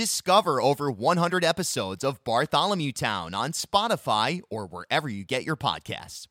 Discover 0.00 0.62
over 0.62 0.90
100 0.90 1.44
episodes 1.44 2.04
of 2.04 2.24
Bartholomew 2.24 2.90
Town 2.90 3.34
on 3.34 3.52
Spotify 3.52 4.40
or 4.48 4.66
wherever 4.66 5.10
you 5.10 5.24
get 5.26 5.44
your 5.44 5.56
podcasts. 5.56 6.26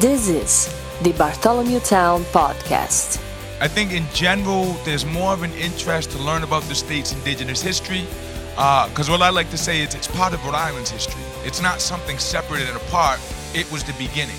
This 0.00 0.28
is 0.28 0.74
the 1.02 1.12
Bartholomew 1.12 1.78
Town 1.78 2.24
Podcast. 2.32 3.22
I 3.60 3.68
think 3.68 3.92
in 3.92 4.04
general, 4.12 4.72
there's 4.84 5.06
more 5.06 5.32
of 5.32 5.44
an 5.44 5.52
interest 5.52 6.10
to 6.10 6.18
learn 6.18 6.42
about 6.42 6.64
the 6.64 6.74
state's 6.74 7.12
indigenous 7.12 7.62
history. 7.62 8.04
Because 8.56 9.08
uh, 9.08 9.12
what 9.12 9.22
I 9.22 9.30
like 9.30 9.50
to 9.50 9.58
say 9.58 9.82
is 9.82 9.94
it's 9.94 10.08
part 10.08 10.34
of 10.34 10.44
Rhode 10.44 10.56
Island's 10.56 10.90
history. 10.90 11.22
It's 11.44 11.62
not 11.62 11.80
something 11.80 12.18
separate 12.18 12.62
and 12.62 12.76
apart, 12.76 13.20
it 13.54 13.70
was 13.70 13.84
the 13.84 13.92
beginning. 13.92 14.34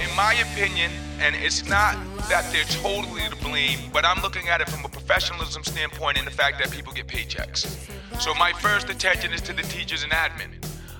In 0.00 0.14
my 0.14 0.34
opinion, 0.34 0.92
and 1.20 1.34
it's 1.36 1.68
not 1.68 1.96
that 2.28 2.50
they're 2.52 2.64
totally 2.82 3.22
to 3.28 3.36
blame, 3.36 3.78
but 3.92 4.04
I'm 4.04 4.22
looking 4.22 4.48
at 4.48 4.60
it 4.60 4.68
from 4.68 4.84
a 4.84 4.88
professionalism 4.88 5.64
standpoint 5.64 6.18
in 6.18 6.24
the 6.24 6.30
fact 6.30 6.58
that 6.58 6.70
people 6.70 6.92
get 6.92 7.06
paychecks. 7.06 7.88
So 8.20 8.34
my 8.34 8.52
first 8.52 8.88
attention 8.90 9.32
is 9.32 9.40
to 9.42 9.52
the 9.52 9.62
teachers 9.62 10.02
and 10.02 10.12
admin. 10.12 10.50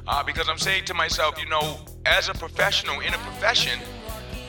Uh, 0.06 0.22
because 0.22 0.48
I'm 0.48 0.58
saying 0.58 0.86
to 0.86 0.94
myself, 0.94 1.38
you 1.38 1.48
know, 1.48 1.78
as 2.06 2.28
a 2.28 2.32
professional 2.32 3.00
in 3.00 3.12
a 3.12 3.18
profession, 3.18 3.78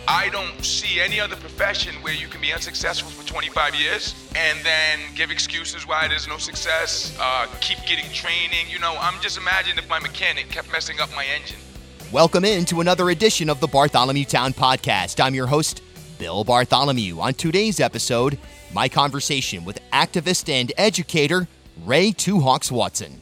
I 0.07 0.29
don't 0.29 0.63
see 0.63 1.01
any 1.01 1.19
other 1.19 1.35
profession 1.35 1.93
where 2.01 2.13
you 2.13 2.27
can 2.27 2.41
be 2.41 2.51
unsuccessful 2.51 3.11
for 3.11 3.27
25 3.27 3.75
years 3.75 4.15
and 4.35 4.57
then 4.63 4.99
give 5.15 5.29
excuses 5.29 5.85
why 5.85 6.07
there's 6.07 6.27
no 6.27 6.37
success, 6.37 7.15
uh, 7.19 7.45
keep 7.59 7.77
getting 7.85 8.09
training. 8.11 8.67
You 8.69 8.79
know, 8.79 8.97
I'm 8.99 9.21
just 9.21 9.37
imagining 9.37 9.77
if 9.77 9.89
my 9.89 9.99
mechanic 9.99 10.49
kept 10.49 10.71
messing 10.71 10.99
up 10.99 11.13
my 11.15 11.25
engine. 11.25 11.59
Welcome 12.11 12.43
in 12.43 12.65
to 12.65 12.81
another 12.81 13.11
edition 13.11 13.51
of 13.51 13.59
the 13.59 13.67
Bartholomew 13.67 14.25
Town 14.25 14.51
Podcast. 14.51 15.23
I'm 15.23 15.35
your 15.35 15.45
host, 15.45 15.83
Bill 16.17 16.43
Bartholomew. 16.43 17.19
On 17.19 17.35
today's 17.35 17.79
episode, 17.79 18.39
my 18.73 18.89
conversation 18.89 19.63
with 19.63 19.77
activist 19.91 20.49
and 20.51 20.71
educator 20.75 21.47
Ray 21.85 22.11
Two 22.11 22.39
Hawks 22.39 22.71
Watson. 22.71 23.21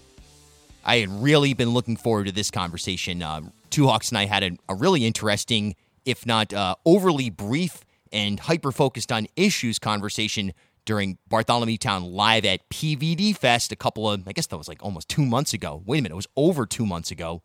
I 0.85 0.99
had 0.99 1.09
really 1.21 1.53
been 1.53 1.71
looking 1.71 1.97
forward 1.97 2.27
to 2.27 2.31
this 2.31 2.49
conversation. 2.49 3.21
Uh, 3.21 3.41
Two 3.69 3.87
Hawks 3.87 4.07
and 4.07 4.17
I 4.19 4.25
had 4.25 4.43
a, 4.43 4.51
a 4.69 4.75
really 4.75 5.05
interesting 5.05 5.75
if 6.05 6.25
not 6.25 6.53
uh, 6.53 6.75
overly 6.85 7.29
brief 7.29 7.83
and 8.13 8.39
hyper 8.39 8.71
focused 8.71 9.11
on 9.11 9.27
issues 9.35 9.79
conversation 9.79 10.53
during 10.85 11.17
Bartholomew 11.27 11.77
Town 11.77 12.05
live 12.05 12.45
at 12.45 12.69
PVD 12.69 13.35
Fest 13.35 13.73
a 13.73 13.75
couple 13.75 14.09
of, 14.09 14.25
I 14.25 14.31
guess 14.31 14.47
that 14.47 14.57
was 14.57 14.69
like 14.69 14.81
almost 14.81 15.09
two 15.09 15.25
months 15.25 15.53
ago. 15.53 15.83
Wait 15.85 15.99
a 15.99 16.01
minute, 16.03 16.13
it 16.13 16.15
was 16.15 16.27
over 16.37 16.65
two 16.65 16.85
months 16.85 17.11
ago. 17.11 17.41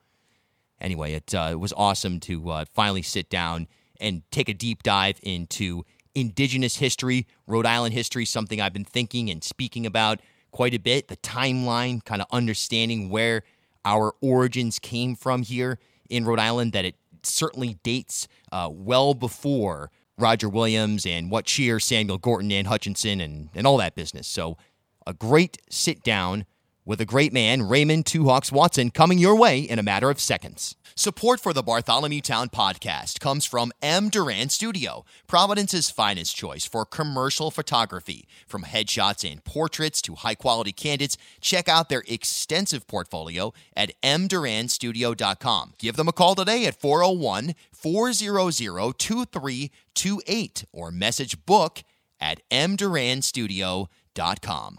Anyway, 0.82 1.14
it, 1.14 1.34
uh, 1.34 1.48
it 1.52 1.60
was 1.60 1.72
awesome 1.74 2.20
to 2.20 2.50
uh, 2.50 2.64
finally 2.74 3.02
sit 3.02 3.30
down 3.30 3.68
and 4.00 4.22
take 4.30 4.48
a 4.48 4.54
deep 4.54 4.82
dive 4.82 5.18
into 5.22 5.84
indigenous 6.14 6.76
history, 6.76 7.26
Rhode 7.46 7.64
Island 7.64 7.94
history, 7.94 8.24
something 8.24 8.60
I've 8.60 8.72
been 8.72 8.84
thinking 8.84 9.30
and 9.30 9.42
speaking 9.42 9.86
about 9.86 10.20
quite 10.50 10.74
a 10.74 10.78
bit. 10.78 11.08
The 11.08 11.16
timeline, 11.18 12.04
kind 12.04 12.20
of 12.20 12.26
understanding 12.32 13.08
where 13.08 13.44
our 13.84 14.14
origins 14.20 14.78
came 14.78 15.14
from 15.14 15.44
here 15.44 15.78
in 16.10 16.24
Rhode 16.24 16.40
Island, 16.40 16.72
that 16.72 16.84
it 16.84 16.96
certainly 17.22 17.78
dates 17.82 18.26
uh, 18.50 18.68
well 18.70 19.14
before 19.14 19.90
Roger 20.18 20.48
Williams 20.48 21.06
and 21.06 21.30
what 21.30 21.46
cheer 21.46 21.80
Samuel 21.80 22.18
Gorton 22.18 22.52
and 22.52 22.66
Hutchinson 22.66 23.20
and, 23.20 23.48
and 23.54 23.66
all 23.66 23.76
that 23.78 23.94
business. 23.94 24.26
So 24.26 24.58
a 25.06 25.14
great 25.14 25.58
sit 25.70 26.02
down 26.02 26.44
with 26.84 27.00
a 27.00 27.04
great 27.04 27.32
man, 27.32 27.62
Raymond 27.62 28.06
Two 28.06 28.24
Hawks 28.26 28.50
Watson, 28.52 28.90
coming 28.90 29.18
your 29.18 29.36
way 29.36 29.60
in 29.60 29.78
a 29.78 29.82
matter 29.82 30.10
of 30.10 30.20
seconds. 30.20 30.76
Support 30.94 31.40
for 31.40 31.52
the 31.52 31.62
Bartholomew 31.62 32.20
Town 32.20 32.48
podcast 32.48 33.18
comes 33.20 33.44
from 33.46 33.72
M. 33.80 34.08
Duran 34.10 34.48
Studio, 34.50 35.04
Providence's 35.26 35.90
finest 35.90 36.36
choice 36.36 36.64
for 36.64 36.84
commercial 36.84 37.50
photography. 37.50 38.26
From 38.46 38.64
headshots 38.64 39.30
and 39.30 39.42
portraits 39.44 40.02
to 40.02 40.16
high 40.16 40.34
quality 40.34 40.72
candidates, 40.72 41.16
check 41.40 41.68
out 41.68 41.88
their 41.88 42.04
extensive 42.06 42.86
portfolio 42.86 43.52
at 43.74 43.92
mduranstudio.com. 44.02 45.74
Give 45.78 45.96
them 45.96 46.08
a 46.08 46.12
call 46.12 46.34
today 46.34 46.66
at 46.66 46.80
401 46.80 47.54
400 47.72 48.98
2328 48.98 50.64
or 50.72 50.90
message 50.90 51.46
book 51.46 51.82
at 52.20 52.40
mduranstudio.com. 52.50 53.88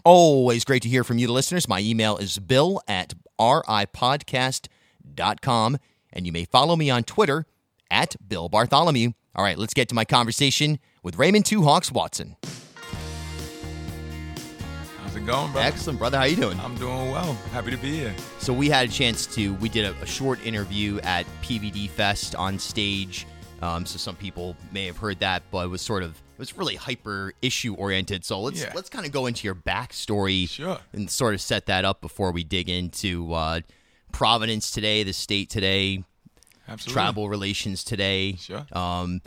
Always 0.04 0.64
great 0.64 0.82
to 0.82 0.88
hear 0.88 1.04
from 1.04 1.18
you, 1.18 1.26
the 1.26 1.32
listeners. 1.32 1.68
My 1.68 1.80
email 1.80 2.16
is 2.16 2.38
bill 2.38 2.80
at 2.86 3.14
ripodcast.com, 3.38 5.78
and 6.12 6.26
you 6.26 6.32
may 6.32 6.44
follow 6.44 6.76
me 6.76 6.90
on 6.90 7.02
Twitter 7.04 7.46
at 7.90 8.16
Bill 8.26 8.48
Bartholomew. 8.48 9.12
All 9.34 9.42
right, 9.42 9.58
let's 9.58 9.74
get 9.74 9.88
to 9.88 9.94
my 9.94 10.04
conversation 10.04 10.78
with 11.02 11.16
Raymond 11.16 11.46
Two 11.46 11.64
Hawks 11.64 11.90
Watson. 11.90 12.36
How's 14.98 15.16
it 15.16 15.26
going, 15.26 15.50
brother? 15.52 15.66
Excellent, 15.66 15.98
brother. 15.98 16.18
How 16.18 16.24
you 16.24 16.36
doing? 16.36 16.58
I'm 16.60 16.76
doing 16.76 17.10
well. 17.10 17.32
Happy 17.52 17.72
to 17.72 17.76
be 17.76 17.96
here. 17.96 18.14
So 18.38 18.52
we 18.52 18.68
had 18.68 18.88
a 18.88 18.92
chance 18.92 19.26
to. 19.34 19.54
We 19.54 19.68
did 19.68 19.84
a, 19.84 19.94
a 20.00 20.06
short 20.06 20.44
interview 20.46 21.00
at 21.00 21.26
PVD 21.42 21.90
Fest 21.90 22.36
on 22.36 22.56
stage. 22.58 23.26
Um, 23.62 23.86
so 23.86 23.98
some 23.98 24.16
people 24.16 24.56
may 24.72 24.86
have 24.86 24.96
heard 24.98 25.20
that, 25.20 25.42
but 25.50 25.64
it 25.64 25.68
was 25.68 25.80
sort 25.82 26.02
of 26.02 26.20
it 26.34 26.38
was 26.38 26.56
really 26.56 26.76
hyper 26.76 27.32
issue 27.40 27.74
oriented. 27.74 28.24
So 28.24 28.40
let's 28.40 28.60
Yeah. 28.60 28.72
let's 28.74 28.90
kind 28.90 29.06
of 29.06 29.12
go 29.12 29.26
into 29.26 29.44
your 29.44 29.54
backstory 29.54 30.48
Sure. 30.48 30.80
and 30.92 31.10
sort 31.10 31.34
of 31.34 31.40
set 31.40 31.66
that 31.66 31.84
up 31.84 32.00
before 32.00 32.32
we 32.32 32.44
dig 32.44 32.68
into 32.68 33.32
uh, 33.32 33.60
Providence 34.12 34.70
today, 34.70 35.02
the 35.02 35.12
state 35.12 35.50
today, 35.50 36.04
Absolutely. 36.68 36.92
travel 36.92 37.28
relations 37.28 37.82
today. 37.82 38.36
Sure. 38.36 38.64
Um, 38.72 39.20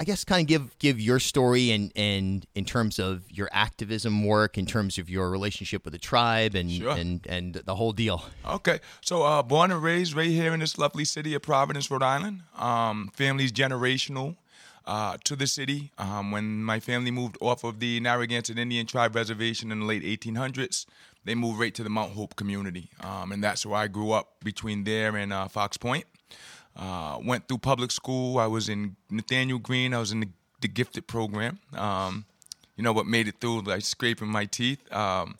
I 0.00 0.04
guess 0.04 0.24
kind 0.24 0.40
of 0.40 0.48
give 0.48 0.78
give 0.80 0.98
your 1.00 1.20
story 1.20 1.70
and 1.70 1.92
and 1.94 2.44
in 2.56 2.64
terms 2.64 2.98
of 2.98 3.30
your 3.30 3.48
activism 3.52 4.24
work, 4.24 4.58
in 4.58 4.66
terms 4.66 4.98
of 4.98 5.08
your 5.08 5.30
relationship 5.30 5.84
with 5.84 5.92
the 5.92 5.98
tribe, 5.98 6.56
and 6.56 6.68
Sure. 6.72 6.96
and 6.96 7.24
and 7.28 7.54
the 7.54 7.76
whole 7.76 7.92
deal. 7.92 8.24
Okay, 8.44 8.80
so 9.00 9.22
uh, 9.22 9.42
born 9.42 9.70
and 9.70 9.80
raised 9.80 10.14
right 10.14 10.30
here 10.30 10.52
in 10.52 10.58
this 10.60 10.76
lovely 10.78 11.04
city 11.04 11.34
of 11.34 11.42
Providence, 11.42 11.88
Rhode 11.88 12.02
Island. 12.02 12.42
Um, 12.56 13.12
family's 13.14 13.52
generational 13.52 14.34
uh, 14.86 15.16
to 15.24 15.36
the 15.36 15.46
city. 15.46 15.92
Um, 15.98 16.30
when 16.30 16.62
my 16.62 16.80
family 16.80 17.10
moved 17.10 17.36
off 17.40 17.64
of 17.64 17.80
the 17.80 18.00
Narragansett 18.00 18.58
Indian 18.58 18.86
Tribe 18.86 19.14
Reservation 19.14 19.72
in 19.72 19.80
the 19.80 19.86
late 19.86 20.02
1800s, 20.02 20.86
they 21.24 21.34
moved 21.34 21.60
right 21.60 21.74
to 21.74 21.82
the 21.82 21.90
Mount 21.90 22.12
Hope 22.12 22.36
community, 22.36 22.90
um, 23.00 23.32
and 23.32 23.42
that's 23.42 23.64
where 23.64 23.78
I 23.78 23.86
grew 23.86 24.10
up 24.10 24.42
between 24.42 24.84
there 24.84 25.16
and 25.16 25.32
uh, 25.32 25.48
Fox 25.48 25.76
Point. 25.76 26.04
Uh, 26.74 27.18
went 27.22 27.46
through 27.48 27.58
public 27.58 27.90
school. 27.90 28.38
I 28.38 28.46
was 28.46 28.68
in 28.68 28.96
Nathanael 29.10 29.58
Greene. 29.58 29.92
I 29.92 29.98
was 29.98 30.10
in 30.10 30.20
the, 30.20 30.28
the 30.62 30.68
gifted 30.68 31.06
program. 31.06 31.58
Um, 31.74 32.24
you 32.76 32.82
know 32.82 32.92
what 32.92 33.06
made 33.06 33.28
it 33.28 33.36
through, 33.40 33.60
like 33.62 33.82
scraping 33.82 34.28
my 34.28 34.46
teeth. 34.46 34.80
Um, 34.92 35.36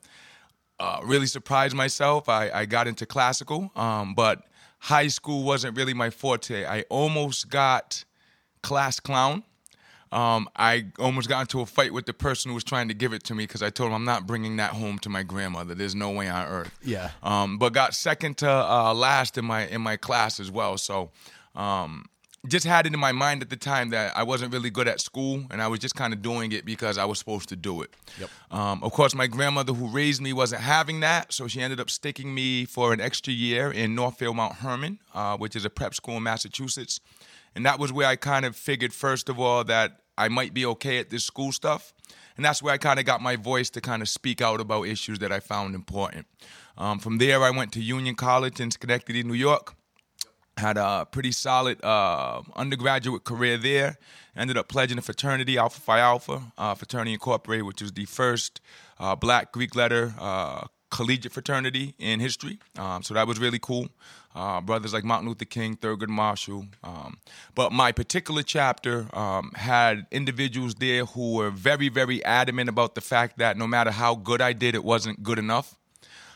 uh, 0.79 1.01
really 1.05 1.27
surprised 1.27 1.75
myself. 1.75 2.29
I, 2.29 2.51
I 2.51 2.67
got 2.67 2.87
into 2.87 3.07
classical, 3.07 3.71
um, 3.77 4.15
but 4.15 4.43
high 4.79 5.09
school 5.09 5.45
wasn't 5.45 5.77
really 5.77 5.95
my 5.95 6.11
forte. 6.11 6.67
I 6.67 6.83
almost 6.91 7.49
got 7.49 8.05
class 8.63 9.01
clown. 9.01 9.43
Um, 10.13 10.49
I 10.57 10.87
almost 10.99 11.29
got 11.31 11.41
into 11.41 11.61
a 11.61 11.67
fight 11.67 11.95
with 11.95 12.05
the 12.05 12.13
person 12.13 12.51
who 12.51 12.55
was 12.55 12.65
trying 12.65 12.89
to 12.89 12.95
give 12.95 13.15
it 13.15 13.25
to 13.25 13.35
me 13.35 13.45
because 13.45 13.63
I 13.63 13.71
told 13.71 13.89
him 13.89 13.95
I'm 13.95 14.05
not 14.05 14.27
bringing 14.27 14.57
that 14.59 14.73
home 14.73 14.99
to 15.01 15.09
my 15.09 15.23
grandmother. 15.23 15.75
There's 15.75 15.95
no 15.95 16.11
way 16.11 16.29
on 16.29 16.47
earth. 16.47 16.79
Yeah. 16.83 17.13
Um, 17.23 17.57
but 17.57 17.73
got 17.73 17.95
second 17.95 18.37
to 18.39 18.51
uh, 18.51 18.93
last 18.93 19.39
in 19.39 19.47
my 19.47 19.67
in 19.67 19.81
my 19.81 19.97
class 19.97 20.39
as 20.39 20.51
well. 20.51 20.77
So 20.77 21.11
um, 21.55 22.11
just 22.49 22.67
had 22.67 22.87
it 22.87 22.93
in 22.93 22.99
my 22.99 23.13
mind 23.13 23.41
at 23.41 23.51
the 23.51 23.57
time 23.57 23.91
that 23.91 24.17
I 24.17 24.25
wasn't 24.25 24.53
really 24.53 24.69
good 24.69 24.89
at 24.89 25.01
school, 25.01 25.45
and 25.51 25.63
I 25.63 25.69
was 25.69 25.79
just 25.79 25.95
kind 25.95 26.13
of 26.13 26.23
doing 26.23 26.51
it 26.53 26.65
because 26.65 26.99
I 26.99 27.05
was 27.05 27.19
supposed 27.19 27.49
to 27.51 27.57
do 27.57 27.83
it. 27.83 27.91
Yep. 28.19 28.31
Um, 28.51 28.83
of 28.83 28.93
course, 28.93 29.15
my 29.15 29.29
grandmother 29.29 29.73
who 29.73 29.87
raised 29.89 30.21
me 30.21 30.33
wasn't 30.33 30.63
having 30.63 31.01
that, 31.01 31.33
so 31.33 31.47
she 31.47 31.61
ended 31.61 31.79
up 31.79 31.89
sticking 31.89 32.35
me 32.35 32.65
for 32.65 32.93
an 32.93 33.01
extra 33.01 33.33
year 33.33 33.71
in 33.71 33.95
Northfield 33.95 34.37
Mount 34.37 34.55
Hermon, 34.57 34.99
uh, 35.15 35.37
which 35.37 35.55
is 35.55 35.65
a 35.65 35.71
prep 35.71 35.95
school 35.95 36.17
in 36.17 36.25
Massachusetts. 36.25 37.01
And 37.55 37.67
that 37.67 37.79
was 37.79 37.93
where 37.93 38.07
I 38.07 38.17
kind 38.17 38.45
of 38.45 38.57
figured, 38.57 38.93
first 38.93 39.29
of 39.29 39.39
all, 39.39 39.65
that 39.65 40.01
I 40.17 40.29
might 40.29 40.55
be 40.55 40.67
okay 40.67 40.99
at 40.99 41.11
this 41.11 41.25
school 41.25 41.53
stuff. 41.53 41.93
And 42.37 42.45
that's 42.45 42.63
where 42.63 42.73
I 42.73 42.79
kind 42.79 42.99
of 42.99 43.05
got 43.05 43.21
my 43.21 43.37
voice 43.37 43.69
to 43.71 43.81
kind 43.81 44.03
of 44.03 44.09
speak 44.09 44.41
out 44.41 44.61
about 44.61 44.87
issues 44.87 45.19
that 45.19 45.33
I 45.33 45.41
found 45.41 45.75
important. 45.75 46.27
Um, 46.79 46.99
from 46.99 47.19
there, 47.19 47.43
I 47.43 47.51
went 47.51 47.73
to 47.73 47.83
Union 47.83 48.15
College 48.15 48.61
in 48.61 48.71
Schenectady, 48.71 49.23
New 49.23 49.35
York 49.35 49.75
had 50.57 50.77
a 50.77 51.07
pretty 51.11 51.33
solid 51.33 51.83
uh, 51.85 52.43
undergraduate 52.55 53.25
career 53.25 53.57
there. 53.57 53.97
Ended 54.37 54.57
up 54.57 54.69
pledging 54.69 54.99
a 54.99 55.03
fraternity, 55.03 55.59
Alpha 55.59 55.81
Phi 55.81 55.99
Alpha 55.99 56.53
uh, 56.57 56.75
Fraternity 56.75 57.13
Incorporated, 57.13 57.67
which 57.67 57.83
was 57.83 57.93
the 57.93 58.05
first 58.07 58.61
uh, 58.99 59.15
Black 59.15 59.53
Greek 59.53 59.75
letter 59.75 60.15
uh, 60.19 60.67
collegiate 60.93 61.33
fraternity 61.33 61.95
in 61.99 62.21
history. 62.21 62.59
Um, 62.79 63.03
so 63.03 63.15
that 63.15 63.27
was 63.27 63.41
really 63.41 63.59
cool. 63.59 63.89
Uh, 64.35 64.61
brothers 64.61 64.93
like 64.93 65.05
Martin 65.05 65.29
Luther 65.29 65.45
King, 65.45 65.77
Thurgood 65.77 66.09
Marshall. 66.09 66.67
Um, 66.85 67.19
but 67.55 67.73
my 67.73 67.93
particular 67.93 68.43
chapter 68.43 69.09
um, 69.13 69.51
had 69.57 70.07
individuals 70.11 70.77
there 70.77 71.05
who 71.07 71.35
were 71.35 71.51
very, 71.51 71.89
very 71.89 72.25
adamant 72.25 72.69
about 72.69 72.95
the 72.95 73.01
fact 73.01 73.39
that 73.39 73.57
no 73.57 73.67
matter 73.67 73.91
how 73.91 74.15
good 74.15 74.41
I 74.41 74.53
did, 74.53 74.75
it 74.75 74.85
wasn't 74.85 75.23
good 75.23 75.39
enough. 75.39 75.77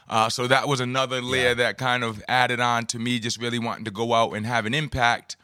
Uh, 0.08 0.28
so 0.28 0.46
that 0.46 0.68
was 0.68 0.80
another 0.80 1.20
layer 1.20 1.54
that 1.54 1.78
kind 1.78 2.04
of 2.04 2.22
added 2.28 2.60
on 2.60 2.86
to 2.86 2.98
me 2.98 3.18
just 3.18 3.40
really 3.40 3.58
wanting 3.58 3.84
to 3.84 3.90
go 3.90 4.14
out 4.14 4.32
and 4.32 4.46
have 4.46 4.64
an 4.66 4.72
impact 4.74 5.36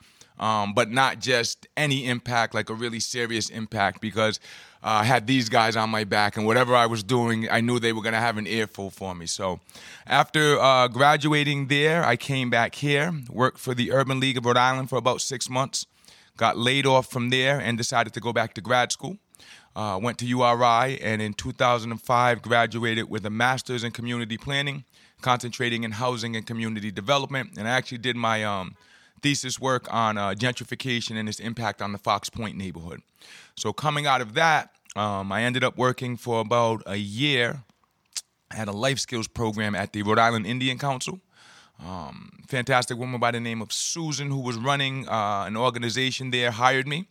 um, 0.42 0.74
but 0.74 0.90
not 0.90 1.20
just 1.20 1.68
any 1.76 2.04
impact, 2.08 2.52
like 2.52 2.68
a 2.68 2.74
really 2.74 2.98
serious 2.98 3.48
impact, 3.48 4.00
because 4.00 4.40
uh, 4.82 4.88
I 4.88 5.04
had 5.04 5.28
these 5.28 5.48
guys 5.48 5.76
on 5.76 5.88
my 5.88 6.02
back, 6.02 6.36
and 6.36 6.44
whatever 6.44 6.74
I 6.74 6.86
was 6.86 7.04
doing, 7.04 7.48
I 7.48 7.60
knew 7.60 7.78
they 7.78 7.92
were 7.92 8.02
going 8.02 8.14
to 8.14 8.18
have 8.18 8.38
an 8.38 8.48
earful 8.48 8.90
for 8.90 9.14
me. 9.14 9.26
So 9.26 9.60
after 10.04 10.58
uh, 10.58 10.88
graduating 10.88 11.68
there, 11.68 12.04
I 12.04 12.16
came 12.16 12.50
back 12.50 12.74
here, 12.74 13.12
worked 13.30 13.58
for 13.58 13.72
the 13.72 13.92
Urban 13.92 14.18
League 14.18 14.36
of 14.36 14.44
Rhode 14.44 14.56
Island 14.56 14.90
for 14.90 14.96
about 14.96 15.20
six 15.20 15.48
months, 15.48 15.86
got 16.36 16.58
laid 16.58 16.86
off 16.86 17.08
from 17.08 17.30
there, 17.30 17.60
and 17.60 17.78
decided 17.78 18.12
to 18.14 18.20
go 18.20 18.32
back 18.32 18.52
to 18.54 18.60
grad 18.60 18.90
school. 18.90 19.18
Uh, 19.76 19.98
went 20.02 20.18
to 20.18 20.26
URI, 20.26 21.00
and 21.00 21.22
in 21.22 21.34
2005 21.34 22.42
graduated 22.42 23.08
with 23.08 23.24
a 23.24 23.30
master's 23.30 23.84
in 23.84 23.92
community 23.92 24.36
planning, 24.36 24.84
concentrating 25.20 25.84
in 25.84 25.92
housing 25.92 26.34
and 26.34 26.46
community 26.46 26.90
development. 26.90 27.50
And 27.56 27.68
I 27.68 27.70
actually 27.70 27.98
did 27.98 28.16
my 28.16 28.44
um, 28.44 28.76
thesis 29.22 29.60
work 29.60 29.92
on 29.92 30.18
uh, 30.18 30.30
gentrification 30.30 31.16
and 31.16 31.28
its 31.28 31.40
impact 31.40 31.80
on 31.80 31.92
the 31.92 31.98
Fox 31.98 32.28
Point 32.28 32.56
neighborhood. 32.56 33.00
So 33.56 33.72
coming 33.72 34.06
out 34.06 34.20
of 34.20 34.34
that, 34.34 34.70
um, 34.96 35.32
I 35.32 35.42
ended 35.42 35.64
up 35.64 35.78
working 35.78 36.16
for 36.16 36.40
about 36.40 36.82
a 36.86 36.96
year. 36.96 37.62
I 38.50 38.56
had 38.56 38.68
a 38.68 38.72
life 38.72 38.98
skills 38.98 39.28
program 39.28 39.74
at 39.74 39.92
the 39.92 40.02
Rhode 40.02 40.18
Island 40.18 40.46
Indian 40.46 40.78
Council. 40.78 41.20
Um, 41.84 42.30
fantastic 42.46 42.98
woman 42.98 43.18
by 43.18 43.30
the 43.30 43.40
name 43.40 43.62
of 43.62 43.72
Susan, 43.72 44.30
who 44.30 44.40
was 44.40 44.56
running 44.56 45.08
uh, 45.08 45.44
an 45.46 45.56
organization 45.56 46.30
there, 46.30 46.50
hired 46.50 46.86
me. 46.86 47.08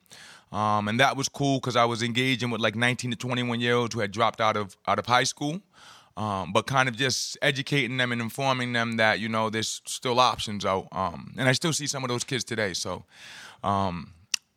Um, 0.51 0.87
and 0.87 0.99
that 0.99 1.15
was 1.15 1.29
cool 1.29 1.59
because 1.59 1.75
I 1.75 1.85
was 1.85 2.03
engaging 2.03 2.49
with 2.51 2.61
like 2.61 2.75
19 2.75 3.11
to 3.11 3.17
21 3.17 3.59
year 3.61 3.75
olds 3.75 3.93
who 3.93 4.01
had 4.01 4.11
dropped 4.11 4.41
out 4.41 4.57
of 4.57 4.75
out 4.87 4.99
of 4.99 5.05
high 5.05 5.23
school, 5.23 5.61
um, 6.17 6.51
but 6.53 6.67
kind 6.67 6.89
of 6.89 6.95
just 6.95 7.37
educating 7.41 7.97
them 7.97 8.11
and 8.11 8.21
informing 8.21 8.73
them 8.73 8.97
that 8.97 9.19
you 9.19 9.29
know 9.29 9.49
there's 9.49 9.81
still 9.85 10.19
options 10.19 10.65
out. 10.65 10.87
Um, 10.91 11.33
and 11.37 11.47
I 11.47 11.53
still 11.53 11.73
see 11.73 11.87
some 11.87 12.03
of 12.03 12.09
those 12.09 12.23
kids 12.23 12.43
today. 12.43 12.73
So 12.73 13.05
um, 13.63 14.13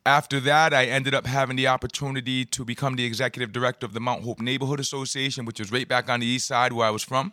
after 0.06 0.41
that, 0.41 0.75
I 0.75 0.85
ended 0.87 1.15
up 1.15 1.27
having 1.27 1.56
the 1.56 1.69
opportunity 1.69 2.45
to 2.47 2.65
become 2.65 2.97
the 2.97 3.05
executive 3.05 3.53
director 3.53 3.87
of 3.87 3.95
the 3.95 4.01
Mount 4.01 4.23
Hope 4.23 4.41
Neighborhood 4.41 4.81
Association, 4.81 5.45
which 5.45 5.59
was 5.59 5.73
right 5.73 5.89
back 5.89 6.11
on 6.11 6.21
the 6.21 6.27
east 6.27 6.47
side 6.47 6.73
where 6.73 6.87
I 6.87 6.91
was 6.91 7.03
from. 7.03 7.33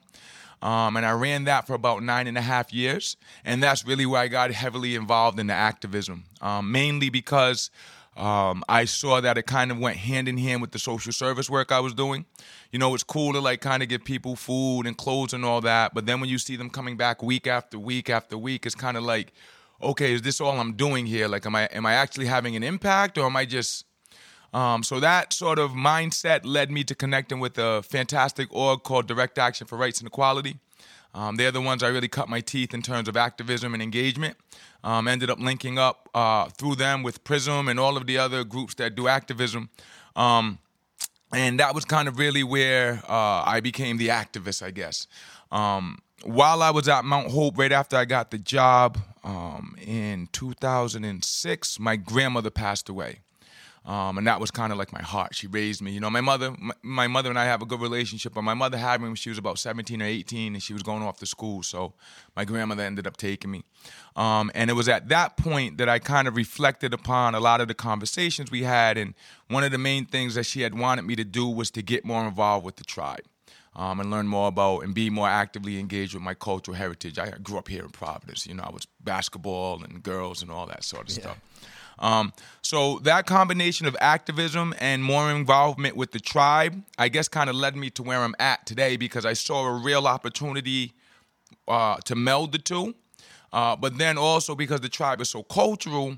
Um, 0.62 0.96
and 0.96 1.06
I 1.06 1.12
ran 1.12 1.46
that 1.46 1.66
for 1.66 1.74
about 1.74 2.04
nine 2.04 2.28
and 2.28 2.38
a 2.38 2.42
half 2.42 2.72
years. 2.72 3.18
And 3.44 3.64
that's 3.64 3.86
really 3.86 4.06
where 4.06 4.22
I 4.22 4.28
got 4.28 4.52
heavily 4.52 4.96
involved 4.96 5.40
in 5.40 5.48
the 5.48 5.54
activism, 5.54 6.26
um, 6.40 6.72
mainly 6.72 7.10
because 7.10 7.72
um, 8.18 8.64
I 8.68 8.86
saw 8.86 9.22
that 9.22 9.38
it 9.38 9.46
kind 9.46 9.72
of 9.72 9.80
went 9.80 9.98
hand 9.98 10.28
in 10.28 10.38
hand 10.38 10.62
with 10.62 10.72
the 10.72 10.80
social 10.80 11.14
service 11.14 11.50
work 11.50 11.72
I 11.72 11.80
was 11.80 11.94
doing. 11.94 12.26
You 12.72 12.80
know, 12.80 12.94
it's 12.94 13.04
cool 13.04 13.34
to 13.34 13.40
like 13.40 13.62
kind 13.62 13.82
of 13.82 13.90
give 13.90 14.04
people 14.04 14.36
food 14.36 14.84
and 14.86 14.98
clothes 14.98 15.34
and 15.34 15.46
all 15.46 15.62
that, 15.62 15.94
but 15.94 16.06
then 16.06 16.20
when 16.20 16.30
you 16.30 16.38
see 16.38 16.56
them 16.56 16.70
coming 16.70 16.98
back 16.98 17.24
week 17.24 17.48
after 17.48 17.80
week 17.80 18.10
after 18.10 18.38
week, 18.38 18.66
it's 18.66 18.76
kind 18.76 18.98
of 18.98 19.04
like, 19.04 19.32
okay, 19.82 20.14
is 20.14 20.22
this 20.22 20.42
all 20.42 20.60
I'm 20.60 20.74
doing 20.74 21.06
here? 21.06 21.28
Like, 21.28 21.46
am 21.46 21.56
I 21.56 21.64
am 21.66 21.86
I 21.86 21.94
actually 21.94 22.26
having 22.26 22.56
an 22.56 22.64
impact, 22.64 23.18
or 23.18 23.26
am 23.26 23.36
I 23.36 23.46
just 23.46 23.86
um, 24.54 24.84
so 24.84 25.00
that 25.00 25.32
sort 25.32 25.60
of 25.60 25.72
mindset 25.72 26.42
led 26.44 26.72
me 26.72 26.84
to 26.86 26.96
connecting 26.96 27.40
with 27.40 27.58
a 27.58 27.82
fantastic 27.84 28.50
org 28.52 28.84
called 28.84 29.08
Direct 29.08 29.38
Action 29.38 29.66
for 29.66 29.78
Rights 29.78 30.00
and 30.00 30.08
Equality. 30.08 30.58
Um, 31.14 31.36
they're 31.36 31.52
the 31.52 31.62
ones 31.62 31.84
I 31.84 31.90
really 31.90 32.08
cut 32.08 32.30
my 32.30 32.42
teeth 32.42 32.74
in 32.74 32.82
terms 32.82 33.08
of 33.08 33.18
activism 33.18 33.74
and 33.74 33.84
engagement. 33.84 34.38
Um, 34.84 35.08
ended 35.08 35.30
up 35.30 35.40
linking 35.40 35.78
up 35.78 36.10
uh, 36.14 36.46
through 36.50 36.76
them 36.76 37.04
with 37.04 37.24
Prism 37.24 37.68
and 37.68 37.80
all 37.80 37.98
of 37.98 38.08
the 38.08 38.18
other 38.18 38.44
groups 38.44 38.76
that 38.76 38.96
do 38.96 39.08
activism. 39.08 39.70
Um, 40.16 40.60
and 41.34 41.60
that 41.60 41.76
was 41.76 41.86
kind 41.86 42.08
of 42.08 42.18
really 42.18 42.44
where 42.44 43.02
uh, 43.08 43.44
I 43.46 43.60
became 43.62 43.98
the 43.98 44.10
activist, 44.10 44.64
I 44.64 44.72
guess. 44.72 45.08
Um, 45.52 46.00
while 46.24 46.62
I 46.62 46.72
was 46.72 46.88
at 46.88 47.06
Mount 47.06 47.32
Hope, 47.32 47.58
right 47.58 47.72
after 47.72 47.96
I 47.98 48.06
got 48.06 48.32
the 48.32 48.38
job 48.38 48.98
um, 49.24 49.76
in 49.82 50.28
2006, 50.32 51.80
my 51.80 51.96
grandmother 51.96 52.50
passed 52.50 52.90
away. 52.90 53.20
Um, 53.84 54.20
and 54.20 54.28
that 54.28 54.40
was 54.40 54.52
kind 54.52 54.72
of 54.72 54.78
like 54.78 54.94
my 54.94 55.02
heart. 55.02 55.34
She 55.34 55.48
raised 55.48 55.82
me. 55.82 55.92
You 55.92 56.00
know, 56.00 56.10
my 56.12 56.22
mother, 56.22 56.54
my, 56.60 56.74
my, 56.84 57.08
mother 57.08 57.30
and 57.32 57.40
I 57.40 57.46
have 57.46 57.64
a 57.64 57.66
good 57.66 57.82
relationship. 57.82 58.34
But 58.36 58.44
my 58.44 58.54
mother 58.54 58.78
had 58.78 59.02
me 59.02 59.08
when 59.08 59.16
she 59.16 59.30
was 59.30 59.40
about 59.40 59.58
17 59.58 60.00
or 60.02 60.06
18, 60.06 60.54
and 60.54 60.62
she 60.62 60.74
was 60.74 60.84
going 60.84 61.02
off 61.02 61.18
to 61.18 61.26
school. 61.26 61.64
So 61.64 61.94
my 62.36 62.46
grandmother 62.46 62.84
ended 62.84 63.08
up 63.08 63.18
taking 63.18 63.50
me. 63.50 63.64
Um, 64.16 64.52
and 64.54 64.70
it 64.70 64.74
was 64.74 64.88
at 64.88 65.10
that 65.10 65.36
point 65.36 65.80
that 65.80 65.90
I 65.90 65.98
kind 65.98 66.28
of 66.28 66.36
reflected 66.36 66.94
upon 66.94 67.34
a 67.34 67.40
lot 67.40 67.60
of 67.60 67.68
the 67.68 67.74
conversations 67.74 68.52
we 68.52 68.64
had. 68.64 69.00
And 69.00 69.16
one 69.48 69.64
of 69.64 69.72
the 69.72 69.80
main 69.80 70.06
things 70.06 70.36
that 70.36 70.46
she 70.46 70.62
had 70.62 70.78
wanted 70.78 71.04
me 71.04 71.16
to 71.16 71.24
do 71.24 71.48
was 71.48 71.72
to 71.72 71.82
get 71.82 72.06
more 72.06 72.24
involved 72.24 72.64
with 72.64 72.76
the 72.76 72.84
tribe. 72.84 73.26
Um, 73.74 74.02
and 74.02 74.12
learn 74.12 74.28
more 74.28 74.50
about 74.50 74.80
and 74.80 74.94
be 74.94 75.10
more 75.10 75.30
actively 75.30 75.80
engaged 75.80 76.14
with 76.14 76.22
my 76.22 76.34
cultural 76.34 76.76
heritage. 76.76 77.18
I 77.18 77.30
grew 77.42 77.58
up 77.58 77.70
here 77.70 77.84
in 77.84 77.90
Providence. 77.90 78.46
You 78.46 78.54
know, 78.54 78.64
I 78.64 78.70
was 78.70 78.86
basketball 79.02 79.82
and 79.82 80.04
girls 80.04 80.42
and 80.42 80.52
all 80.52 80.66
that 80.66 80.84
sort 80.84 81.10
of 81.10 81.16
yeah. 81.16 81.22
stuff. 81.22 81.38
Um, 82.02 82.34
so 82.64 83.00
that 83.00 83.28
combination 83.28 83.86
of 83.86 83.96
activism 84.02 84.74
and 84.80 85.04
more 85.04 85.32
involvement 85.32 85.96
with 85.96 86.12
the 86.12 86.20
tribe, 86.20 86.84
I 86.98 87.08
guess, 87.10 87.28
kind 87.28 87.50
of 87.50 87.56
led 87.56 87.76
me 87.76 87.92
to 87.92 88.04
where 88.04 88.20
I'm 88.20 88.36
at 88.40 88.66
today 88.66 88.98
because 88.98 89.26
I 89.26 89.34
saw 89.34 89.68
a 89.68 89.74
real 89.74 90.08
opportunity 90.08 90.94
uh, 91.68 91.98
to 92.06 92.16
meld 92.16 92.52
the 92.52 92.58
two. 92.58 92.96
Uh, 93.54 93.76
but 93.76 93.98
then 93.98 94.18
also 94.18 94.56
because 94.56 94.82
the 94.82 94.90
tribe 94.90 95.22
is 95.22 95.30
so 95.30 95.44
cultural, 95.44 96.18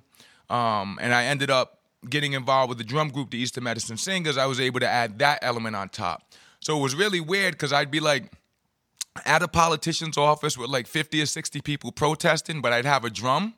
um, 0.49 0.99
and 1.01 1.13
I 1.13 1.25
ended 1.25 1.49
up 1.49 1.79
getting 2.09 2.33
involved 2.33 2.69
with 2.69 2.77
the 2.77 2.83
drum 2.83 3.09
group, 3.09 3.31
the 3.31 3.37
Eastern 3.37 3.63
Medicine 3.63 3.97
Singers, 3.97 4.37
I 4.37 4.45
was 4.45 4.59
able 4.59 4.79
to 4.81 4.87
add 4.87 5.19
that 5.19 5.39
element 5.41 5.75
on 5.75 5.89
top. 5.89 6.31
So 6.59 6.77
it 6.77 6.81
was 6.81 6.95
really 6.95 7.19
weird 7.19 7.53
because 7.53 7.73
I'd 7.73 7.91
be 7.91 7.99
like 7.99 8.31
at 9.25 9.41
a 9.41 9.47
politician's 9.47 10.17
office 10.17 10.57
with 10.57 10.69
like 10.69 10.87
50 10.87 11.21
or 11.21 11.25
60 11.25 11.61
people 11.61 11.91
protesting, 11.91 12.61
but 12.61 12.71
I'd 12.71 12.85
have 12.85 13.03
a 13.03 13.09
drum 13.09 13.55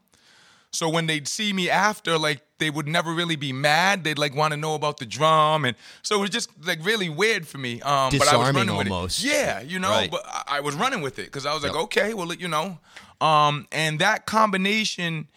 so 0.75 0.89
when 0.89 1.07
they'd 1.07 1.27
see 1.27 1.54
me 1.54 1.69
after, 1.69 2.18
like 2.18 2.42
they 2.60 2.69
would 2.69 2.88
never 2.88 3.13
really 3.13 3.36
be 3.36 3.54
mad. 3.54 4.04
They'd 4.04 4.18
like 4.18 4.36
want 4.36 4.51
to 4.51 4.57
know 4.57 4.75
about 4.75 4.98
the 4.98 5.06
drum, 5.06 5.66
and 5.66 5.75
so 6.01 6.18
it 6.18 6.22
was 6.22 6.30
just 6.30 6.50
like 6.66 6.83
really 6.86 7.10
weird 7.10 7.48
for 7.48 7.57
me. 7.57 7.81
Um, 7.81 8.10
Disarming 8.12 8.19
but 8.19 8.27
I 8.27 8.38
was 8.38 8.56
running 8.56 8.77
with 8.77 8.92
almost. 8.92 9.24
It. 9.24 9.27
Yeah, 9.27 9.62
you 9.62 9.80
know, 9.80 9.89
right. 9.89 10.12
but 10.12 10.24
I, 10.25 10.57
I 10.57 10.60
was 10.60 10.75
running 10.75 11.01
with 11.01 11.19
it 11.19 11.25
because 11.25 11.45
I 11.45 11.54
was 11.54 11.63
like, 11.63 11.74
yep. 11.74 11.83
okay, 11.83 12.13
well, 12.13 12.33
you 12.33 12.48
know, 12.48 12.80
um, 13.22 13.68
and 13.72 14.00
that 14.00 14.25
combination 14.25 15.27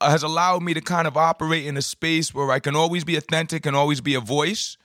has 0.00 0.22
allowed 0.22 0.62
me 0.62 0.74
to 0.74 0.80
kind 0.80 1.06
of 1.06 1.16
operate 1.16 1.66
in 1.66 1.76
a 1.76 1.82
space 1.82 2.34
where 2.34 2.50
I 2.50 2.58
can 2.58 2.74
always 2.74 3.04
be 3.04 3.16
authentic 3.16 3.66
and 3.66 3.76
always 3.76 4.00
be 4.00 4.14
a 4.14 4.20
voice, 4.20 4.76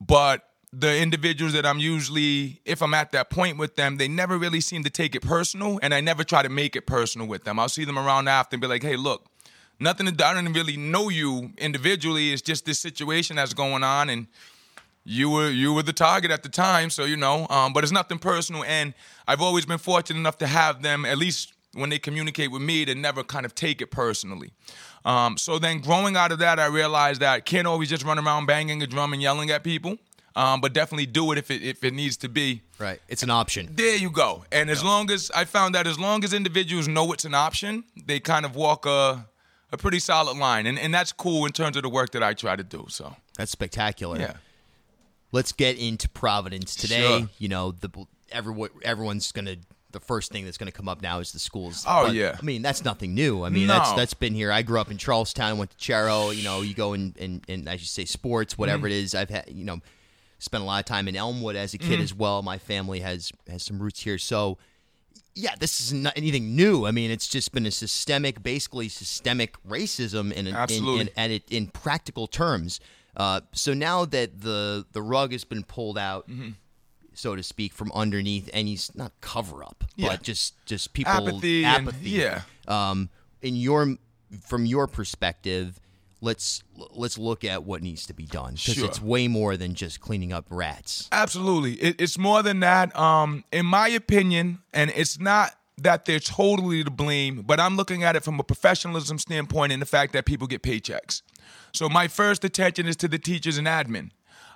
but 0.00 0.48
the 0.72 0.98
individuals 0.98 1.52
that 1.52 1.66
I'm 1.66 1.78
usually, 1.78 2.60
if 2.64 2.82
I'm 2.82 2.94
at 2.94 3.12
that 3.12 3.28
point 3.28 3.58
with 3.58 3.76
them, 3.76 3.98
they 3.98 4.08
never 4.08 4.38
really 4.38 4.60
seem 4.60 4.84
to 4.84 4.90
take 4.90 5.14
it 5.14 5.20
personal, 5.20 5.78
and 5.82 5.92
I 5.92 6.00
never 6.00 6.24
try 6.24 6.42
to 6.42 6.48
make 6.48 6.74
it 6.76 6.86
personal 6.86 7.26
with 7.26 7.44
them. 7.44 7.58
I'll 7.58 7.68
see 7.68 7.84
them 7.84 7.98
around 7.98 8.28
after 8.28 8.54
and 8.54 8.60
be 8.62 8.66
like, 8.66 8.82
hey, 8.82 8.96
look, 8.96 9.26
nothing 9.82 10.06
to 10.06 10.26
I 10.26 10.34
don't 10.34 10.52
really 10.52 10.76
know 10.76 11.08
you 11.08 11.52
individually. 11.58 12.32
It's 12.32 12.42
just 12.42 12.64
this 12.64 12.78
situation 12.78 13.36
that's 13.36 13.54
going 13.54 13.82
on, 13.82 14.08
and 14.08 14.26
you 15.04 15.28
were 15.30 15.50
you 15.50 15.72
were 15.72 15.82
the 15.82 15.92
target 15.92 16.30
at 16.30 16.42
the 16.42 16.48
time, 16.48 16.90
so 16.90 17.04
you 17.04 17.16
know. 17.16 17.46
Um, 17.50 17.72
but 17.72 17.84
it's 17.84 17.92
nothing 17.92 18.18
personal, 18.18 18.64
and 18.64 18.94
I've 19.26 19.42
always 19.42 19.66
been 19.66 19.78
fortunate 19.78 20.18
enough 20.18 20.38
to 20.38 20.46
have 20.46 20.82
them 20.82 21.04
at 21.04 21.18
least 21.18 21.52
when 21.74 21.90
they 21.90 21.98
communicate 21.98 22.50
with 22.50 22.62
me 22.62 22.84
to 22.84 22.94
never 22.94 23.24
kind 23.24 23.46
of 23.46 23.54
take 23.54 23.80
it 23.80 23.90
personally. 23.90 24.52
Um, 25.04 25.38
so 25.38 25.58
then 25.58 25.80
growing 25.80 26.16
out 26.16 26.30
of 26.30 26.38
that, 26.38 26.58
I 26.58 26.66
realized 26.66 27.20
that 27.22 27.32
I 27.32 27.40
can't 27.40 27.66
always 27.66 27.88
just 27.88 28.04
run 28.04 28.18
around 28.18 28.46
banging 28.46 28.82
a 28.82 28.86
drum 28.86 29.12
and 29.12 29.22
yelling 29.22 29.50
at 29.50 29.64
people. 29.64 29.96
Um, 30.34 30.62
but 30.62 30.72
definitely 30.72 31.04
do 31.04 31.30
it 31.32 31.38
if 31.38 31.50
it 31.50 31.62
if 31.62 31.84
it 31.84 31.92
needs 31.92 32.16
to 32.18 32.28
be. 32.28 32.62
Right, 32.78 33.00
it's 33.06 33.22
an 33.22 33.28
option. 33.28 33.68
There 33.72 33.96
you 33.96 34.10
go. 34.10 34.44
And 34.50 34.70
as 34.70 34.82
long 34.82 35.10
as 35.10 35.30
I 35.34 35.44
found 35.44 35.74
that 35.74 35.86
as 35.86 35.98
long 35.98 36.24
as 36.24 36.32
individuals 36.32 36.88
know 36.88 37.12
it's 37.12 37.26
an 37.26 37.34
option, 37.34 37.84
they 38.06 38.18
kind 38.18 38.46
of 38.46 38.56
walk 38.56 38.86
a 38.86 39.26
a 39.72 39.76
pretty 39.76 39.98
solid 39.98 40.36
line, 40.36 40.66
and 40.66 40.78
and 40.78 40.92
that's 40.92 41.12
cool 41.12 41.46
in 41.46 41.52
terms 41.52 41.76
of 41.76 41.82
the 41.82 41.88
work 41.88 42.12
that 42.12 42.22
I 42.22 42.34
try 42.34 42.54
to 42.54 42.62
do. 42.62 42.86
So 42.88 43.16
that's 43.36 43.50
spectacular. 43.50 44.18
Yeah. 44.18 44.34
Let's 45.32 45.52
get 45.52 45.78
into 45.78 46.08
Providence 46.10 46.76
today. 46.76 47.20
Sure. 47.20 47.28
You 47.38 47.48
know, 47.48 47.72
the 47.72 47.90
everyone 48.30 48.70
everyone's 48.84 49.32
gonna 49.32 49.56
the 49.92 50.00
first 50.00 50.32
thing 50.32 50.44
that's 50.44 50.58
going 50.58 50.70
to 50.70 50.76
come 50.76 50.88
up 50.88 51.02
now 51.02 51.20
is 51.20 51.32
the 51.32 51.38
schools. 51.38 51.84
Oh 51.86 52.06
but, 52.06 52.14
yeah. 52.14 52.36
I 52.38 52.42
mean 52.42 52.62
that's 52.62 52.84
nothing 52.84 53.14
new. 53.14 53.44
I 53.44 53.50
mean 53.50 53.66
no. 53.66 53.74
that's 53.74 53.92
that's 53.92 54.14
been 54.14 54.34
here. 54.34 54.50
I 54.50 54.62
grew 54.62 54.80
up 54.80 54.90
in 54.90 54.98
Charlestown, 54.98 55.58
went 55.58 55.70
to 55.70 55.76
Chariho. 55.76 56.34
You 56.34 56.44
know, 56.44 56.62
you 56.62 56.74
go 56.74 56.92
in 56.92 57.14
and 57.18 57.42
and 57.48 57.68
as 57.68 57.80
you 57.80 57.86
say 57.86 58.04
sports, 58.04 58.58
whatever 58.58 58.86
mm. 58.86 58.90
it 58.90 58.96
is. 58.96 59.14
I've 59.14 59.30
had 59.30 59.48
you 59.48 59.64
know 59.64 59.80
spent 60.38 60.62
a 60.62 60.66
lot 60.66 60.80
of 60.80 60.86
time 60.86 61.08
in 61.08 61.14
Elmwood 61.14 61.56
as 61.56 61.72
a 61.72 61.78
kid 61.78 62.00
mm. 62.00 62.02
as 62.02 62.14
well. 62.14 62.42
My 62.42 62.58
family 62.58 63.00
has 63.00 63.32
has 63.48 63.62
some 63.62 63.78
roots 63.78 64.00
here, 64.00 64.18
so 64.18 64.58
yeah, 65.34 65.54
this 65.58 65.80
is 65.80 65.92
not 65.92 66.12
anything 66.16 66.54
new. 66.54 66.86
I 66.86 66.90
mean, 66.90 67.10
it's 67.10 67.28
just 67.28 67.52
been 67.52 67.66
a 67.66 67.70
systemic, 67.70 68.42
basically 68.42 68.88
systemic 68.88 69.62
racism 69.64 70.32
in 70.32 70.48
Absolutely. 70.48 71.00
in, 71.00 71.08
in, 71.16 71.30
in, 71.30 71.40
in 71.50 71.66
practical 71.68 72.26
terms. 72.26 72.80
Uh, 73.16 73.40
so 73.52 73.74
now 73.74 74.04
that 74.06 74.40
the 74.40 74.86
the 74.92 75.02
rug 75.02 75.32
has 75.32 75.44
been 75.44 75.62
pulled 75.62 75.98
out, 75.98 76.28
mm-hmm. 76.28 76.50
so 77.14 77.36
to 77.36 77.42
speak, 77.42 77.72
from 77.72 77.92
underneath 77.92 78.48
any 78.52 78.78
not 78.94 79.12
cover 79.20 79.62
up, 79.62 79.84
yeah. 79.96 80.08
but 80.08 80.22
just 80.22 80.54
just 80.66 80.92
people 80.92 81.12
apathy, 81.12 81.64
apathy. 81.64 82.24
And, 82.24 82.42
yeah. 82.68 82.90
Um, 82.90 83.10
in 83.42 83.56
your 83.56 83.96
from 84.40 84.64
your 84.66 84.86
perspective, 84.86 85.78
let's 86.22 86.62
let's 86.94 87.18
look 87.18 87.44
at 87.44 87.64
what 87.64 87.82
needs 87.82 88.06
to 88.06 88.14
be 88.14 88.24
done 88.24 88.54
because 88.54 88.74
sure. 88.74 88.86
it's 88.86 89.02
way 89.02 89.28
more 89.28 89.56
than 89.56 89.74
just 89.74 90.00
cleaning 90.00 90.32
up 90.32 90.46
rats. 90.48 91.08
Absolutely, 91.12 91.74
it, 91.74 92.00
it's 92.00 92.16
more 92.16 92.42
than 92.42 92.60
that. 92.60 92.96
Um, 92.96 93.44
in 93.52 93.66
my 93.66 93.88
opinion, 93.88 94.60
and 94.72 94.90
it's 94.94 95.20
not 95.20 95.54
that 95.76 96.04
they're 96.04 96.20
totally 96.20 96.84
to 96.84 96.90
blame, 96.90 97.42
but 97.42 97.58
I'm 97.58 97.76
looking 97.76 98.04
at 98.04 98.14
it 98.14 98.22
from 98.22 98.38
a 98.38 98.44
professionalism 98.44 99.18
standpoint 99.18 99.72
and 99.72 99.82
the 99.82 99.86
fact 99.86 100.12
that 100.12 100.24
people 100.24 100.46
get 100.46 100.62
paychecks. 100.62 101.22
So 101.72 101.88
my 101.88 102.08
first 102.08 102.44
attention 102.44 102.86
is 102.86 102.96
to 102.96 103.08
the 103.08 103.18
teachers 103.18 103.58
and 103.58 103.66
admin, 103.66 104.10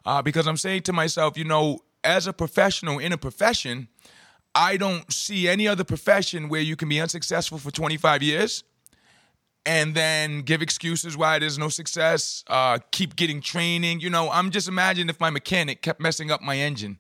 uh, 0.05 0.23
because 0.23 0.47
I'm 0.47 0.57
saying 0.57 0.83
to 0.83 0.93
myself, 0.93 1.37
you 1.37 1.45
know, 1.45 1.81
as 2.05 2.27
a 2.29 2.33
professional 2.33 2.99
in 3.01 3.13
a 3.13 3.19
profession, 3.19 3.89
I 4.55 4.77
don't 4.77 5.13
see 5.13 5.49
any 5.49 5.67
other 5.67 5.85
profession 5.85 6.49
where 6.49 6.61
you 6.61 6.77
can 6.77 6.89
be 6.89 7.01
unsuccessful 7.01 7.59
for 7.59 7.71
25 7.71 8.23
years 8.23 8.63
and 9.67 9.95
then 9.95 10.43
give 10.43 10.63
excuses 10.63 11.17
why 11.17 11.41
there's 11.41 11.59
no 11.59 11.69
success, 11.69 12.45
uh, 12.47 12.79
keep 12.93 13.17
getting 13.17 13.41
training. 13.41 14.01
You 14.01 14.09
know, 14.09 14.31
I'm 14.31 14.51
just 14.51 14.69
imagining 14.69 15.11
if 15.11 15.19
my 15.21 15.29
mechanic 15.29 15.83
kept 15.83 16.01
messing 16.01 16.31
up 16.31 16.41
my 16.41 16.57
engine. 16.57 16.99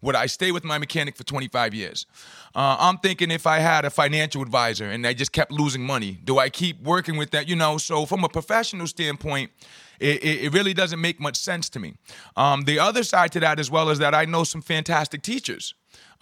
Would 0.00 0.14
I 0.14 0.26
stay 0.26 0.52
with 0.52 0.64
my 0.64 0.76
mechanic 0.78 1.16
for 1.16 1.24
25 1.24 1.74
years? 1.74 2.06
Uh, 2.54 2.76
I'm 2.78 2.98
thinking 2.98 3.30
if 3.30 3.46
I 3.46 3.58
had 3.58 3.86
a 3.86 3.90
financial 3.90 4.42
advisor 4.42 4.84
and 4.84 5.06
I 5.06 5.14
just 5.14 5.32
kept 5.32 5.50
losing 5.50 5.82
money, 5.82 6.18
do 6.22 6.38
I 6.38 6.50
keep 6.50 6.82
working 6.82 7.16
with 7.16 7.30
that? 7.30 7.48
You 7.48 7.56
know, 7.56 7.78
so 7.78 8.04
from 8.04 8.22
a 8.22 8.28
professional 8.28 8.86
standpoint, 8.86 9.50
it, 9.98 10.22
it, 10.22 10.52
really 10.52 10.74
doesn't 10.74 11.00
make 11.00 11.20
much 11.20 11.36
sense 11.36 11.70
to 11.70 11.80
me. 11.80 11.94
Um, 12.36 12.62
the 12.62 12.78
other 12.78 13.02
side 13.02 13.32
to 13.32 13.40
that 13.40 13.58
as 13.58 13.70
well 13.70 13.88
is 13.90 13.98
that 14.00 14.14
I 14.14 14.26
know 14.26 14.44
some 14.44 14.60
fantastic 14.60 15.22
teachers. 15.22 15.72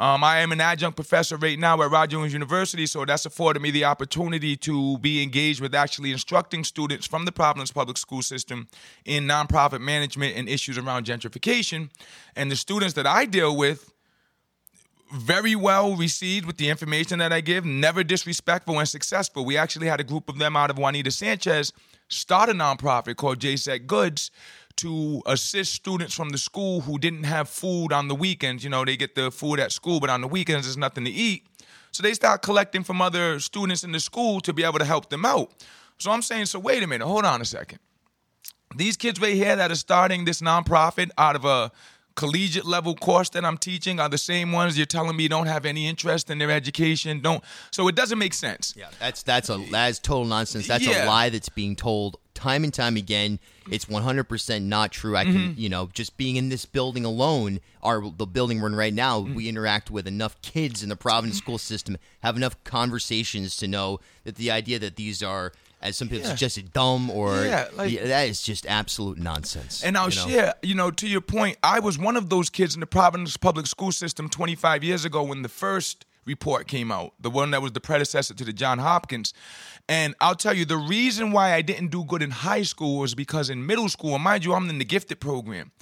Um, 0.02 0.24
I 0.24 0.40
am 0.40 0.50
an 0.50 0.60
adjunct 0.60 0.96
professor 0.96 1.36
right 1.36 1.56
now 1.56 1.80
at 1.80 1.88
Rod 1.88 2.10
University, 2.10 2.86
so 2.86 3.04
that's 3.04 3.24
afforded 3.24 3.62
me 3.62 3.70
the 3.70 3.84
opportunity 3.84 4.56
to 4.56 4.98
be 4.98 5.22
engaged 5.22 5.60
with 5.60 5.76
actually 5.76 6.10
instructing 6.10 6.64
students 6.64 7.06
from 7.06 7.24
the 7.24 7.30
Providence 7.30 7.70
Public 7.70 7.96
School 7.96 8.20
System 8.20 8.66
in 9.04 9.28
nonprofit 9.28 9.80
management 9.80 10.36
and 10.36 10.48
issues 10.48 10.76
around 10.76 11.06
gentrification. 11.06 11.88
And 12.34 12.50
the 12.50 12.56
students 12.56 12.94
that 12.94 13.06
I 13.06 13.26
deal 13.26 13.56
with, 13.56 13.92
very 15.14 15.54
well 15.54 15.94
received 15.94 16.46
with 16.46 16.56
the 16.56 16.68
information 16.68 17.20
that 17.20 17.32
I 17.32 17.40
give, 17.40 17.64
never 17.64 18.02
disrespectful 18.02 18.80
and 18.80 18.88
successful. 18.88 19.44
We 19.44 19.56
actually 19.56 19.86
had 19.86 20.00
a 20.00 20.04
group 20.04 20.28
of 20.28 20.38
them 20.38 20.56
out 20.56 20.70
of 20.70 20.78
Juanita 20.78 21.12
Sanchez 21.12 21.72
start 22.08 22.48
a 22.48 22.52
nonprofit 22.52 23.16
called 23.16 23.38
JSEC 23.38 23.86
Goods 23.86 24.30
to 24.76 25.22
assist 25.26 25.74
students 25.74 26.14
from 26.14 26.30
the 26.30 26.38
school 26.38 26.80
who 26.82 26.98
didn't 26.98 27.24
have 27.24 27.48
food 27.48 27.92
on 27.92 28.08
the 28.08 28.14
weekends. 28.14 28.64
You 28.64 28.70
know, 28.70 28.84
they 28.84 28.96
get 28.96 29.14
the 29.14 29.30
food 29.30 29.60
at 29.60 29.72
school, 29.72 30.00
but 30.00 30.10
on 30.10 30.20
the 30.20 30.28
weekends 30.28 30.66
there's 30.66 30.76
nothing 30.76 31.04
to 31.04 31.10
eat. 31.10 31.46
So 31.92 32.02
they 32.02 32.14
start 32.14 32.42
collecting 32.42 32.84
from 32.84 33.02
other 33.02 33.38
students 33.38 33.84
in 33.84 33.92
the 33.92 34.00
school 34.00 34.40
to 34.40 34.52
be 34.52 34.64
able 34.64 34.78
to 34.78 34.84
help 34.84 35.10
them 35.10 35.24
out. 35.24 35.52
So 35.98 36.10
I'm 36.10 36.22
saying, 36.22 36.46
so 36.46 36.58
wait 36.58 36.82
a 36.82 36.86
minute, 36.86 37.06
hold 37.06 37.24
on 37.24 37.40
a 37.40 37.44
second. 37.44 37.78
These 38.76 38.96
kids 38.96 39.20
right 39.20 39.34
here 39.34 39.54
that 39.54 39.70
are 39.70 39.76
starting 39.76 40.24
this 40.24 40.40
nonprofit 40.40 41.10
out 41.18 41.36
of 41.36 41.44
a 41.44 41.70
collegiate 42.14 42.64
level 42.64 42.94
course 42.94 43.30
that 43.30 43.44
I'm 43.44 43.58
teaching 43.58 44.00
are 44.00 44.08
the 44.08 44.18
same 44.18 44.52
ones 44.52 44.76
you're 44.76 44.86
telling 44.86 45.16
me 45.16 45.28
don't 45.28 45.46
have 45.46 45.64
any 45.64 45.86
interest 45.86 46.30
in 46.30 46.38
their 46.38 46.50
education. 46.50 47.20
Don't 47.20 47.42
so 47.70 47.88
it 47.88 47.94
doesn't 47.94 48.18
make 48.18 48.34
sense. 48.34 48.74
Yeah, 48.76 48.88
that's 48.98 49.22
that's 49.22 49.50
a 49.50 49.58
that's 49.70 49.98
total 49.98 50.24
nonsense. 50.24 50.66
That's 50.66 50.86
yeah. 50.86 51.04
a 51.04 51.06
lie 51.06 51.28
that's 51.28 51.48
being 51.48 51.76
told 51.76 52.18
time 52.42 52.64
and 52.64 52.74
time 52.74 52.96
again. 52.96 53.38
It's 53.70 53.84
100% 53.84 54.62
not 54.62 54.90
true. 54.90 55.16
I 55.16 55.24
can, 55.24 55.34
mm-hmm. 55.34 55.60
you 55.60 55.68
know, 55.68 55.88
just 55.92 56.16
being 56.16 56.34
in 56.34 56.48
this 56.48 56.64
building 56.64 57.04
alone, 57.04 57.60
our 57.82 58.02
the 58.10 58.26
building 58.26 58.60
we're 58.60 58.68
in 58.68 58.74
right 58.74 58.92
now, 58.92 59.20
mm-hmm. 59.20 59.34
we 59.34 59.48
interact 59.48 59.90
with 59.90 60.08
enough 60.08 60.40
kids 60.42 60.82
in 60.82 60.88
the 60.88 60.96
Providence 60.96 61.38
school 61.38 61.58
system, 61.58 61.96
have 62.22 62.36
enough 62.36 62.62
conversations 62.64 63.56
to 63.58 63.68
know 63.68 64.00
that 64.24 64.34
the 64.34 64.50
idea 64.50 64.80
that 64.80 64.96
these 64.96 65.22
are 65.22 65.52
as 65.80 65.96
some 65.96 66.08
people 66.08 66.24
yeah. 66.24 66.30
suggested, 66.30 66.72
dumb 66.72 67.10
or 67.10 67.44
yeah, 67.44 67.68
like, 67.74 67.92
yeah, 67.92 68.06
that 68.06 68.28
is 68.28 68.42
just 68.42 68.66
absolute 68.66 69.18
nonsense. 69.18 69.82
And 69.82 69.96
I'll 69.96 70.10
you 70.10 70.16
know? 70.16 70.28
share, 70.28 70.54
you 70.62 70.74
know, 70.74 70.90
to 70.92 71.08
your 71.08 71.20
point, 71.20 71.58
I 71.62 71.80
was 71.80 71.98
one 71.98 72.16
of 72.16 72.28
those 72.28 72.50
kids 72.50 72.74
in 72.74 72.80
the 72.80 72.86
Providence 72.86 73.36
public 73.36 73.66
school 73.66 73.92
system 73.92 74.28
25 74.28 74.84
years 74.84 75.04
ago 75.04 75.22
when 75.22 75.42
the 75.42 75.48
first 75.48 76.06
report 76.24 76.68
came 76.68 76.92
out, 76.92 77.14
the 77.20 77.30
one 77.30 77.50
that 77.50 77.62
was 77.62 77.72
the 77.72 77.80
predecessor 77.80 78.34
to 78.34 78.44
the 78.44 78.52
John 78.52 78.78
Hopkins. 78.78 79.34
And 79.88 80.14
I'll 80.20 80.34
tell 80.34 80.54
you, 80.54 80.64
the 80.64 80.76
reason 80.76 81.32
why 81.32 81.52
I 81.52 81.62
didn't 81.62 81.88
do 81.88 82.04
good 82.04 82.22
in 82.22 82.30
high 82.30 82.62
school 82.62 82.98
was 82.98 83.14
because 83.14 83.50
in 83.50 83.66
middle 83.66 83.88
school, 83.88 84.18
mind 84.18 84.44
you, 84.44 84.54
I'm 84.54 84.68
in 84.68 84.78
the 84.78 84.84
gifted 84.84 85.20
program. 85.20 85.72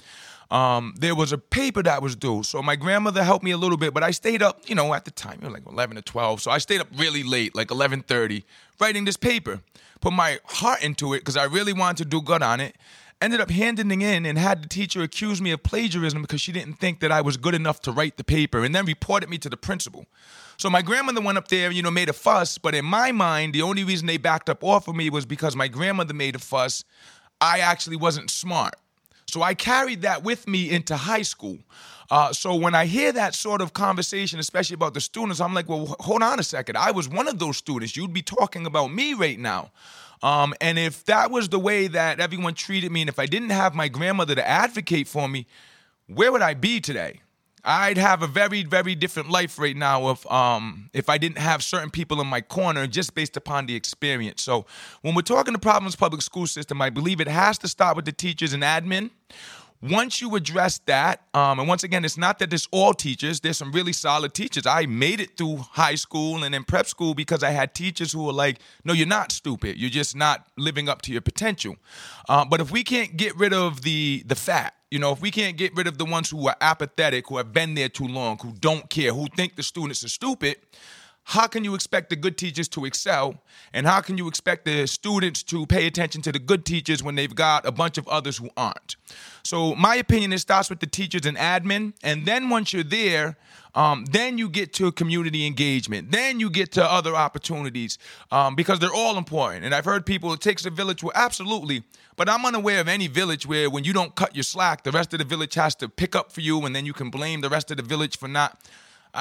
Um, 0.49 0.93
there 0.97 1.15
was 1.15 1.31
a 1.31 1.37
paper 1.37 1.81
that 1.83 2.01
was 2.01 2.15
due. 2.15 2.43
So 2.43 2.61
my 2.61 2.75
grandmother 2.75 3.23
helped 3.23 3.45
me 3.45 3.51
a 3.51 3.57
little 3.57 3.77
bit, 3.77 3.93
but 3.93 4.03
I 4.03 4.11
stayed 4.11 4.41
up, 4.41 4.67
you 4.67 4.75
know, 4.75 4.93
at 4.93 5.05
the 5.05 5.11
time, 5.11 5.39
it 5.41 5.45
was 5.45 5.53
like 5.53 5.65
11 5.65 5.97
or 5.97 6.01
12. 6.01 6.41
So 6.41 6.51
I 6.51 6.57
stayed 6.57 6.81
up 6.81 6.87
really 6.97 7.23
late, 7.23 7.55
like 7.55 7.69
11:30, 7.69 8.43
writing 8.79 9.05
this 9.05 9.15
paper. 9.15 9.61
Put 10.01 10.11
my 10.11 10.39
heart 10.45 10.83
into 10.83 11.13
it 11.13 11.19
because 11.19 11.37
I 11.37 11.45
really 11.45 11.71
wanted 11.71 12.03
to 12.03 12.05
do 12.05 12.21
good 12.21 12.43
on 12.43 12.59
it. 12.59 12.75
Ended 13.21 13.39
up 13.39 13.51
handing 13.51 14.01
in 14.01 14.25
and 14.25 14.35
had 14.35 14.63
the 14.63 14.67
teacher 14.67 15.03
accuse 15.03 15.41
me 15.41 15.51
of 15.51 15.61
plagiarism 15.61 16.23
because 16.23 16.41
she 16.41 16.51
didn't 16.51 16.79
think 16.79 17.01
that 17.01 17.11
I 17.11 17.21
was 17.21 17.37
good 17.37 17.53
enough 17.53 17.79
to 17.81 17.91
write 17.91 18.17
the 18.17 18.23
paper 18.23 18.63
and 18.63 18.73
then 18.73 18.85
reported 18.85 19.29
me 19.29 19.37
to 19.37 19.49
the 19.49 19.57
principal. 19.57 20.07
So 20.57 20.71
my 20.71 20.81
grandmother 20.81 21.21
went 21.21 21.37
up 21.37 21.47
there, 21.47 21.69
you 21.69 21.83
know, 21.83 21.91
made 21.91 22.09
a 22.09 22.13
fuss, 22.13 22.57
but 22.57 22.73
in 22.73 22.83
my 22.83 23.11
mind, 23.11 23.53
the 23.53 23.61
only 23.61 23.83
reason 23.83 24.07
they 24.07 24.17
backed 24.17 24.49
up 24.49 24.63
off 24.63 24.87
of 24.87 24.95
me 24.95 25.11
was 25.11 25.27
because 25.27 25.55
my 25.55 25.67
grandmother 25.67 26.15
made 26.15 26.35
a 26.35 26.39
fuss. 26.39 26.83
I 27.39 27.59
actually 27.59 27.95
wasn't 27.95 28.31
smart. 28.31 28.73
So 29.27 29.43
I 29.43 29.53
carried 29.53 30.01
that 30.01 30.23
with 30.23 30.47
me 30.47 30.71
into 30.71 30.97
high 30.97 31.21
school. 31.21 31.59
Uh, 32.11 32.33
so 32.33 32.53
when 32.55 32.75
I 32.75 32.87
hear 32.87 33.13
that 33.13 33.33
sort 33.33 33.61
of 33.61 33.71
conversation, 33.71 34.37
especially 34.37 34.73
about 34.73 34.93
the 34.93 34.99
students, 34.99 35.39
I'm 35.39 35.53
like, 35.53 35.69
well, 35.69 35.95
hold 36.01 36.21
on 36.21 36.41
a 36.41 36.43
second. 36.43 36.77
I 36.77 36.91
was 36.91 37.07
one 37.07 37.29
of 37.29 37.39
those 37.39 37.55
students. 37.55 37.95
You'd 37.95 38.11
be 38.11 38.21
talking 38.21 38.65
about 38.65 38.93
me 38.93 39.13
right 39.13 39.39
now. 39.39 39.71
Um, 40.21 40.53
and 40.59 40.77
if 40.77 41.05
that 41.05 41.31
was 41.31 41.47
the 41.47 41.57
way 41.57 41.87
that 41.87 42.19
everyone 42.19 42.53
treated 42.53 42.91
me, 42.91 43.01
and 43.01 43.09
if 43.09 43.17
I 43.17 43.27
didn't 43.27 43.51
have 43.51 43.73
my 43.73 43.87
grandmother 43.87 44.35
to 44.35 44.45
advocate 44.45 45.07
for 45.07 45.29
me, 45.29 45.47
where 46.07 46.33
would 46.33 46.41
I 46.41 46.53
be 46.53 46.81
today? 46.81 47.21
I'd 47.63 47.97
have 47.97 48.23
a 48.23 48.27
very, 48.27 48.63
very 48.63 48.95
different 48.95 49.29
life 49.29 49.59
right 49.59 49.77
now 49.77 50.09
if 50.09 50.29
um 50.31 50.89
if 50.93 51.09
I 51.09 51.17
didn't 51.19 51.37
have 51.37 51.63
certain 51.63 51.91
people 51.91 52.19
in 52.19 52.27
my 52.27 52.41
corner 52.41 52.87
just 52.87 53.13
based 53.13 53.37
upon 53.37 53.67
the 53.67 53.75
experience. 53.75 54.41
So 54.41 54.65
when 55.01 55.13
we're 55.13 55.21
talking 55.21 55.53
the 55.53 55.59
problems 55.59 55.95
public 55.95 56.23
school 56.23 56.47
system, 56.47 56.81
I 56.81 56.89
believe 56.89 57.21
it 57.21 57.27
has 57.27 57.59
to 57.59 57.67
start 57.67 57.95
with 57.95 58.05
the 58.05 58.11
teachers 58.11 58.53
and 58.53 58.63
admin. 58.63 59.11
Once 59.81 60.21
you 60.21 60.35
address 60.35 60.77
that, 60.85 61.21
um, 61.33 61.59
and 61.59 61.67
once 61.67 61.83
again, 61.83 62.05
it's 62.05 62.17
not 62.17 62.37
that 62.37 62.53
it's 62.53 62.67
all 62.71 62.93
teachers. 62.93 63.39
There's 63.39 63.57
some 63.57 63.71
really 63.71 63.93
solid 63.93 64.33
teachers. 64.33 64.67
I 64.67 64.85
made 64.85 65.19
it 65.19 65.37
through 65.37 65.57
high 65.57 65.95
school 65.95 66.43
and 66.43 66.53
in 66.53 66.63
prep 66.63 66.85
school 66.85 67.15
because 67.15 67.41
I 67.41 67.49
had 67.49 67.73
teachers 67.73 68.11
who 68.11 68.23
were 68.23 68.33
like, 68.33 68.59
"No, 68.85 68.93
you're 68.93 69.07
not 69.07 69.31
stupid. 69.31 69.77
You're 69.77 69.89
just 69.89 70.15
not 70.15 70.45
living 70.55 70.87
up 70.87 71.01
to 71.03 71.11
your 71.11 71.21
potential." 71.21 71.77
Uh, 72.29 72.45
but 72.45 72.61
if 72.61 72.71
we 72.71 72.83
can't 72.83 73.17
get 73.17 73.35
rid 73.35 73.53
of 73.53 73.81
the 73.81 74.23
the 74.27 74.35
fat, 74.35 74.75
you 74.91 74.99
know, 74.99 75.13
if 75.13 75.21
we 75.21 75.31
can't 75.31 75.57
get 75.57 75.75
rid 75.75 75.87
of 75.87 75.97
the 75.97 76.05
ones 76.05 76.29
who 76.29 76.47
are 76.47 76.55
apathetic, 76.61 77.27
who 77.29 77.37
have 77.37 77.51
been 77.51 77.73
there 77.73 77.89
too 77.89 78.07
long, 78.07 78.37
who 78.39 78.51
don't 78.51 78.87
care, 78.89 79.13
who 79.13 79.25
think 79.35 79.55
the 79.55 79.63
students 79.63 80.03
are 80.03 80.09
stupid, 80.09 80.57
how 81.31 81.47
can 81.47 81.63
you 81.63 81.75
expect 81.75 82.09
the 82.09 82.17
good 82.17 82.37
teachers 82.37 82.67
to 82.67 82.83
excel? 82.83 83.41
And 83.73 83.87
how 83.87 84.01
can 84.01 84.17
you 84.17 84.27
expect 84.27 84.65
the 84.65 84.85
students 84.85 85.43
to 85.43 85.65
pay 85.65 85.87
attention 85.87 86.21
to 86.23 86.31
the 86.33 86.39
good 86.39 86.65
teachers 86.65 87.01
when 87.01 87.15
they've 87.15 87.33
got 87.33 87.65
a 87.65 87.71
bunch 87.71 87.97
of 87.97 88.05
others 88.09 88.35
who 88.35 88.49
aren't? 88.57 88.97
So, 89.41 89.73
my 89.75 89.95
opinion, 89.95 90.33
it 90.33 90.39
starts 90.39 90.69
with 90.69 90.81
the 90.81 90.87
teachers 90.87 91.25
and 91.25 91.37
admin. 91.37 91.93
And 92.03 92.25
then 92.25 92.49
once 92.49 92.73
you're 92.73 92.83
there, 92.83 93.37
um, 93.75 94.03
then 94.11 94.37
you 94.37 94.49
get 94.49 94.73
to 94.73 94.91
community 94.91 95.47
engagement. 95.47 96.11
Then 96.11 96.41
you 96.41 96.49
get 96.49 96.73
to 96.73 96.83
other 96.83 97.15
opportunities 97.15 97.97
um, 98.29 98.55
because 98.55 98.79
they're 98.79 98.93
all 98.93 99.17
important. 99.17 99.63
And 99.63 99.73
I've 99.73 99.85
heard 99.85 100.05
people, 100.05 100.33
it 100.33 100.41
takes 100.41 100.65
a 100.65 100.69
village. 100.69 101.01
Well, 101.01 101.13
absolutely. 101.15 101.83
But 102.17 102.29
I'm 102.29 102.45
unaware 102.45 102.81
of 102.81 102.89
any 102.89 103.07
village 103.07 103.47
where 103.47 103.69
when 103.69 103.85
you 103.85 103.93
don't 103.93 104.13
cut 104.15 104.35
your 104.35 104.43
slack, 104.43 104.83
the 104.83 104.91
rest 104.91 105.13
of 105.13 105.19
the 105.19 105.25
village 105.25 105.53
has 105.53 105.75
to 105.75 105.87
pick 105.87 106.13
up 106.13 106.33
for 106.33 106.41
you 106.41 106.65
and 106.65 106.75
then 106.75 106.85
you 106.85 106.91
can 106.91 107.09
blame 107.09 107.39
the 107.39 107.49
rest 107.49 107.71
of 107.71 107.77
the 107.77 107.83
village 107.83 108.17
for 108.17 108.27
not. 108.27 108.59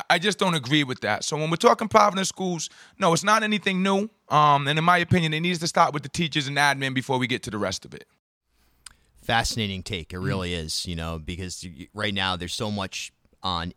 I 0.09 0.19
just 0.19 0.39
don't 0.39 0.55
agree 0.55 0.85
with 0.85 1.01
that. 1.01 1.25
So 1.25 1.37
when 1.37 1.51
we're 1.51 1.57
talking 1.57 1.89
Providence 1.89 2.29
schools, 2.29 2.71
no, 2.99 3.13
it's 3.13 3.25
not 3.25 3.43
anything 3.43 3.83
new. 3.83 4.09
Um, 4.29 4.69
and 4.69 4.79
in 4.79 4.85
my 4.85 4.99
opinion, 4.99 5.35
it 5.35 5.41
needs 5.41 5.59
to 5.61 5.67
start 5.67 5.93
with 5.93 6.03
the 6.03 6.09
teachers 6.09 6.47
and 6.47 6.57
admin 6.57 6.95
before 6.95 7.19
we 7.19 7.27
get 7.27 7.43
to 7.45 7.51
the 7.51 7.59
rest 7.59 7.85
of 7.85 7.95
it. 7.95 8.05
Fascinating 9.23 9.83
take. 9.83 10.13
It 10.13 10.19
really 10.19 10.51
mm. 10.51 10.65
is, 10.65 10.87
you 10.87 10.97
know, 10.97 11.19
because 11.19 11.67
right 11.93 12.15
now 12.15 12.37
there's 12.37 12.55
so 12.55 12.71
much 12.71 13.13
on 13.43 13.73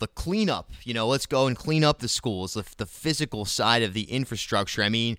the 0.00 0.06
cleanup. 0.06 0.70
You 0.84 0.94
know, 0.94 1.06
let's 1.06 1.26
go 1.26 1.46
and 1.46 1.56
clean 1.56 1.84
up 1.84 1.98
the 1.98 2.08
schools, 2.08 2.54
the, 2.54 2.64
the 2.78 2.86
physical 2.86 3.44
side 3.44 3.82
of 3.82 3.92
the 3.92 4.10
infrastructure. 4.10 4.82
I 4.82 4.88
mean, 4.88 5.18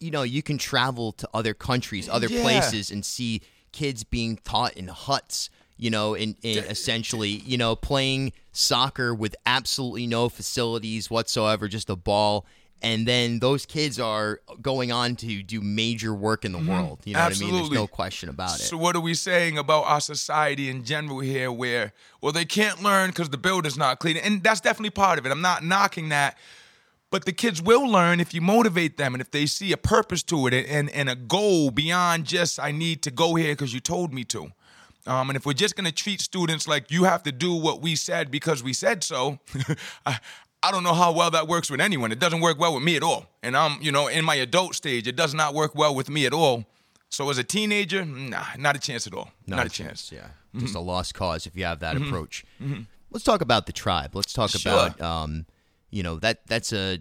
you 0.00 0.10
know, 0.10 0.22
you 0.22 0.42
can 0.42 0.56
travel 0.56 1.12
to 1.12 1.28
other 1.34 1.52
countries, 1.52 2.08
other 2.08 2.28
yeah. 2.28 2.42
places, 2.42 2.90
and 2.90 3.04
see 3.04 3.42
kids 3.72 4.04
being 4.04 4.38
taught 4.44 4.72
in 4.74 4.88
huts 4.88 5.50
you 5.76 5.90
know, 5.90 6.14
in, 6.14 6.36
in 6.42 6.58
essentially, 6.64 7.30
you 7.30 7.58
know, 7.58 7.74
playing 7.74 8.32
soccer 8.52 9.14
with 9.14 9.34
absolutely 9.46 10.06
no 10.06 10.28
facilities 10.28 11.10
whatsoever, 11.10 11.68
just 11.68 11.90
a 11.90 11.96
ball. 11.96 12.46
And 12.82 13.08
then 13.08 13.38
those 13.38 13.64
kids 13.64 13.98
are 13.98 14.40
going 14.60 14.92
on 14.92 15.16
to 15.16 15.42
do 15.42 15.62
major 15.62 16.12
work 16.12 16.44
in 16.44 16.52
the 16.52 16.58
mm-hmm. 16.58 16.68
world. 16.68 17.00
You 17.04 17.14
know 17.14 17.20
Absolutely. 17.20 17.52
what 17.52 17.58
I 17.58 17.62
mean? 17.62 17.70
There's 17.70 17.80
no 17.80 17.86
question 17.86 18.28
about 18.28 18.56
it. 18.56 18.64
So, 18.64 18.76
what 18.76 18.94
are 18.94 19.00
we 19.00 19.14
saying 19.14 19.56
about 19.56 19.84
our 19.84 20.02
society 20.02 20.68
in 20.68 20.84
general 20.84 21.20
here 21.20 21.50
where, 21.50 21.94
well, 22.20 22.32
they 22.32 22.44
can't 22.44 22.82
learn 22.82 23.08
because 23.08 23.30
the 23.30 23.38
building's 23.38 23.78
not 23.78 24.00
clean? 24.00 24.18
And 24.18 24.42
that's 24.42 24.60
definitely 24.60 24.90
part 24.90 25.18
of 25.18 25.24
it. 25.24 25.30
I'm 25.30 25.40
not 25.40 25.64
knocking 25.64 26.10
that. 26.10 26.36
But 27.10 27.24
the 27.24 27.32
kids 27.32 27.62
will 27.62 27.88
learn 27.88 28.20
if 28.20 28.34
you 28.34 28.40
motivate 28.40 28.96
them 28.96 29.14
and 29.14 29.20
if 29.20 29.30
they 29.30 29.46
see 29.46 29.72
a 29.72 29.76
purpose 29.76 30.22
to 30.24 30.46
it 30.48 30.52
and, 30.52 30.90
and 30.90 31.08
a 31.08 31.14
goal 31.14 31.70
beyond 31.70 32.26
just, 32.26 32.58
I 32.58 32.70
need 32.72 33.02
to 33.02 33.10
go 33.10 33.36
here 33.36 33.52
because 33.52 33.72
you 33.72 33.80
told 33.80 34.12
me 34.12 34.24
to. 34.24 34.50
Um, 35.06 35.30
and 35.30 35.36
if 35.36 35.44
we're 35.44 35.52
just 35.52 35.76
going 35.76 35.84
to 35.84 35.92
treat 35.92 36.20
students 36.20 36.66
like 36.66 36.90
you 36.90 37.04
have 37.04 37.22
to 37.24 37.32
do 37.32 37.54
what 37.54 37.82
we 37.82 37.94
said 37.94 38.30
because 38.30 38.62
we 38.62 38.72
said 38.72 39.04
so, 39.04 39.38
I, 40.06 40.18
I 40.62 40.70
don't 40.70 40.82
know 40.82 40.94
how 40.94 41.12
well 41.12 41.30
that 41.32 41.46
works 41.46 41.70
with 41.70 41.80
anyone. 41.80 42.10
It 42.10 42.18
doesn't 42.18 42.40
work 42.40 42.58
well 42.58 42.74
with 42.74 42.82
me 42.82 42.96
at 42.96 43.02
all. 43.02 43.26
And 43.42 43.56
I'm, 43.56 43.80
you 43.82 43.92
know, 43.92 44.08
in 44.08 44.24
my 44.24 44.36
adult 44.36 44.74
stage, 44.74 45.06
it 45.06 45.14
does 45.14 45.34
not 45.34 45.52
work 45.52 45.74
well 45.74 45.94
with 45.94 46.08
me 46.08 46.24
at 46.24 46.32
all. 46.32 46.64
So 47.10 47.28
as 47.28 47.38
a 47.38 47.44
teenager, 47.44 48.04
nah, 48.04 48.44
not 48.58 48.74
a 48.74 48.78
chance 48.78 49.06
at 49.06 49.14
all. 49.14 49.30
Not, 49.46 49.56
not 49.56 49.66
a 49.66 49.68
chance. 49.68 50.08
chance. 50.08 50.12
Yeah, 50.12 50.28
mm-hmm. 50.28 50.60
just 50.60 50.74
a 50.74 50.80
lost 50.80 51.14
cause 51.14 51.46
if 51.46 51.54
you 51.54 51.64
have 51.64 51.80
that 51.80 51.96
mm-hmm. 51.96 52.06
approach. 52.06 52.44
Mm-hmm. 52.60 52.82
Let's 53.10 53.24
talk 53.24 53.42
about 53.42 53.66
the 53.66 53.72
tribe. 53.72 54.16
Let's 54.16 54.32
talk 54.32 54.50
sure. 54.50 54.72
about, 54.72 55.00
um, 55.00 55.46
you 55.90 56.02
know, 56.02 56.16
that 56.16 56.46
that's 56.46 56.72
a 56.72 57.00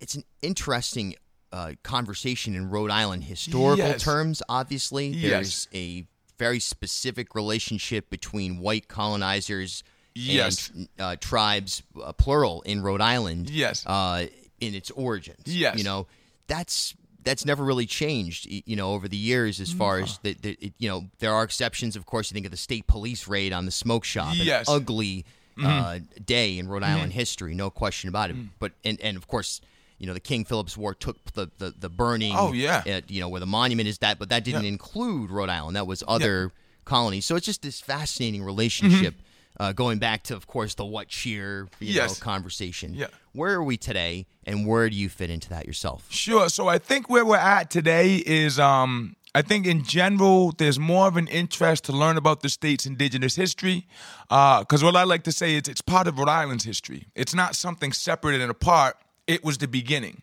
it's 0.00 0.16
an 0.16 0.24
interesting 0.42 1.14
uh, 1.52 1.72
conversation 1.82 2.54
in 2.54 2.68
Rhode 2.68 2.90
Island 2.90 3.24
historical 3.24 3.78
yes. 3.78 4.02
terms. 4.02 4.42
Obviously, 4.48 5.12
there's 5.12 5.68
yes. 5.72 5.74
a 5.74 6.06
very 6.38 6.60
specific 6.60 7.34
relationship 7.34 8.10
between 8.10 8.58
white 8.58 8.88
colonizers 8.88 9.82
yes. 10.14 10.70
and 10.70 10.88
uh, 10.98 11.16
tribes, 11.16 11.82
uh, 12.02 12.12
plural, 12.12 12.62
in 12.62 12.82
Rhode 12.82 13.00
Island. 13.00 13.50
Yes. 13.50 13.84
Uh, 13.86 14.26
in 14.60 14.74
its 14.74 14.90
origins. 14.90 15.44
Yes. 15.46 15.76
You 15.78 15.84
know, 15.84 16.06
that's 16.46 16.94
that's 17.22 17.44
never 17.44 17.64
really 17.64 17.86
changed. 17.86 18.46
You 18.48 18.76
know, 18.76 18.92
over 18.92 19.08
the 19.08 19.16
years, 19.16 19.60
as 19.60 19.72
far 19.72 19.98
as 19.98 20.18
the, 20.18 20.34
the 20.34 20.58
it, 20.60 20.72
you 20.78 20.88
know, 20.88 21.06
there 21.18 21.32
are 21.32 21.44
exceptions. 21.44 21.96
Of 21.96 22.06
course, 22.06 22.30
you 22.30 22.34
think 22.34 22.46
of 22.46 22.52
the 22.52 22.56
state 22.56 22.86
police 22.86 23.28
raid 23.28 23.52
on 23.52 23.66
the 23.66 23.70
smoke 23.70 24.04
shop. 24.04 24.34
Yes. 24.36 24.68
An 24.68 24.76
ugly 24.76 25.24
mm-hmm. 25.58 25.66
Uh, 25.66 25.98
day 26.24 26.58
in 26.58 26.68
Rhode 26.68 26.82
Island 26.82 27.10
mm-hmm. 27.10 27.18
history, 27.18 27.54
no 27.54 27.70
question 27.70 28.08
about 28.08 28.30
it. 28.30 28.36
Mm-hmm. 28.36 28.48
But 28.58 28.72
and 28.84 29.00
and 29.00 29.16
of 29.16 29.26
course 29.26 29.60
you 29.98 30.06
know 30.06 30.14
the 30.14 30.20
King 30.20 30.44
Philip's 30.44 30.76
War 30.76 30.94
took 30.94 31.32
the 31.32 31.50
the, 31.58 31.74
the 31.78 31.88
burning. 31.88 32.34
Oh 32.36 32.52
yeah. 32.52 32.82
At, 32.86 33.10
you 33.10 33.20
know 33.20 33.28
where 33.28 33.40
the 33.40 33.46
monument 33.46 33.88
is 33.88 33.98
that, 33.98 34.18
but 34.18 34.28
that 34.28 34.44
didn't 34.44 34.62
yeah. 34.62 34.68
include 34.68 35.30
Rhode 35.30 35.48
Island. 35.48 35.76
That 35.76 35.86
was 35.86 36.02
other 36.06 36.42
yeah. 36.42 36.60
colonies. 36.84 37.24
So 37.24 37.36
it's 37.36 37.46
just 37.46 37.62
this 37.62 37.80
fascinating 37.80 38.42
relationship. 38.42 39.14
Mm-hmm. 39.14 39.22
Uh, 39.58 39.72
going 39.72 39.98
back 39.98 40.22
to, 40.22 40.36
of 40.36 40.46
course, 40.46 40.74
the 40.74 40.84
what 40.84 41.08
cheer 41.08 41.66
you 41.80 41.94
yes. 41.94 42.20
know, 42.20 42.22
conversation. 42.22 42.92
Yeah. 42.92 43.06
Where 43.32 43.54
are 43.54 43.64
we 43.64 43.78
today, 43.78 44.26
and 44.44 44.66
where 44.66 44.90
do 44.90 44.94
you 44.94 45.08
fit 45.08 45.30
into 45.30 45.48
that 45.48 45.66
yourself? 45.66 46.04
Sure. 46.10 46.50
So 46.50 46.68
I 46.68 46.76
think 46.76 47.08
where 47.08 47.24
we're 47.24 47.38
at 47.38 47.70
today 47.70 48.16
is, 48.16 48.58
um, 48.58 49.16
I 49.34 49.40
think 49.40 49.66
in 49.66 49.82
general, 49.82 50.52
there's 50.52 50.78
more 50.78 51.08
of 51.08 51.16
an 51.16 51.26
interest 51.28 51.84
to 51.84 51.92
learn 51.92 52.18
about 52.18 52.42
the 52.42 52.50
state's 52.50 52.84
indigenous 52.84 53.34
history, 53.34 53.86
because 54.28 54.82
uh, 54.82 54.86
what 54.86 54.94
I 54.94 55.04
like 55.04 55.22
to 55.22 55.32
say 55.32 55.54
is 55.54 55.68
it's 55.68 55.80
part 55.80 56.06
of 56.06 56.18
Rhode 56.18 56.28
Island's 56.28 56.64
history. 56.64 57.06
It's 57.14 57.34
not 57.34 57.56
something 57.56 57.94
separate 57.94 58.42
and 58.42 58.50
apart 58.50 58.98
it 59.26 59.44
was 59.44 59.58
the 59.58 59.68
beginning. 59.68 60.22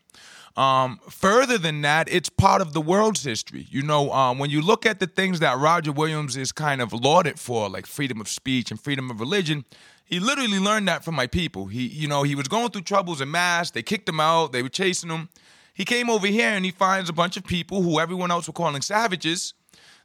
Um, 0.56 1.00
further 1.10 1.58
than 1.58 1.82
that, 1.82 2.08
it's 2.10 2.28
part 2.28 2.62
of 2.62 2.72
the 2.72 2.80
world's 2.80 3.24
history. 3.24 3.66
You 3.70 3.82
know, 3.82 4.12
um, 4.12 4.38
when 4.38 4.50
you 4.50 4.62
look 4.62 4.86
at 4.86 5.00
the 5.00 5.06
things 5.06 5.40
that 5.40 5.58
Roger 5.58 5.90
Williams 5.90 6.36
is 6.36 6.52
kind 6.52 6.80
of 6.80 6.92
lauded 6.92 7.40
for, 7.40 7.68
like 7.68 7.86
freedom 7.86 8.20
of 8.20 8.28
speech 8.28 8.70
and 8.70 8.80
freedom 8.80 9.10
of 9.10 9.18
religion, 9.18 9.64
he 10.04 10.20
literally 10.20 10.60
learned 10.60 10.86
that 10.86 11.04
from 11.04 11.14
my 11.16 11.26
people. 11.26 11.66
He, 11.66 11.86
you 11.86 12.06
know, 12.06 12.22
he 12.22 12.34
was 12.34 12.46
going 12.46 12.70
through 12.70 12.82
troubles 12.82 13.20
in 13.20 13.30
Mass. 13.30 13.70
They 13.72 13.82
kicked 13.82 14.08
him 14.08 14.20
out. 14.20 14.52
They 14.52 14.62
were 14.62 14.68
chasing 14.68 15.10
him. 15.10 15.28
He 15.72 15.84
came 15.84 16.08
over 16.08 16.26
here 16.28 16.50
and 16.50 16.64
he 16.64 16.70
finds 16.70 17.10
a 17.10 17.12
bunch 17.12 17.36
of 17.36 17.44
people 17.44 17.82
who 17.82 17.98
everyone 17.98 18.30
else 18.30 18.46
were 18.46 18.52
calling 18.52 18.80
savages 18.80 19.54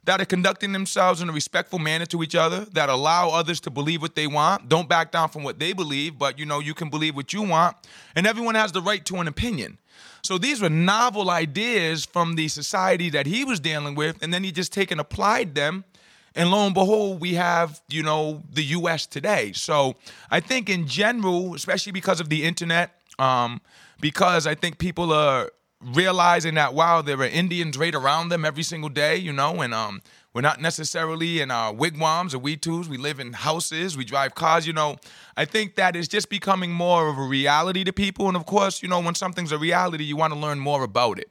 that 0.04 0.20
are 0.20 0.24
conducting 0.24 0.72
themselves 0.72 1.20
in 1.20 1.28
a 1.28 1.32
respectful 1.32 1.78
manner 1.78 2.06
to 2.06 2.22
each 2.22 2.34
other, 2.34 2.64
that 2.72 2.88
allow 2.88 3.30
others 3.30 3.60
to 3.60 3.70
believe 3.70 4.00
what 4.00 4.14
they 4.14 4.26
want, 4.26 4.68
don't 4.68 4.88
back 4.88 5.12
down 5.12 5.28
from 5.28 5.42
what 5.42 5.58
they 5.58 5.72
believe, 5.72 6.18
but 6.18 6.38
you 6.38 6.46
know, 6.46 6.58
you 6.58 6.74
can 6.74 6.88
believe 6.88 7.14
what 7.14 7.32
you 7.32 7.42
want, 7.42 7.76
and 8.16 8.26
everyone 8.26 8.54
has 8.54 8.72
the 8.72 8.80
right 8.80 9.04
to 9.04 9.16
an 9.16 9.28
opinion. 9.28 9.78
So 10.22 10.38
these 10.38 10.60
were 10.60 10.70
novel 10.70 11.30
ideas 11.30 12.04
from 12.04 12.34
the 12.36 12.48
society 12.48 13.10
that 13.10 13.26
he 13.26 13.44
was 13.44 13.60
dealing 13.60 13.94
with, 13.94 14.22
and 14.22 14.32
then 14.32 14.44
he 14.44 14.52
just 14.52 14.72
taken 14.72 14.98
applied 15.00 15.54
them. 15.54 15.84
And 16.34 16.50
lo 16.50 16.64
and 16.64 16.74
behold, 16.74 17.20
we 17.20 17.34
have, 17.34 17.82
you 17.88 18.02
know, 18.02 18.42
the 18.52 18.62
US 18.62 19.06
today. 19.06 19.52
So 19.52 19.96
I 20.30 20.40
think 20.40 20.70
in 20.70 20.86
general, 20.86 21.54
especially 21.54 21.92
because 21.92 22.20
of 22.20 22.28
the 22.28 22.44
internet, 22.44 23.00
um, 23.18 23.60
because 24.00 24.46
I 24.46 24.54
think 24.54 24.78
people 24.78 25.12
are 25.12 25.50
realizing 25.80 26.54
that 26.54 26.74
wow, 26.74 27.02
there 27.02 27.18
are 27.18 27.24
Indians 27.24 27.76
right 27.78 27.94
around 27.94 28.28
them 28.28 28.44
every 28.44 28.62
single 28.62 28.90
day, 28.90 29.16
you 29.16 29.32
know, 29.32 29.62
and 29.62 29.72
um, 29.72 30.02
we're 30.32 30.42
not 30.42 30.60
necessarily 30.60 31.40
in 31.40 31.50
our 31.50 31.72
wigwams 31.72 32.34
or 32.34 32.38
wetus. 32.38 32.88
We 32.88 32.98
live 32.98 33.18
in 33.18 33.32
houses, 33.32 33.96
we 33.96 34.04
drive 34.04 34.34
cars, 34.34 34.66
you 34.66 34.72
know. 34.72 34.96
I 35.36 35.44
think 35.44 35.76
that 35.76 35.96
is 35.96 36.06
just 36.06 36.28
becoming 36.28 36.70
more 36.70 37.08
of 37.08 37.18
a 37.18 37.22
reality 37.22 37.84
to 37.84 37.92
people, 37.92 38.28
and 38.28 38.36
of 38.36 38.46
course, 38.46 38.82
you 38.82 38.88
know, 38.88 39.00
when 39.00 39.14
something's 39.14 39.52
a 39.52 39.58
reality, 39.58 40.04
you 40.04 40.16
want 40.16 40.32
to 40.32 40.38
learn 40.38 40.58
more 40.58 40.84
about 40.84 41.18
it. 41.18 41.30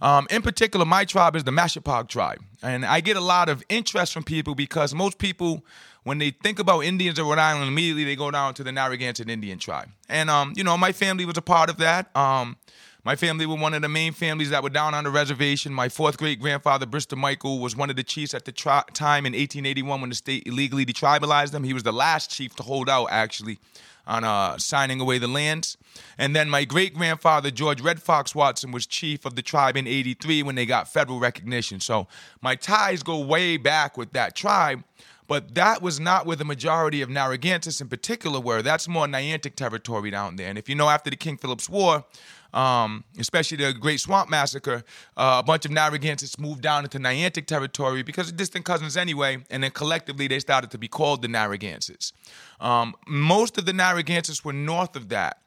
Um, 0.00 0.28
in 0.30 0.42
particular, 0.42 0.86
my 0.86 1.04
tribe 1.04 1.34
is 1.34 1.44
the 1.44 1.50
Mashapaug 1.50 2.08
tribe, 2.08 2.40
and 2.62 2.86
I 2.86 3.00
get 3.00 3.16
a 3.16 3.20
lot 3.20 3.48
of 3.48 3.64
interest 3.68 4.12
from 4.12 4.22
people 4.22 4.54
because 4.54 4.94
most 4.94 5.18
people 5.18 5.64
when 6.04 6.16
they 6.16 6.30
think 6.30 6.58
about 6.58 6.84
Indians 6.84 7.18
of 7.18 7.26
Rhode 7.26 7.38
Island, 7.38 7.68
immediately 7.68 8.04
they 8.04 8.16
go 8.16 8.30
down 8.30 8.54
to 8.54 8.64
the 8.64 8.72
Narragansett 8.72 9.28
Indian 9.28 9.58
tribe. 9.58 9.90
And 10.08 10.30
um, 10.30 10.54
you 10.56 10.64
know, 10.64 10.78
my 10.78 10.92
family 10.92 11.26
was 11.26 11.36
a 11.36 11.42
part 11.42 11.68
of 11.68 11.76
that. 11.78 12.16
Um, 12.16 12.56
my 13.04 13.16
family 13.16 13.46
were 13.46 13.56
one 13.56 13.74
of 13.74 13.82
the 13.82 13.88
main 13.88 14.12
families 14.12 14.50
that 14.50 14.62
were 14.62 14.70
down 14.70 14.92
on 14.94 15.04
the 15.04 15.10
reservation. 15.10 15.72
My 15.72 15.88
fourth 15.88 16.18
great 16.18 16.40
grandfather, 16.40 16.84
Brister 16.84 17.16
Michael, 17.16 17.60
was 17.60 17.76
one 17.76 17.90
of 17.90 17.96
the 17.96 18.02
chiefs 18.02 18.34
at 18.34 18.44
the 18.44 18.52
tri- 18.52 18.82
time 18.92 19.24
in 19.24 19.32
1881 19.32 20.00
when 20.00 20.10
the 20.10 20.16
state 20.16 20.46
illegally 20.46 20.84
detribalized 20.84 21.52
them. 21.52 21.64
He 21.64 21.72
was 21.72 21.84
the 21.84 21.92
last 21.92 22.30
chief 22.30 22.56
to 22.56 22.62
hold 22.62 22.88
out, 22.88 23.06
actually, 23.10 23.58
on 24.06 24.24
uh, 24.24 24.58
signing 24.58 25.00
away 25.00 25.18
the 25.18 25.28
lands. 25.28 25.76
And 26.18 26.34
then 26.34 26.50
my 26.50 26.64
great 26.64 26.94
grandfather, 26.94 27.50
George 27.50 27.80
Red 27.80 28.02
Fox 28.02 28.34
Watson, 28.34 28.72
was 28.72 28.86
chief 28.86 29.24
of 29.24 29.36
the 29.36 29.42
tribe 29.42 29.76
in 29.76 29.86
83 29.86 30.42
when 30.42 30.56
they 30.56 30.66
got 30.66 30.88
federal 30.88 31.20
recognition. 31.20 31.78
So 31.78 32.08
my 32.40 32.56
ties 32.56 33.02
go 33.02 33.20
way 33.20 33.58
back 33.58 33.96
with 33.96 34.12
that 34.12 34.34
tribe. 34.34 34.82
But 35.28 35.54
that 35.56 35.82
was 35.82 36.00
not 36.00 36.24
where 36.24 36.36
the 36.36 36.44
majority 36.46 37.02
of 37.02 37.10
Narragansetts 37.10 37.82
in 37.82 37.88
particular 37.88 38.40
were. 38.40 38.62
That's 38.62 38.88
more 38.88 39.06
Niantic 39.06 39.56
territory 39.56 40.10
down 40.10 40.36
there. 40.36 40.48
And 40.48 40.56
if 40.56 40.70
you 40.70 40.74
know, 40.74 40.88
after 40.88 41.10
the 41.10 41.16
King 41.16 41.36
Philip's 41.36 41.68
War, 41.68 42.06
um, 42.54 43.04
especially 43.18 43.58
the 43.58 43.72
Great 43.72 44.00
Swamp 44.00 44.30
Massacre, 44.30 44.82
uh, 45.16 45.40
a 45.40 45.42
bunch 45.42 45.64
of 45.64 45.70
Narragansetts 45.70 46.38
moved 46.38 46.62
down 46.62 46.84
into 46.84 46.98
Niantic 46.98 47.46
territory 47.46 48.02
because 48.02 48.30
of 48.30 48.36
distant 48.36 48.64
cousins 48.64 48.96
anyway, 48.96 49.38
and 49.50 49.62
then 49.62 49.70
collectively 49.70 50.28
they 50.28 50.38
started 50.38 50.70
to 50.70 50.78
be 50.78 50.88
called 50.88 51.22
the 51.22 51.28
Narragansetts. 51.28 52.12
Um, 52.60 52.94
most 53.06 53.58
of 53.58 53.66
the 53.66 53.72
Narragansetts 53.72 54.44
were 54.44 54.52
north 54.52 54.96
of 54.96 55.08
that, 55.10 55.38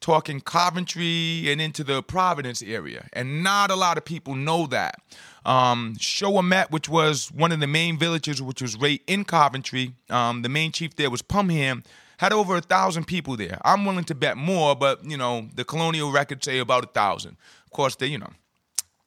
talking 0.00 0.40
Coventry 0.40 1.50
and 1.50 1.60
into 1.60 1.84
the 1.84 2.02
Providence 2.02 2.62
area, 2.62 3.08
and 3.12 3.42
not 3.42 3.70
a 3.70 3.76
lot 3.76 3.98
of 3.98 4.04
people 4.04 4.34
know 4.34 4.66
that. 4.66 4.96
Um, 5.44 5.94
Shawomet, 5.98 6.70
which 6.70 6.88
was 6.88 7.30
one 7.30 7.52
of 7.52 7.60
the 7.60 7.68
main 7.68 7.98
villages, 7.98 8.42
which 8.42 8.60
was 8.60 8.76
right 8.76 9.00
in 9.06 9.24
Coventry, 9.24 9.94
um, 10.10 10.42
the 10.42 10.48
main 10.48 10.72
chief 10.72 10.96
there 10.96 11.10
was 11.10 11.22
Pumham 11.22 11.84
had 12.18 12.32
over 12.32 12.56
a 12.56 12.60
thousand 12.60 13.06
people 13.06 13.36
there. 13.36 13.58
I'm 13.64 13.84
willing 13.84 14.04
to 14.04 14.14
bet 14.14 14.36
more, 14.36 14.74
but 14.74 15.04
you 15.04 15.16
know 15.16 15.48
the 15.54 15.64
colonial 15.64 16.12
records 16.12 16.44
say 16.44 16.58
about 16.58 16.84
a 16.84 16.88
thousand. 16.88 17.36
Of 17.64 17.72
course, 17.72 17.96
they 17.96 18.06
you 18.06 18.18
know. 18.18 18.30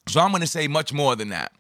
So 0.08 0.20
I'm 0.20 0.32
going 0.32 0.42
to 0.42 0.48
say 0.48 0.68
much 0.68 0.92
more 0.92 1.16
than 1.16 1.30
that. 1.30 1.52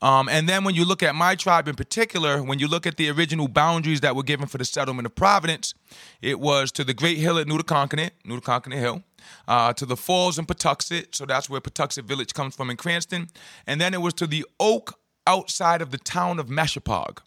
Um, 0.00 0.30
and 0.30 0.48
then 0.48 0.64
when 0.64 0.74
you 0.74 0.86
look 0.86 1.02
at 1.02 1.14
my 1.14 1.34
tribe 1.34 1.68
in 1.68 1.74
particular, 1.74 2.42
when 2.42 2.58
you 2.58 2.66
look 2.66 2.86
at 2.86 2.96
the 2.96 3.10
original 3.10 3.48
boundaries 3.48 4.00
that 4.00 4.16
were 4.16 4.22
given 4.22 4.46
for 4.46 4.56
the 4.56 4.64
settlement 4.64 5.04
of 5.04 5.14
Providence, 5.14 5.74
it 6.22 6.40
was 6.40 6.72
to 6.72 6.84
the 6.84 6.94
Great 6.94 7.18
Hill 7.18 7.36
at 7.36 7.46
Neutaconkanut, 7.46 8.12
Neutaconkanut 8.26 8.78
Hill, 8.78 9.02
uh, 9.46 9.74
to 9.74 9.84
the 9.84 9.96
Falls 9.96 10.38
in 10.38 10.46
Patuxet, 10.46 11.14
so 11.14 11.26
that's 11.26 11.50
where 11.50 11.60
Patuxet 11.60 12.04
Village 12.04 12.32
comes 12.32 12.56
from 12.56 12.70
in 12.70 12.78
Cranston, 12.78 13.28
and 13.66 13.78
then 13.78 13.92
it 13.92 14.00
was 14.00 14.14
to 14.14 14.26
the 14.26 14.46
Oak 14.58 14.98
outside 15.26 15.82
of 15.82 15.90
the 15.90 15.98
town 15.98 16.38
of 16.38 16.46
Mashapaug. 16.46 17.18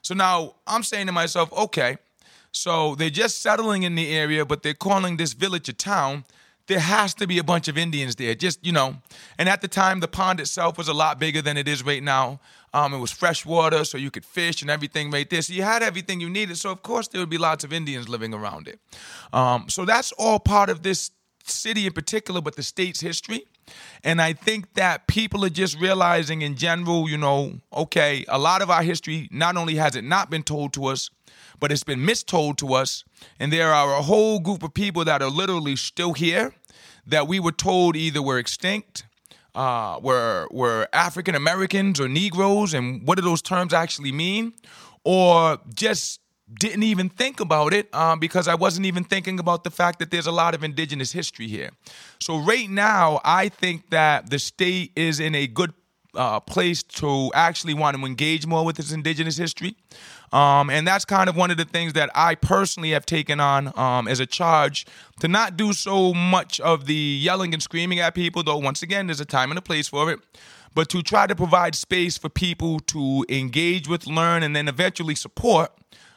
So 0.00 0.14
now 0.14 0.54
I'm 0.66 0.82
saying 0.82 1.06
to 1.06 1.12
myself, 1.12 1.52
okay, 1.52 1.98
so 2.56 2.94
they're 2.94 3.10
just 3.10 3.40
settling 3.42 3.82
in 3.82 3.94
the 3.94 4.08
area, 4.08 4.44
but 4.44 4.62
they're 4.62 4.74
calling 4.74 5.16
this 5.16 5.34
village 5.34 5.68
a 5.68 5.72
town. 5.72 6.24
There 6.66 6.80
has 6.80 7.14
to 7.14 7.26
be 7.26 7.38
a 7.38 7.44
bunch 7.44 7.68
of 7.68 7.78
Indians 7.78 8.16
there, 8.16 8.34
just, 8.34 8.64
you 8.66 8.72
know. 8.72 8.96
And 9.38 9.48
at 9.48 9.60
the 9.60 9.68
time, 9.68 10.00
the 10.00 10.08
pond 10.08 10.40
itself 10.40 10.76
was 10.78 10.88
a 10.88 10.94
lot 10.94 11.20
bigger 11.20 11.40
than 11.40 11.56
it 11.56 11.68
is 11.68 11.84
right 11.84 12.02
now. 12.02 12.40
Um, 12.74 12.92
it 12.92 12.98
was 12.98 13.12
fresh 13.12 13.46
water, 13.46 13.84
so 13.84 13.98
you 13.98 14.10
could 14.10 14.24
fish 14.24 14.62
and 14.62 14.70
everything 14.70 15.10
right 15.10 15.28
there. 15.30 15.42
So 15.42 15.52
you 15.52 15.62
had 15.62 15.82
everything 15.82 16.20
you 16.20 16.28
needed. 16.28 16.56
So, 16.58 16.70
of 16.70 16.82
course, 16.82 17.08
there 17.08 17.20
would 17.20 17.30
be 17.30 17.38
lots 17.38 17.62
of 17.62 17.72
Indians 17.72 18.08
living 18.08 18.34
around 18.34 18.68
it. 18.68 18.80
Um, 19.32 19.68
so 19.68 19.84
that's 19.84 20.12
all 20.12 20.40
part 20.40 20.68
of 20.68 20.82
this 20.82 21.10
city 21.44 21.86
in 21.86 21.92
particular, 21.92 22.40
but 22.40 22.56
the 22.56 22.62
state's 22.62 23.00
history. 23.00 23.46
And 24.02 24.20
I 24.20 24.32
think 24.32 24.74
that 24.74 25.06
people 25.06 25.44
are 25.44 25.50
just 25.50 25.78
realizing 25.80 26.42
in 26.42 26.56
general, 26.56 27.08
you 27.08 27.16
know, 27.16 27.60
okay, 27.72 28.24
a 28.28 28.38
lot 28.38 28.62
of 28.62 28.70
our 28.70 28.82
history, 28.82 29.28
not 29.30 29.56
only 29.56 29.76
has 29.76 29.94
it 29.94 30.04
not 30.04 30.30
been 30.30 30.42
told 30.42 30.72
to 30.74 30.86
us, 30.86 31.10
but 31.60 31.72
it's 31.72 31.84
been 31.84 32.04
mistold 32.04 32.58
to 32.58 32.74
us. 32.74 33.04
And 33.38 33.52
there 33.52 33.72
are 33.72 33.98
a 33.98 34.02
whole 34.02 34.40
group 34.40 34.62
of 34.62 34.74
people 34.74 35.04
that 35.04 35.22
are 35.22 35.30
literally 35.30 35.76
still 35.76 36.12
here 36.12 36.54
that 37.06 37.28
we 37.28 37.40
were 37.40 37.52
told 37.52 37.96
either 37.96 38.20
were 38.20 38.38
extinct, 38.38 39.06
uh, 39.54 39.98
were 40.02 40.48
were 40.50 40.88
African 40.92 41.34
Americans 41.34 42.00
or 42.00 42.08
Negroes, 42.08 42.74
and 42.74 43.06
what 43.06 43.16
do 43.16 43.22
those 43.22 43.42
terms 43.42 43.72
actually 43.72 44.12
mean, 44.12 44.52
or 45.04 45.58
just 45.74 46.20
didn't 46.60 46.84
even 46.84 47.08
think 47.08 47.40
about 47.40 47.72
it 47.72 47.88
uh, 47.92 48.14
because 48.14 48.46
I 48.46 48.54
wasn't 48.54 48.86
even 48.86 49.02
thinking 49.02 49.40
about 49.40 49.64
the 49.64 49.70
fact 49.70 49.98
that 49.98 50.10
there's 50.10 50.28
a 50.28 50.32
lot 50.32 50.54
of 50.54 50.62
indigenous 50.62 51.10
history 51.10 51.48
here. 51.48 51.70
So 52.20 52.38
right 52.38 52.70
now, 52.70 53.20
I 53.24 53.48
think 53.48 53.90
that 53.90 54.30
the 54.30 54.38
state 54.38 54.92
is 54.94 55.18
in 55.18 55.34
a 55.34 55.48
good 55.48 55.72
uh, 56.14 56.40
place 56.40 56.82
to 56.82 57.30
actually 57.34 57.74
want 57.74 57.96
to 57.96 58.04
engage 58.04 58.46
more 58.46 58.64
with 58.64 58.78
its 58.78 58.92
indigenous 58.92 59.36
history. 59.36 59.76
Um, 60.32 60.70
and 60.70 60.86
that's 60.86 61.04
kind 61.04 61.28
of 61.28 61.36
one 61.36 61.50
of 61.50 61.56
the 61.56 61.64
things 61.64 61.92
that 61.92 62.10
I 62.14 62.34
personally 62.34 62.90
have 62.90 63.06
taken 63.06 63.40
on 63.40 63.72
um, 63.78 64.08
as 64.08 64.20
a 64.20 64.26
charge 64.26 64.86
to 65.20 65.28
not 65.28 65.56
do 65.56 65.72
so 65.72 66.12
much 66.12 66.60
of 66.60 66.86
the 66.86 66.94
yelling 66.94 67.54
and 67.54 67.62
screaming 67.62 68.00
at 68.00 68.14
people, 68.14 68.42
though, 68.42 68.58
once 68.58 68.82
again, 68.82 69.06
there's 69.06 69.20
a 69.20 69.24
time 69.24 69.50
and 69.50 69.58
a 69.58 69.62
place 69.62 69.88
for 69.88 70.10
it, 70.10 70.20
but 70.74 70.88
to 70.90 71.02
try 71.02 71.26
to 71.26 71.34
provide 71.34 71.74
space 71.74 72.18
for 72.18 72.28
people 72.28 72.80
to 72.80 73.24
engage 73.28 73.88
with, 73.88 74.06
learn, 74.06 74.42
and 74.42 74.54
then 74.54 74.68
eventually 74.68 75.14
support. 75.14 75.72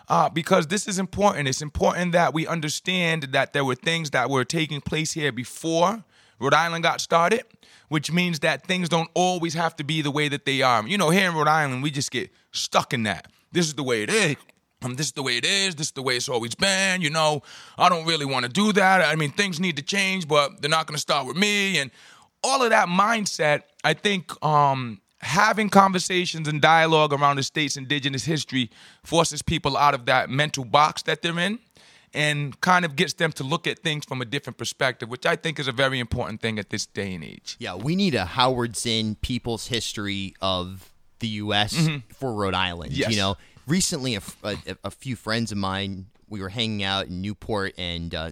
Uh, 0.08 0.28
because 0.28 0.65
this 0.65 0.88
is 0.88 0.98
important. 0.98 1.48
It's 1.48 1.62
important 1.62 2.13
that 2.13 2.34
we 2.34 2.48
understand 2.48 3.26
that 3.26 3.54
there 3.54 3.63
were 3.63 3.76
things 3.76 4.10
that 4.10 4.28
were 4.28 4.43
taking 4.43 4.82
place 4.82 5.12
here 5.12 5.32
before 5.32 6.04
Rhode 6.39 6.54
Island 6.54 6.84
got 6.84 7.02
started, 7.02 7.43
which 7.89 8.12
means 8.12 8.39
that 8.39 8.65
things 8.65 8.89
don't 8.89 9.10
always 9.13 9.54
have 9.54 9.76
to 9.76 9.84
be 9.84 10.02
the 10.02 10.12
way 10.12 10.28
that 10.30 10.45
they 10.45 10.62
are. 10.62 10.88
You 10.88 10.98
know, 10.98 11.10
here 11.10 11.30
in 11.30 11.36
Rhode 11.36 11.48
Island, 11.48 11.84
we 11.84 11.91
just 11.91 12.12
get 12.12 12.32
stuck 12.52 12.93
in 12.93 13.04
that. 13.04 13.28
This 13.52 13.68
is 13.68 13.74
the 13.74 13.84
way 13.84 14.04
it 14.04 14.10
is. 14.10 14.36
Um, 14.82 14.96
this 14.96 15.08
is 15.08 15.12
the 15.12 15.24
way 15.24 15.38
it 15.38 15.46
is. 15.46 15.76
This 15.76 15.88
is 15.88 15.92
the 15.94 16.02
way 16.02 16.16
it's 16.16 16.30
always 16.30 16.56
been. 16.56 17.02
You 17.02 17.10
know, 17.10 17.42
I 17.78 17.90
don't 17.90 18.06
really 18.06 18.26
want 18.26 18.46
to 18.46 18.52
do 18.52 18.72
that. 18.74 19.02
I 19.02 19.16
mean, 19.16 19.32
things 19.32 19.60
need 19.60 19.76
to 19.78 19.84
change, 19.84 20.28
but 20.28 20.62
they're 20.62 20.70
not 20.70 20.88
going 20.88 20.96
to 20.96 21.02
start 21.02 21.28
with 21.28 21.36
me. 21.36 21.80
And 21.80 21.92
all 22.44 22.64
of 22.64 22.70
that 22.70 22.88
mindset, 22.88 23.64
I 23.84 23.94
think 23.94 24.32
um, 24.44 25.02
having 25.20 25.70
conversations 25.70 26.48
and 26.48 26.62
dialogue 26.62 27.12
around 27.14 27.36
the 27.36 27.44
state's 27.44 27.76
indigenous 27.76 28.24
history 28.24 28.70
forces 29.04 29.42
people 29.42 29.76
out 29.76 29.94
of 29.94 30.06
that 30.06 30.30
mental 30.30 30.64
box 30.64 31.02
that 31.04 31.22
they're 31.22 31.40
in 31.40 31.60
and 32.14 32.60
kind 32.62 32.86
of 32.86 32.96
gets 32.96 33.14
them 33.14 33.32
to 33.34 33.44
look 33.44 33.68
at 33.68 33.80
things 33.80 34.06
from 34.06 34.22
a 34.22 34.26
different 34.26 34.58
perspective, 34.58 35.10
which 35.10 35.26
I 35.26 35.36
think 35.36 35.60
is 35.60 35.68
a 35.68 35.72
very 35.72 36.00
important 36.00 36.42
thing 36.42 36.58
at 36.58 36.70
this 36.70 36.86
day 36.86 37.14
and 37.14 37.24
age. 37.24 37.56
Yeah, 37.60 37.76
we 37.76 37.96
need 37.96 38.16
a 38.16 38.26
Howard 38.26 38.76
Zinn 38.76 39.16
People's 39.22 39.68
History 39.68 40.34
of 40.42 40.90
the 41.19 41.27
U.S. 41.27 41.73
Mm-hmm. 41.73 42.12
for 42.13 42.34
Rhode 42.34 42.53
Island. 42.53 42.93
Yes. 42.93 43.12
You 43.12 43.17
know, 43.17 43.38
recently 43.67 44.15
a, 44.15 44.21
a, 44.43 44.58
a, 44.86 44.91
few 44.91 45.15
friends 45.15 45.51
of 45.51 45.58
mine, 45.58 46.08
we 46.27 46.41
were 46.41 46.49
hanging 46.49 46.84
out 46.84 47.08
in 47.08 47.21
Newport 47.21 47.73
and 47.77 48.13
uh, 48.13 48.32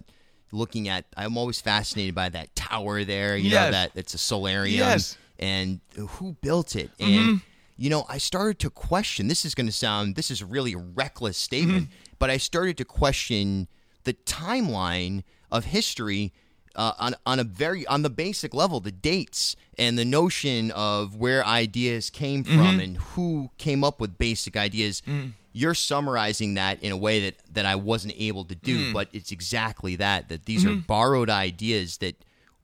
looking 0.52 0.88
at. 0.88 1.04
I'm 1.16 1.36
always 1.38 1.60
fascinated 1.60 2.14
by 2.14 2.28
that 2.30 2.54
tower 2.54 3.04
there. 3.04 3.36
You 3.36 3.50
yes. 3.50 3.66
know 3.66 3.70
that 3.72 3.90
it's 3.94 4.14
a 4.14 4.18
solarium. 4.18 4.78
Yes. 4.78 5.16
And 5.38 5.80
who 5.96 6.36
built 6.40 6.74
it? 6.74 6.90
And 6.98 7.10
mm-hmm. 7.10 7.34
you 7.76 7.90
know, 7.90 8.04
I 8.08 8.18
started 8.18 8.58
to 8.60 8.70
question. 8.70 9.28
This 9.28 9.44
is 9.44 9.54
going 9.54 9.66
to 9.66 9.72
sound. 9.72 10.16
This 10.16 10.30
is 10.30 10.42
really 10.42 10.72
a 10.72 10.78
reckless 10.78 11.36
statement, 11.36 11.84
Mm-hmm. 11.84 12.14
but 12.18 12.30
I 12.30 12.38
started 12.38 12.76
to 12.78 12.84
question 12.84 13.68
the 14.04 14.14
timeline 14.14 15.22
of 15.50 15.66
history 15.66 16.32
uh, 16.74 16.92
on 16.98 17.14
on 17.26 17.38
a 17.38 17.44
very 17.44 17.86
on 17.86 18.02
the 18.02 18.10
basic 18.10 18.54
level, 18.54 18.80
the 18.80 18.92
dates 18.92 19.56
and 19.78 19.98
the 19.98 20.04
notion 20.04 20.70
of 20.72 21.16
where 21.16 21.44
ideas 21.46 22.10
came 22.10 22.44
from 22.44 22.54
Mm-hmm. 22.58 22.80
and 22.80 22.96
who 22.98 23.50
came 23.58 23.84
up 23.84 24.00
with 24.00 24.18
basic 24.18 24.56
ideas. 24.56 25.02
Mm. 25.06 25.32
You're 25.52 25.74
summarizing 25.74 26.54
that 26.54 26.82
in 26.82 26.92
a 26.92 26.96
way 26.96 27.20
that 27.20 27.36
that 27.54 27.66
I 27.66 27.74
wasn't 27.74 28.14
able 28.16 28.44
to 28.44 28.54
do, 28.54 28.90
Mm. 28.90 28.92
but 28.92 29.08
it's 29.12 29.32
exactly 29.32 29.96
that 29.96 30.28
that 30.28 30.44
these 30.46 30.64
Mm-hmm. 30.64 30.78
are 30.78 30.82
borrowed 30.82 31.30
ideas 31.30 31.98
that 31.98 32.16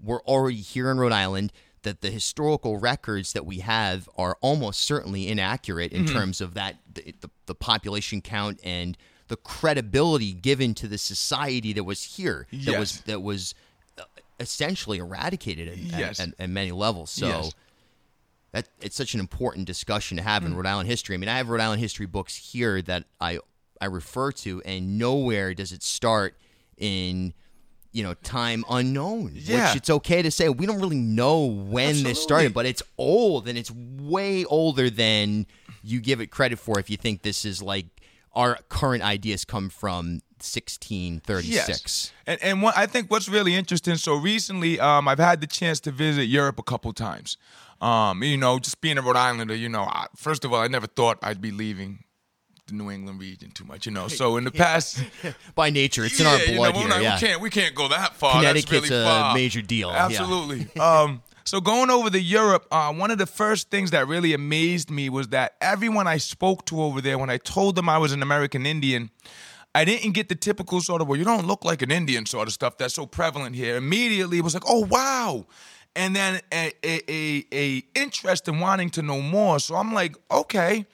were 0.03 0.23
already 0.23 0.61
here 0.61 0.90
in 0.90 0.99
Rhode 0.99 1.12
Island. 1.12 1.53
That 1.83 2.01
the 2.01 2.11
historical 2.11 2.79
records 2.79 3.35
that 3.35 3.45
we 3.45 3.59
have 3.59 4.09
are 4.17 4.38
almost 4.40 4.81
certainly 4.81 5.29
inaccurate 5.29 5.93
in 5.93 6.05
Mm-hmm. 6.05 6.14
terms 6.17 6.40
of 6.40 6.55
that 6.55 6.77
the, 6.93 7.14
the, 7.21 7.31
the 7.47 7.55
population 7.55 8.23
count 8.23 8.59
and 8.64 8.97
the 9.29 9.37
credibility 9.37 10.33
given 10.33 10.75
to 10.75 10.87
the 10.88 10.99
society 10.99 11.73
that 11.73 11.85
was 11.85 12.17
here 12.17 12.47
that 12.53 12.79
was 12.79 12.93
Yes. 12.97 13.01
that 13.07 13.23
was 13.23 13.55
essentially 14.40 14.99
eradicated 14.99 15.68
at, 15.68 15.75
at- 15.75 15.99
Yes. 15.99 16.20
at, 16.20 16.31
at 16.38 16.51
many 16.51 16.73
levels. 16.73 17.11
So 17.11 17.27
Yes. 17.27 17.53
that 18.53 18.68
it's 18.81 18.97
such 18.97 19.14
an 19.14 19.20
important 19.20 19.66
discussion 19.66 20.16
to 20.16 20.23
have 20.23 20.44
in 20.44 20.53
mm. 20.53 20.57
Rhode 20.57 20.66
Island 20.66 20.88
history. 20.88 21.14
I 21.14 21.18
mean, 21.18 21.29
I 21.29 21.37
have 21.38 21.49
Rhode 21.49 21.61
Island 21.61 21.81
history 21.81 22.07
books 22.07 22.37
here 22.37 22.83
that 22.83 23.05
I 23.20 23.38
I 23.81 23.87
refer 23.87 24.33
to, 24.33 24.62
and 24.62 24.99
nowhere 24.99 25.53
does 25.55 25.73
it 25.73 25.83
start 25.83 26.37
in 26.79 27.35
you 27.92 28.03
know 28.03 28.14
time 28.14 28.64
unknown. 28.68 29.33
Yeah. 29.35 29.68
Which 29.68 29.77
it's 29.77 29.90
okay 29.90 30.23
to 30.23 30.31
say 30.31 30.49
we 30.49 30.66
don't 30.66 30.81
really 30.81 30.97
know 30.97 31.44
when 31.47 32.03
this 32.03 32.23
started, 32.23 32.55
but 32.55 32.66
it's 32.66 32.83
old 32.99 33.49
and 33.49 33.57
it's 33.59 33.70
way 33.70 34.44
older 34.44 34.90
than 34.90 35.47
you 35.83 36.01
give 36.01 36.20
it 36.20 36.29
credit 36.29 36.59
for. 36.59 36.79
If 36.79 36.90
you 36.90 36.97
think 36.97 37.23
this 37.23 37.44
is 37.44 37.62
like 37.62 37.87
our 38.35 38.59
current 38.68 39.03
ideas 39.03 39.44
come 39.44 39.68
from 39.70 40.20
1636. 40.44 41.68
Yes. 41.68 42.12
And 42.26 42.42
and 42.42 42.62
what 42.62 42.76
I 42.76 42.87
think 42.87 43.11
what's 43.11 43.28
really 43.28 43.54
interesting. 43.54 43.96
So 43.96 44.14
recently, 44.14 44.78
um, 44.80 45.09
I've 45.09 45.18
had 45.18 45.40
the 45.40 45.46
chance 45.46 45.80
to 45.80 45.90
visit 45.90 46.24
Europe 46.24 46.59
a 46.59 46.62
couple 46.62 46.92
times. 46.92 47.37
Um, 47.80 48.22
you 48.22 48.37
know, 48.37 48.59
just 48.59 48.80
being 48.80 48.98
a 48.98 49.02
Rhode 49.02 49.16
Islander, 49.16 49.54
you 49.54 49.68
know, 49.68 49.83
I, 49.83 50.07
first 50.16 50.44
of 50.44 50.52
all, 50.52 50.61
I 50.61 50.68
never 50.68 50.87
thought 50.87 51.18
I'd 51.22 51.40
be 51.40 51.50
leaving 51.50 52.04
the 52.66 52.74
New 52.74 52.90
England 52.90 53.20
region 53.20 53.50
too 53.50 53.64
much. 53.64 53.87
You 53.87 53.92
know, 53.92 54.09
so 54.09 54.37
in 54.37 54.44
the 54.44 54.50
past, 54.64 55.02
By 55.54 55.70
nature, 55.70 56.04
it's 56.04 56.18
in 56.18 56.26
yeah, 56.26 56.33
our 56.33 56.38
you 56.38 56.54
know, 56.57 56.72
here. 56.72 56.88
not- 56.88 57.02
yeah. 57.02 57.14
we 57.14 57.20
can't 57.20 57.40
we 57.42 57.50
can't 57.50 57.74
go 57.74 57.88
that 57.88 58.14
far. 58.14 58.35
Connecticut's 58.35 58.88
That's 58.88 58.90
really 58.90 59.02
a 59.02 59.07
far. 59.07 59.35
major 59.35 59.62
deal, 59.62 59.90
yeah. 59.90 60.04
Absolutely. 60.07 60.68
um, 60.80 61.22
so 61.46 61.61
going 61.61 61.90
over 61.90 62.09
to 62.09 62.20
Europe, 62.20 62.66
uh, 62.70 62.90
one 62.92 63.11
of 63.11 63.18
the 63.18 63.26
first 63.26 63.70
things 63.70 63.90
that 63.90 64.09
really 64.09 64.33
amazed 64.33 64.90
me 64.90 65.11
was 65.11 65.28
that 65.28 65.57
everyone 65.61 66.07
I 66.07 66.16
spoke 66.16 66.64
to 66.66 66.80
over 66.83 67.02
there, 67.02 67.18
when 67.18 67.28
I 67.28 67.37
told 67.37 67.76
them 67.76 67.87
I 67.87 67.98
was 67.98 68.12
an 68.12 68.22
American 68.22 68.64
Indian, 68.64 69.11
I 69.74 69.84
didn't 69.84 70.12
get 70.12 70.28
the 70.28 70.37
typical 70.37 70.80
sort 70.80 71.02
of, 71.02 71.08
well, 71.08 71.18
you 71.18 71.24
don't 71.24 71.46
look 71.46 71.64
like 71.64 71.82
an 71.82 71.90
Indian 71.90 72.26
sort 72.26 72.46
of 72.46 72.54
stuff 72.54 72.78
that's 72.78 72.94
so 72.94 73.06
prevalent 73.06 73.56
here. 73.56 73.76
Immediately, 73.76 74.38
it 74.38 74.44
was 74.44 74.54
like, 74.54 74.64
oh 74.68 74.87
wow, 74.87 75.46
and 75.96 76.14
then 76.14 76.40
a, 76.52 76.72
a, 76.84 77.00
a, 77.08 77.44
a 77.52 77.84
interest 77.94 78.48
in 78.48 78.60
wanting 78.60 78.90
to 78.90 79.02
know 79.02 79.20
more. 79.20 79.58
So 79.58 79.74
I'm 79.76 79.92
like, 79.92 80.16
okay, 80.30 80.87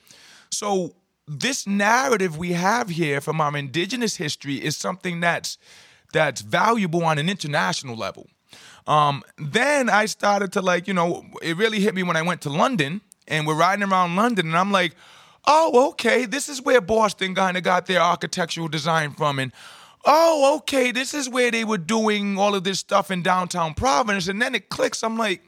so 0.49 0.95
this 1.27 1.65
narrative 1.65 2.37
we 2.37 2.53
have 2.53 2.89
here 2.89 3.21
from 3.21 3.39
our 3.39 3.55
indigenous 3.55 4.17
history 4.17 4.55
is 4.55 4.75
something 4.77 5.19
that's 5.19 5.57
that's 6.13 6.41
valuable 6.41 7.05
on 7.05 7.17
an 7.17 7.29
international 7.29 7.95
level. 7.95 8.27
Um, 8.85 9.23
then 9.37 9.89
I 9.89 10.07
started 10.07 10.51
to 10.53 10.61
like, 10.61 10.87
you 10.87 10.93
know, 10.93 11.25
it 11.41 11.55
really 11.55 11.79
hit 11.79 11.95
me 11.95 12.03
when 12.03 12.17
I 12.17 12.21
went 12.21 12.41
to 12.41 12.49
London 12.49 13.01
and 13.27 13.47
we're 13.47 13.55
riding 13.55 13.83
around 13.83 14.17
London 14.17 14.47
and 14.47 14.57
I'm 14.57 14.71
like, 14.71 14.93
oh, 15.45 15.89
okay, 15.89 16.25
this 16.25 16.49
is 16.49 16.61
where 16.61 16.81
Boston 16.81 17.35
kind 17.35 17.57
of 17.57 17.63
got 17.63 17.85
their 17.85 18.01
architectural 18.01 18.67
design 18.67 19.13
from. 19.13 19.39
And 19.39 19.51
oh, 20.05 20.57
okay, 20.57 20.91
this 20.91 21.13
is 21.13 21.29
where 21.29 21.51
they 21.51 21.63
were 21.63 21.77
doing 21.77 22.37
all 22.37 22.55
of 22.55 22.63
this 22.63 22.79
stuff 22.79 23.11
in 23.11 23.21
downtown 23.21 23.73
Providence. 23.73 24.27
And 24.27 24.41
then 24.41 24.55
it 24.55 24.69
clicks. 24.69 25.03
I'm 25.03 25.17
like, 25.17 25.43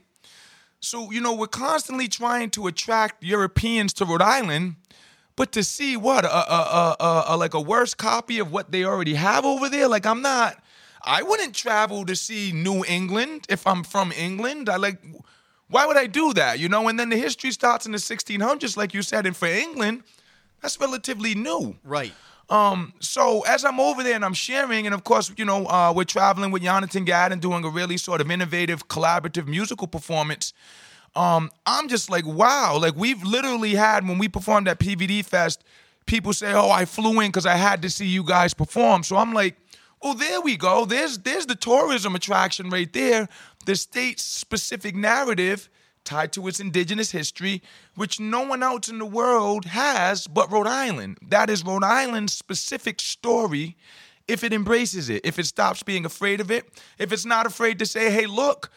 so, 0.79 1.11
you 1.11 1.21
know, 1.21 1.33
we're 1.33 1.47
constantly 1.47 2.07
trying 2.07 2.49
to 2.51 2.67
attract 2.67 3.23
Europeans 3.23 3.93
to 3.93 4.05
Rhode 4.05 4.21
Island, 4.21 4.75
but 5.35 5.51
to 5.53 5.63
see 5.63 5.95
what, 5.95 6.25
a, 6.25 6.53
a, 6.53 6.95
a, 6.99 7.23
a, 7.29 7.37
like 7.37 7.53
a 7.53 7.61
worse 7.61 7.93
copy 7.93 8.39
of 8.39 8.51
what 8.51 8.71
they 8.71 8.83
already 8.83 9.13
have 9.13 9.45
over 9.45 9.69
there? 9.69 9.87
Like, 9.87 10.05
I'm 10.05 10.21
not, 10.21 10.61
I 11.01 11.23
wouldn't 11.23 11.55
travel 11.55 12.05
to 12.05 12.15
see 12.15 12.51
New 12.51 12.83
England 12.85 13.45
if 13.47 13.65
I'm 13.65 13.83
from 13.83 14.11
England. 14.11 14.69
I 14.69 14.75
like, 14.75 15.01
why 15.73 15.87
would 15.87 15.97
I 15.97 16.05
do 16.05 16.33
that? 16.33 16.59
You 16.59 16.69
know, 16.69 16.87
and 16.87 16.99
then 16.99 17.09
the 17.09 17.17
history 17.17 17.49
starts 17.49 17.87
in 17.87 17.93
the 17.93 17.97
1600s, 17.97 18.77
like 18.77 18.93
you 18.93 19.01
said, 19.01 19.25
and 19.25 19.35
for 19.35 19.47
England, 19.47 20.03
that's 20.61 20.79
relatively 20.79 21.33
new. 21.33 21.75
Right. 21.83 22.13
Um, 22.47 22.93
so 22.99 23.41
as 23.47 23.65
I'm 23.65 23.79
over 23.79 24.03
there 24.03 24.13
and 24.13 24.23
I'm 24.23 24.35
sharing, 24.35 24.85
and 24.85 24.93
of 24.93 25.03
course, 25.03 25.31
you 25.35 25.45
know, 25.45 25.65
uh, 25.65 25.91
we're 25.95 26.03
traveling 26.03 26.51
with 26.51 26.61
Jonathan 26.61 27.05
Gadd 27.05 27.31
and 27.31 27.41
doing 27.41 27.65
a 27.65 27.69
really 27.69 27.97
sort 27.97 28.21
of 28.21 28.29
innovative, 28.29 28.87
collaborative 28.87 29.47
musical 29.47 29.87
performance. 29.87 30.53
Um, 31.15 31.49
I'm 31.65 31.87
just 31.87 32.07
like, 32.07 32.27
wow, 32.27 32.77
like 32.79 32.95
we've 32.95 33.23
literally 33.23 33.73
had 33.73 34.07
when 34.07 34.19
we 34.19 34.27
performed 34.27 34.67
at 34.67 34.79
PVD 34.79 35.25
Fest, 35.25 35.63
people 36.05 36.33
say, 36.33 36.53
"Oh, 36.53 36.69
I 36.69 36.85
flew 36.85 37.19
in 37.19 37.29
because 37.29 37.45
I 37.47 37.55
had 37.55 37.81
to 37.81 37.89
see 37.89 38.05
you 38.05 38.23
guys 38.23 38.53
perform." 38.53 39.03
So 39.03 39.17
I'm 39.17 39.33
like, 39.33 39.55
oh, 40.03 40.13
there 40.13 40.41
we 40.41 40.57
go. 40.57 40.85
There's 40.85 41.17
there's 41.19 41.45
the 41.45 41.55
tourism 41.55 42.15
attraction 42.15 42.69
right 42.69 42.91
there. 42.91 43.29
The 43.65 43.75
state's 43.75 44.23
specific 44.23 44.95
narrative 44.95 45.69
tied 46.03 46.33
to 46.33 46.47
its 46.47 46.59
indigenous 46.59 47.11
history, 47.11 47.61
which 47.95 48.19
no 48.19 48.41
one 48.41 48.61
else 48.61 48.89
in 48.89 48.99
the 48.99 49.05
world 49.05 49.65
has 49.65 50.27
but 50.27 50.51
Rhode 50.51 50.67
Island. 50.67 51.17
That 51.21 51.49
is 51.49 51.63
Rhode 51.63 51.83
Island's 51.83 52.33
specific 52.33 52.99
story 52.99 53.77
if 54.27 54.43
it 54.43 54.53
embraces 54.53 55.09
it, 55.09 55.25
if 55.25 55.39
it 55.39 55.45
stops 55.45 55.83
being 55.83 56.05
afraid 56.05 56.39
of 56.39 56.49
it, 56.51 56.81
if 56.97 57.11
it's 57.11 57.25
not 57.25 57.45
afraid 57.45 57.79
to 57.79 57.85
say, 57.85 58.11
hey, 58.11 58.25
look, 58.25 58.69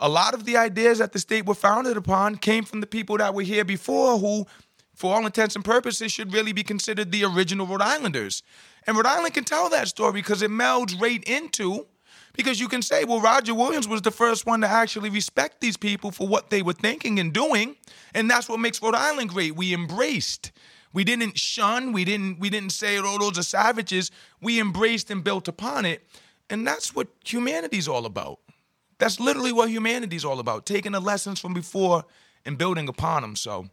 a 0.00 0.08
lot 0.08 0.34
of 0.34 0.44
the 0.44 0.56
ideas 0.56 0.98
that 0.98 1.12
the 1.12 1.18
state 1.18 1.46
were 1.46 1.54
founded 1.54 1.96
upon 1.96 2.36
came 2.36 2.64
from 2.64 2.80
the 2.80 2.86
people 2.86 3.18
that 3.18 3.34
were 3.34 3.42
here 3.42 3.64
before 3.64 4.18
who, 4.18 4.46
for 4.94 5.14
all 5.14 5.24
intents 5.24 5.56
and 5.56 5.64
purposes, 5.64 6.12
should 6.12 6.32
really 6.32 6.52
be 6.52 6.62
considered 6.62 7.12
the 7.12 7.24
original 7.24 7.66
Rhode 7.66 7.82
Islanders. 7.82 8.42
And 8.86 8.96
Rhode 8.96 9.06
Island 9.06 9.34
can 9.34 9.44
tell 9.44 9.68
that 9.70 9.88
story 9.88 10.12
because 10.12 10.42
it 10.42 10.50
melds 10.50 11.00
right 11.00 11.22
into 11.24 11.86
because 12.34 12.60
you 12.60 12.68
can 12.68 12.82
say, 12.82 13.04
well, 13.04 13.20
Roger 13.20 13.54
Williams 13.54 13.88
was 13.88 14.02
the 14.02 14.10
first 14.10 14.44
one 14.44 14.60
to 14.60 14.68
actually 14.68 15.08
respect 15.08 15.60
these 15.60 15.76
people 15.76 16.10
for 16.10 16.28
what 16.28 16.50
they 16.50 16.62
were 16.62 16.72
thinking 16.72 17.18
and 17.18 17.32
doing, 17.32 17.76
and 18.12 18.28
that's 18.28 18.48
what 18.48 18.60
makes 18.60 18.82
Rhode 18.82 18.94
Island 18.94 19.30
great. 19.30 19.56
We 19.56 19.72
embraced. 19.72 20.52
We 20.92 21.04
didn't 21.04 21.38
shun. 21.38 21.92
We 21.92 22.04
didn't. 22.04 22.38
We 22.38 22.50
didn't 22.50 22.70
say, 22.70 22.98
"Oh, 22.98 23.18
those 23.18 23.38
are 23.38 23.42
savages." 23.42 24.10
We 24.40 24.60
embraced 24.60 25.10
and 25.10 25.24
built 25.24 25.48
upon 25.48 25.86
it, 25.86 26.06
and 26.50 26.66
that's 26.66 26.94
what 26.94 27.08
humanity's 27.24 27.88
all 27.88 28.06
about. 28.06 28.40
That's 28.98 29.18
literally 29.18 29.52
what 29.52 29.70
humanity's 29.70 30.24
all 30.24 30.38
about: 30.38 30.66
taking 30.66 30.92
the 30.92 31.00
lessons 31.00 31.40
from 31.40 31.54
before 31.54 32.04
and 32.44 32.58
building 32.58 32.88
upon 32.88 33.22
them. 33.22 33.36
So 33.36 33.68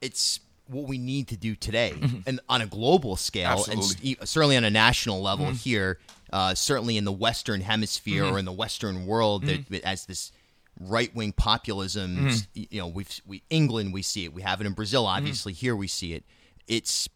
it's 0.00 0.40
what 0.68 0.88
we 0.88 0.98
need 0.98 1.28
to 1.28 1.36
do 1.36 1.54
today, 1.54 1.92
mm-hmm. 1.96 2.18
and 2.26 2.40
on 2.48 2.62
a 2.62 2.66
global 2.66 3.16
scale, 3.16 3.64
and 3.64 3.78
Absolutely. 3.78 4.18
s- 4.20 4.30
certainly 4.30 4.56
on 4.56 4.64
a 4.64 4.70
national 4.70 5.22
level 5.22 5.46
mm-hmm. 5.46 5.54
here, 5.54 5.98
uh, 6.32 6.54
certainly 6.54 6.96
in 6.96 7.04
the 7.04 7.12
Western 7.12 7.60
Hemisphere 7.60 8.24
mm-hmm. 8.24 8.34
or 8.34 8.38
in 8.38 8.44
the 8.44 8.52
Western 8.52 9.06
world, 9.06 9.44
that 9.46 9.84
as 9.84 10.06
this 10.06 10.32
right 10.80 11.14
wing 11.14 11.32
populism, 11.32 12.28
s- 12.28 12.48
you 12.54 12.80
know, 12.80 12.88
we've 12.88 13.20
we 13.26 13.42
England 13.50 13.92
we 13.92 14.02
see 14.02 14.24
it, 14.24 14.32
we 14.32 14.42
have 14.42 14.60
it 14.60 14.66
in 14.66 14.72
Brazil, 14.72 15.06
obviously. 15.06 15.52
Here 15.52 15.76
we 15.76 15.88
see 15.88 16.12
it. 16.12 16.24
It's 16.66 17.08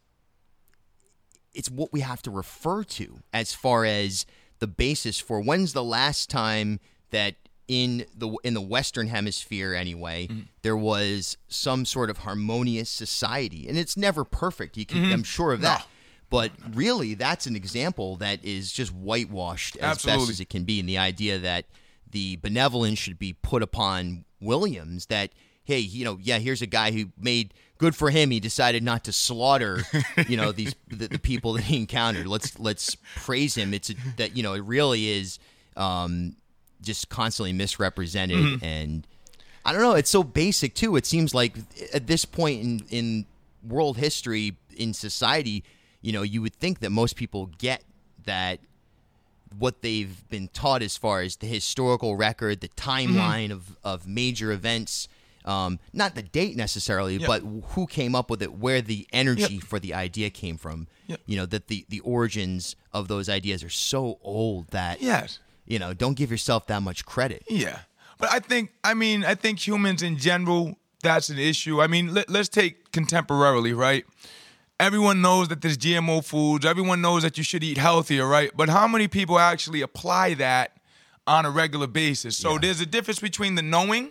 it's 1.52 1.70
what 1.70 1.92
we 1.92 2.00
have 2.00 2.22
to 2.22 2.30
refer 2.30 2.84
to 2.84 3.18
as 3.32 3.52
far 3.52 3.84
as 3.84 4.24
the 4.60 4.66
basis 4.66 5.18
for 5.18 5.40
when's 5.40 5.72
the 5.72 5.82
last 5.82 6.30
time 6.30 6.78
that 7.10 7.34
in 7.70 8.04
the 8.16 8.28
in 8.42 8.52
the 8.52 8.60
western 8.60 9.06
hemisphere 9.06 9.74
anyway 9.74 10.26
there 10.62 10.76
was 10.76 11.36
some 11.46 11.84
sort 11.84 12.10
of 12.10 12.18
harmonious 12.18 12.90
society 12.90 13.68
and 13.68 13.78
it's 13.78 13.96
never 13.96 14.24
perfect 14.24 14.76
you 14.76 14.84
can 14.84 15.12
I'm 15.12 15.22
sure 15.22 15.52
of 15.52 15.60
that. 15.60 15.86
But 16.30 16.50
really 16.74 17.14
that's 17.14 17.46
an 17.46 17.54
example 17.54 18.16
that 18.16 18.44
is 18.44 18.72
just 18.72 18.92
whitewashed 18.92 19.76
as 19.76 20.02
best 20.04 20.30
as 20.30 20.40
it 20.40 20.50
can 20.50 20.64
be 20.64 20.80
and 20.80 20.88
the 20.88 20.98
idea 20.98 21.38
that 21.38 21.66
the 22.10 22.36
benevolence 22.42 22.98
should 22.98 23.20
be 23.20 23.34
put 23.34 23.62
upon 23.62 24.24
Williams 24.40 25.06
that 25.06 25.30
hey 25.62 25.78
you 25.78 26.04
know 26.04 26.18
yeah 26.20 26.38
here's 26.38 26.62
a 26.62 26.66
guy 26.66 26.90
who 26.90 27.04
made 27.16 27.54
good 27.78 27.94
for 27.94 28.10
him 28.10 28.32
he 28.32 28.40
decided 28.40 28.82
not 28.82 29.04
to 29.04 29.12
slaughter 29.12 29.82
you 30.26 30.36
know 30.36 30.50
these 30.50 30.74
the, 30.88 31.06
the 31.06 31.18
people 31.20 31.52
that 31.52 31.62
he 31.62 31.76
encountered. 31.76 32.26
Let's 32.26 32.58
let's 32.58 32.96
praise 33.14 33.54
him. 33.54 33.72
It's 33.72 33.90
a, 33.90 33.94
that 34.16 34.36
you 34.36 34.42
know 34.42 34.54
it 34.54 34.64
really 34.64 35.08
is 35.08 35.38
um 35.76 36.34
just 36.82 37.08
constantly 37.08 37.52
misrepresented 37.52 38.36
Mm-hmm. 38.38 38.64
and 38.64 39.06
I 39.64 39.72
don't 39.72 39.82
know 39.82 39.92
it's 39.94 40.10
so 40.10 40.22
basic 40.22 40.74
too 40.74 40.96
it 40.96 41.06
seems 41.06 41.34
like 41.34 41.54
at 41.92 42.06
this 42.06 42.24
point 42.24 42.62
in 42.62 42.82
in 42.90 43.26
world 43.66 43.98
history 43.98 44.56
in 44.76 44.94
society 44.94 45.62
you 46.00 46.12
know 46.12 46.22
you 46.22 46.40
would 46.42 46.54
think 46.54 46.80
that 46.80 46.90
most 46.90 47.16
people 47.16 47.50
get 47.58 47.82
that 48.24 48.58
what 49.58 49.82
they've 49.82 50.28
been 50.28 50.48
taught 50.48 50.80
as 50.82 50.96
far 50.96 51.22
as 51.22 51.36
the 51.36 51.46
historical 51.46 52.14
record, 52.16 52.60
the 52.60 52.68
Mm-hmm. 52.68 52.88
timeline 53.18 53.50
of, 53.50 53.76
of 53.82 54.06
major 54.06 54.52
events, 54.52 55.08
um, 55.44 55.80
not 55.92 56.14
the 56.14 56.22
date 56.22 56.56
necessarily, 56.56 57.18
but 57.18 57.40
who 57.74 57.86
came 57.88 58.14
up 58.14 58.30
with 58.30 58.42
it, 58.42 58.52
where 58.54 58.80
the 58.80 59.08
energy 59.12 59.58
for 59.58 59.80
the 59.80 59.92
idea 59.92 60.30
came 60.30 60.56
from. 60.56 60.86
Yep. 61.08 61.20
You 61.26 61.36
know, 61.38 61.46
that 61.46 61.66
the, 61.66 61.84
the 61.88 61.98
origins 62.00 62.76
of 62.92 63.08
those 63.08 63.28
ideas 63.28 63.64
are 63.64 63.68
so 63.70 64.18
old 64.22 64.68
that, 64.68 65.02
yes. 65.02 65.40
You 65.70 65.78
know, 65.78 65.94
don't 65.94 66.14
give 66.14 66.30
yourself 66.30 66.66
that 66.66 66.82
much 66.82 67.06
credit. 67.06 67.44
Yeah, 67.48 67.78
but 68.18 68.30
I 68.32 68.40
think 68.40 68.72
I 68.82 68.94
mean 68.94 69.24
I 69.24 69.34
think 69.34 69.64
humans 69.64 70.02
in 70.02 70.18
general 70.18 70.76
that's 71.02 71.28
an 71.28 71.38
issue. 71.38 71.80
I 71.80 71.86
mean 71.86 72.12
let, 72.12 72.28
let's 72.28 72.48
take 72.48 72.90
contemporarily, 72.90 73.74
right? 73.74 74.04
Everyone 74.80 75.22
knows 75.22 75.48
that 75.48 75.60
there's 75.60 75.78
GMO 75.78 76.24
foods. 76.24 76.64
Everyone 76.64 77.00
knows 77.00 77.22
that 77.22 77.38
you 77.38 77.44
should 77.44 77.62
eat 77.62 77.78
healthier, 77.78 78.26
right? 78.26 78.50
But 78.56 78.68
how 78.68 78.88
many 78.88 79.08
people 79.08 79.38
actually 79.38 79.82
apply 79.82 80.34
that 80.34 80.76
on 81.26 81.44
a 81.44 81.50
regular 81.50 81.86
basis? 81.86 82.36
So 82.36 82.58
there's 82.58 82.80
a 82.80 82.86
difference 82.86 83.20
between 83.20 83.54
the 83.56 83.62
knowing 83.62 84.10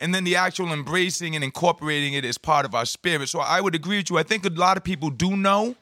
and 0.00 0.12
then 0.12 0.24
the 0.24 0.36
actual 0.36 0.72
embracing 0.72 1.36
and 1.36 1.44
incorporating 1.44 2.14
it 2.14 2.24
as 2.24 2.36
part 2.36 2.66
of 2.66 2.74
our 2.74 2.84
spirit. 2.84 3.28
So 3.28 3.38
I 3.38 3.60
would 3.60 3.76
agree 3.76 3.98
with 3.98 4.10
you. 4.10 4.18
I 4.18 4.24
think 4.24 4.44
a 4.44 4.50
lot 4.50 4.76
of 4.76 4.84
people 4.84 5.08
do 5.08 5.36
know, 5.36 5.76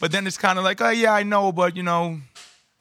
but 0.00 0.10
then 0.10 0.26
it's 0.26 0.38
kind 0.38 0.58
of 0.58 0.64
like, 0.64 0.80
oh 0.80 0.90
yeah, 0.90 1.12
I 1.12 1.22
know, 1.22 1.52
but 1.52 1.76
you 1.76 1.82
know, 1.82 2.18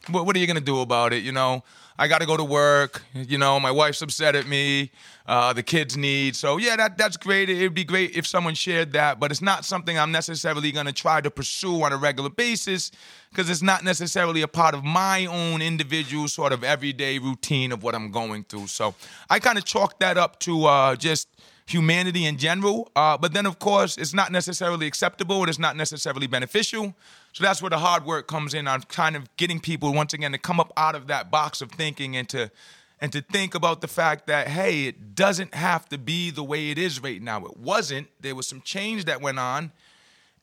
what, 0.09 0.25
what 0.25 0.35
are 0.35 0.39
you 0.39 0.47
gonna 0.47 0.61
do 0.61 0.79
about 0.79 1.11
it? 1.13 1.23
You 1.23 1.33
know, 1.33 1.63
I 2.01 2.07
got 2.07 2.21
to 2.21 2.25
go 2.25 2.35
to 2.35 2.43
work. 2.43 3.03
You 3.13 3.37
know, 3.37 3.59
my 3.59 3.69
wife's 3.69 4.01
upset 4.01 4.33
at 4.33 4.47
me. 4.47 4.89
Uh, 5.27 5.53
the 5.53 5.61
kids 5.61 5.95
need. 5.95 6.35
So 6.35 6.57
yeah, 6.57 6.75
that 6.75 6.97
that's 6.97 7.15
great. 7.15 7.47
It'd 7.47 7.75
be 7.75 7.83
great 7.83 8.17
if 8.17 8.25
someone 8.25 8.55
shared 8.55 8.93
that, 8.93 9.19
but 9.19 9.29
it's 9.29 9.41
not 9.41 9.65
something 9.65 9.99
I'm 9.99 10.11
necessarily 10.11 10.71
gonna 10.71 10.93
try 10.93 11.21
to 11.21 11.29
pursue 11.29 11.83
on 11.83 11.93
a 11.93 11.97
regular 11.97 12.31
basis 12.31 12.89
because 13.29 13.51
it's 13.51 13.61
not 13.61 13.83
necessarily 13.83 14.41
a 14.41 14.47
part 14.47 14.73
of 14.73 14.83
my 14.83 15.27
own 15.27 15.61
individual 15.61 16.27
sort 16.27 16.53
of 16.53 16.63
everyday 16.63 17.19
routine 17.19 17.71
of 17.71 17.83
what 17.83 17.93
I'm 17.93 18.09
going 18.09 18.45
through. 18.45 18.65
So 18.65 18.95
I 19.29 19.37
kind 19.37 19.59
of 19.59 19.65
chalk 19.65 19.99
that 19.99 20.17
up 20.17 20.39
to 20.39 20.65
uh, 20.65 20.95
just 20.95 21.27
humanity 21.67 22.25
in 22.25 22.37
general. 22.37 22.91
Uh, 22.95 23.15
but 23.15 23.31
then, 23.33 23.45
of 23.45 23.59
course, 23.59 23.97
it's 23.97 24.13
not 24.13 24.31
necessarily 24.31 24.87
acceptable 24.87 25.41
and 25.41 25.49
it's 25.49 25.59
not 25.59 25.77
necessarily 25.77 26.25
beneficial. 26.25 26.95
So 27.33 27.43
that's 27.43 27.61
where 27.61 27.69
the 27.69 27.77
hard 27.77 28.05
work 28.05 28.27
comes 28.27 28.53
in 28.53 28.67
on 28.67 28.81
kind 28.83 29.15
of 29.15 29.35
getting 29.37 29.59
people 29.59 29.93
once 29.93 30.13
again 30.13 30.33
to 30.33 30.37
come 30.37 30.59
up 30.59 30.73
out 30.75 30.95
of 30.95 31.07
that 31.07 31.31
box 31.31 31.61
of 31.61 31.71
thinking 31.71 32.15
and 32.15 32.27
to 32.29 32.51
and 32.99 33.11
to 33.13 33.21
think 33.21 33.55
about 33.55 33.81
the 33.81 33.87
fact 33.87 34.27
that 34.27 34.47
hey, 34.47 34.85
it 34.85 35.15
doesn't 35.15 35.55
have 35.55 35.87
to 35.89 35.97
be 35.97 36.29
the 36.29 36.43
way 36.43 36.69
it 36.69 36.77
is 36.77 37.01
right 37.01 37.21
now. 37.21 37.45
It 37.45 37.57
wasn't. 37.57 38.07
There 38.19 38.35
was 38.35 38.47
some 38.47 38.61
change 38.61 39.05
that 39.05 39.21
went 39.21 39.39
on. 39.39 39.71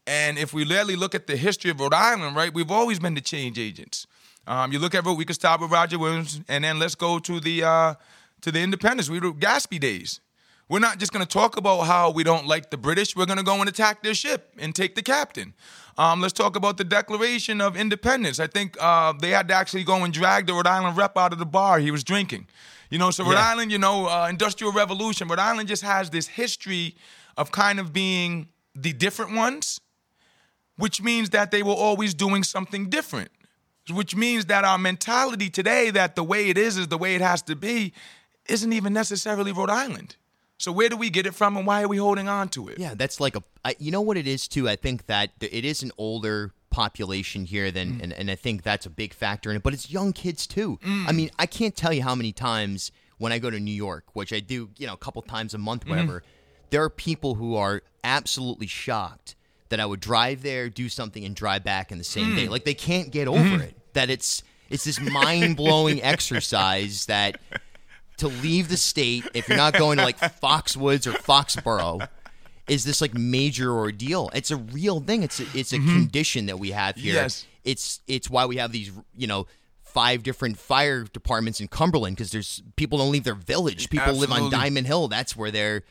And 0.07 0.39
if 0.39 0.55
we 0.55 0.65
literally 0.65 0.97
look 0.97 1.15
at 1.15 1.27
the 1.27 1.37
history 1.37 1.71
of 1.71 1.79
Rhode 1.79 1.93
Island, 1.93 2.35
right, 2.35 2.53
we've 2.53 2.71
always 2.71 2.99
been 2.99 3.15
the 3.15 3.21
change 3.21 3.59
agents. 3.59 4.07
Um, 4.47 4.73
you 4.73 4.79
look 4.79 4.95
at 4.95 5.05
we 5.05 5.27
could 5.27 5.37
start 5.37 5.61
with 5.61 5.71
Roger 5.71 5.99
Williams, 5.99 6.41
and 6.49 6.65
then 6.65 6.79
let's 6.79 6.95
go 6.95 7.19
to 7.19 7.39
the 7.39 7.63
uh, 7.63 7.95
to 8.41 8.51
the 8.51 8.61
independence. 8.61 9.11
We 9.11 9.21
were 9.21 9.33
Gaspee 9.33 9.79
days. 9.79 10.21
We're 10.69 10.81
not 10.81 10.99
just 10.99 11.13
going 11.13 11.25
to 11.25 11.29
talk 11.29 11.57
about 11.57 11.83
how 11.83 12.11
we 12.11 12.25
don't 12.25 12.47
like 12.47 12.71
the 12.71 12.77
British. 12.77 13.17
We're 13.17 13.27
going 13.27 13.39
to 13.39 13.45
go 13.45 13.61
and 13.61 13.69
attack 13.69 14.03
their 14.03 14.15
ship 14.15 14.53
and 14.59 14.75
take 14.75 14.95
the 14.95 15.03
captain. 15.03 15.55
Um, 15.97 16.21
let's 16.21 16.35
talk 16.35 16.57
about 16.57 16.77
the 16.77 16.85
Declaration 16.85 17.61
of 17.61 17.77
Independence. 17.77 18.39
I 18.39 18.47
think 18.47 18.77
uh, 18.81 19.15
they 19.19 19.31
had 19.31 19.49
to 19.49 19.55
actually 19.55 19.85
go 19.85 20.05
and 20.05 20.13
drag 20.13 20.47
the 20.47 20.53
Rhode 20.53 20.67
Island 20.67 20.97
rep 20.97 21.17
out 21.17 21.33
of 21.33 21.39
the 21.39 21.47
bar 21.47 21.79
he 21.79 21.91
was 21.91 22.05
drinking. 22.05 22.47
You 22.91 22.99
know, 22.99 23.11
so 23.11 23.25
Rhode 23.25 23.33
Yeah. 23.33 23.51
Island, 23.51 23.73
you 23.73 23.79
know, 23.79 24.09
uh, 24.09 24.29
Industrial 24.29 24.73
Revolution. 24.73 25.27
Rhode 25.29 25.39
Island 25.39 25.69
just 25.69 25.83
has 25.83 26.11
this 26.11 26.27
history 26.27 26.97
of 27.37 27.51
kind 27.51 27.81
of 27.81 27.93
being 27.93 28.49
the 28.75 28.93
different 28.93 29.35
ones 29.35 29.81
which 30.79 31.03
means 31.03 31.31
that 31.31 31.51
they 31.51 31.63
were 31.63 31.73
always 31.73 32.15
doing 32.15 32.43
something 32.45 32.89
different. 32.89 33.31
Which 33.91 34.15
means 34.15 34.47
that 34.47 34.65
our 34.65 34.79
mentality 34.79 35.51
today, 35.51 35.91
that 35.91 36.15
the 36.15 36.23
way 36.23 36.51
it 36.51 36.57
is 36.59 36.77
is 36.77 36.89
the 36.89 36.99
way 36.99 37.15
it 37.15 37.21
has 37.21 37.43
to 37.43 37.57
be, 37.57 37.93
isn't 38.49 38.73
even 38.73 38.93
necessarily 38.93 39.51
Rhode 39.51 39.71
Island. 39.71 40.17
So 40.59 40.73
where 40.73 40.89
do 40.89 40.97
we 40.97 41.09
get 41.09 41.25
it 41.25 41.35
from, 41.35 41.57
and 41.57 41.67
why 41.67 41.83
are 41.83 41.89
we 41.89 41.99
holding 41.99 42.29
on 42.29 42.49
to 42.51 42.69
it? 42.69 42.79
Yeah, 42.79 42.95
that's 42.95 43.21
like 43.21 43.37
a. 43.37 43.43
I, 43.65 43.77
you 43.79 43.91
know 43.93 44.01
what 44.01 44.17
it 44.17 44.27
is 44.27 44.49
too. 44.49 44.69
I 44.69 44.77
think 44.77 45.07
that 45.07 45.31
it 45.41 45.65
is 45.65 45.83
an 45.83 45.93
older 45.97 46.53
population 46.71 47.45
here 47.45 47.71
than, 47.71 47.95
mm. 47.95 48.03
and, 48.03 48.13
and 48.13 48.31
I 48.31 48.35
think 48.35 48.65
that's 48.65 48.85
a 48.85 48.91
big 48.91 49.15
factor 49.15 49.51
in 49.51 49.57
it. 49.57 49.63
But 49.63 49.73
it's 49.73 49.91
young 49.91 50.13
kids 50.13 50.47
too. 50.47 50.79
Mm. 50.85 51.09
I 51.09 51.13
mean, 51.13 51.31
I 51.39 51.47
can't 51.47 51.77
tell 51.77 51.93
you 51.93 52.03
how 52.03 52.15
many 52.15 52.33
times 52.33 52.91
when 53.19 53.33
I 53.33 53.39
go 53.39 53.51
to 53.51 53.61
New 53.61 53.73
York, 53.73 54.05
which 54.15 54.33
I 54.33 54.41
do, 54.41 54.71
you 54.79 54.87
know, 54.87 54.95
a 54.95 54.99
couple 54.99 55.23
times 55.23 55.55
a 55.55 55.59
month, 55.59 55.83
mm-hmm. 55.83 55.91
whatever. 55.91 56.23
There 56.71 56.83
are 56.83 56.91
people 56.91 57.37
who 57.37 57.55
are 57.55 57.83
absolutely 58.05 58.67
shocked 58.67 59.37
that 59.71 59.81
I 59.81 59.87
would 59.87 60.01
drive 60.01 60.43
there, 60.43 60.69
do 60.69 60.89
something, 60.89 61.25
and 61.25 61.35
drive 61.35 61.65
back 61.65 61.93
in 61.93 61.99
the 61.99 62.05
same 62.05 62.35
day. 62.35 62.47
Mm. 62.47 62.51
Like 62.51 62.65
they 62.65 62.75
can't 62.75 63.11
get 63.11 63.29
over 63.29 63.63
it. 63.63 63.77
That 63.95 64.11
it's 64.11 64.43
it's 64.71 64.85
this 64.85 65.01
mind 65.01 65.57
blowing 65.57 66.03
exercise 66.03 67.07
that 67.07 67.41
to 68.19 68.29
leave 68.29 68.69
the 68.69 68.77
state 68.77 69.25
if 69.35 69.49
you're 69.49 69.57
not 69.57 69.75
going 69.75 69.99
to 69.99 70.05
like 70.05 70.19
Foxwoods 70.43 71.07
or 71.07 71.13
Foxborough 71.13 72.09
is 72.69 72.85
this 72.85 73.01
like 73.01 73.15
major 73.15 73.73
ordeal. 73.73 74.31
It's 74.35 74.51
a 74.51 74.57
real 74.57 75.01
thing. 75.01 75.23
It's 75.23 75.41
a, 75.41 75.47
it's 75.55 75.73
a 75.73 75.79
mm-hmm. 75.79 75.95
condition 75.95 76.47
that 76.47 76.59
we 76.59 76.71
have 76.71 76.97
here. 76.97 77.15
Yes. 77.15 77.47
It's 77.65 78.01
it's 78.07 78.31
why 78.31 78.47
we 78.47 78.57
have 78.57 78.73
these 78.73 78.93
you 79.17 79.27
know 79.27 79.47
five 79.83 80.23
different 80.23 80.59
fire 80.59 81.05
departments 81.05 81.61
in 81.61 81.69
Cumberland 81.69 82.17
because 82.17 82.31
there's 82.31 82.63
people 82.77 82.99
don't 82.99 83.11
leave 83.11 83.25
their 83.25 83.35
village. 83.35 83.91
People 83.91 84.15
live 84.15 84.31
on 84.31 84.51
Diamond 84.51 84.87
Hill. 84.87 85.09
That's 85.09 85.37
where 85.37 85.51
their 85.51 85.83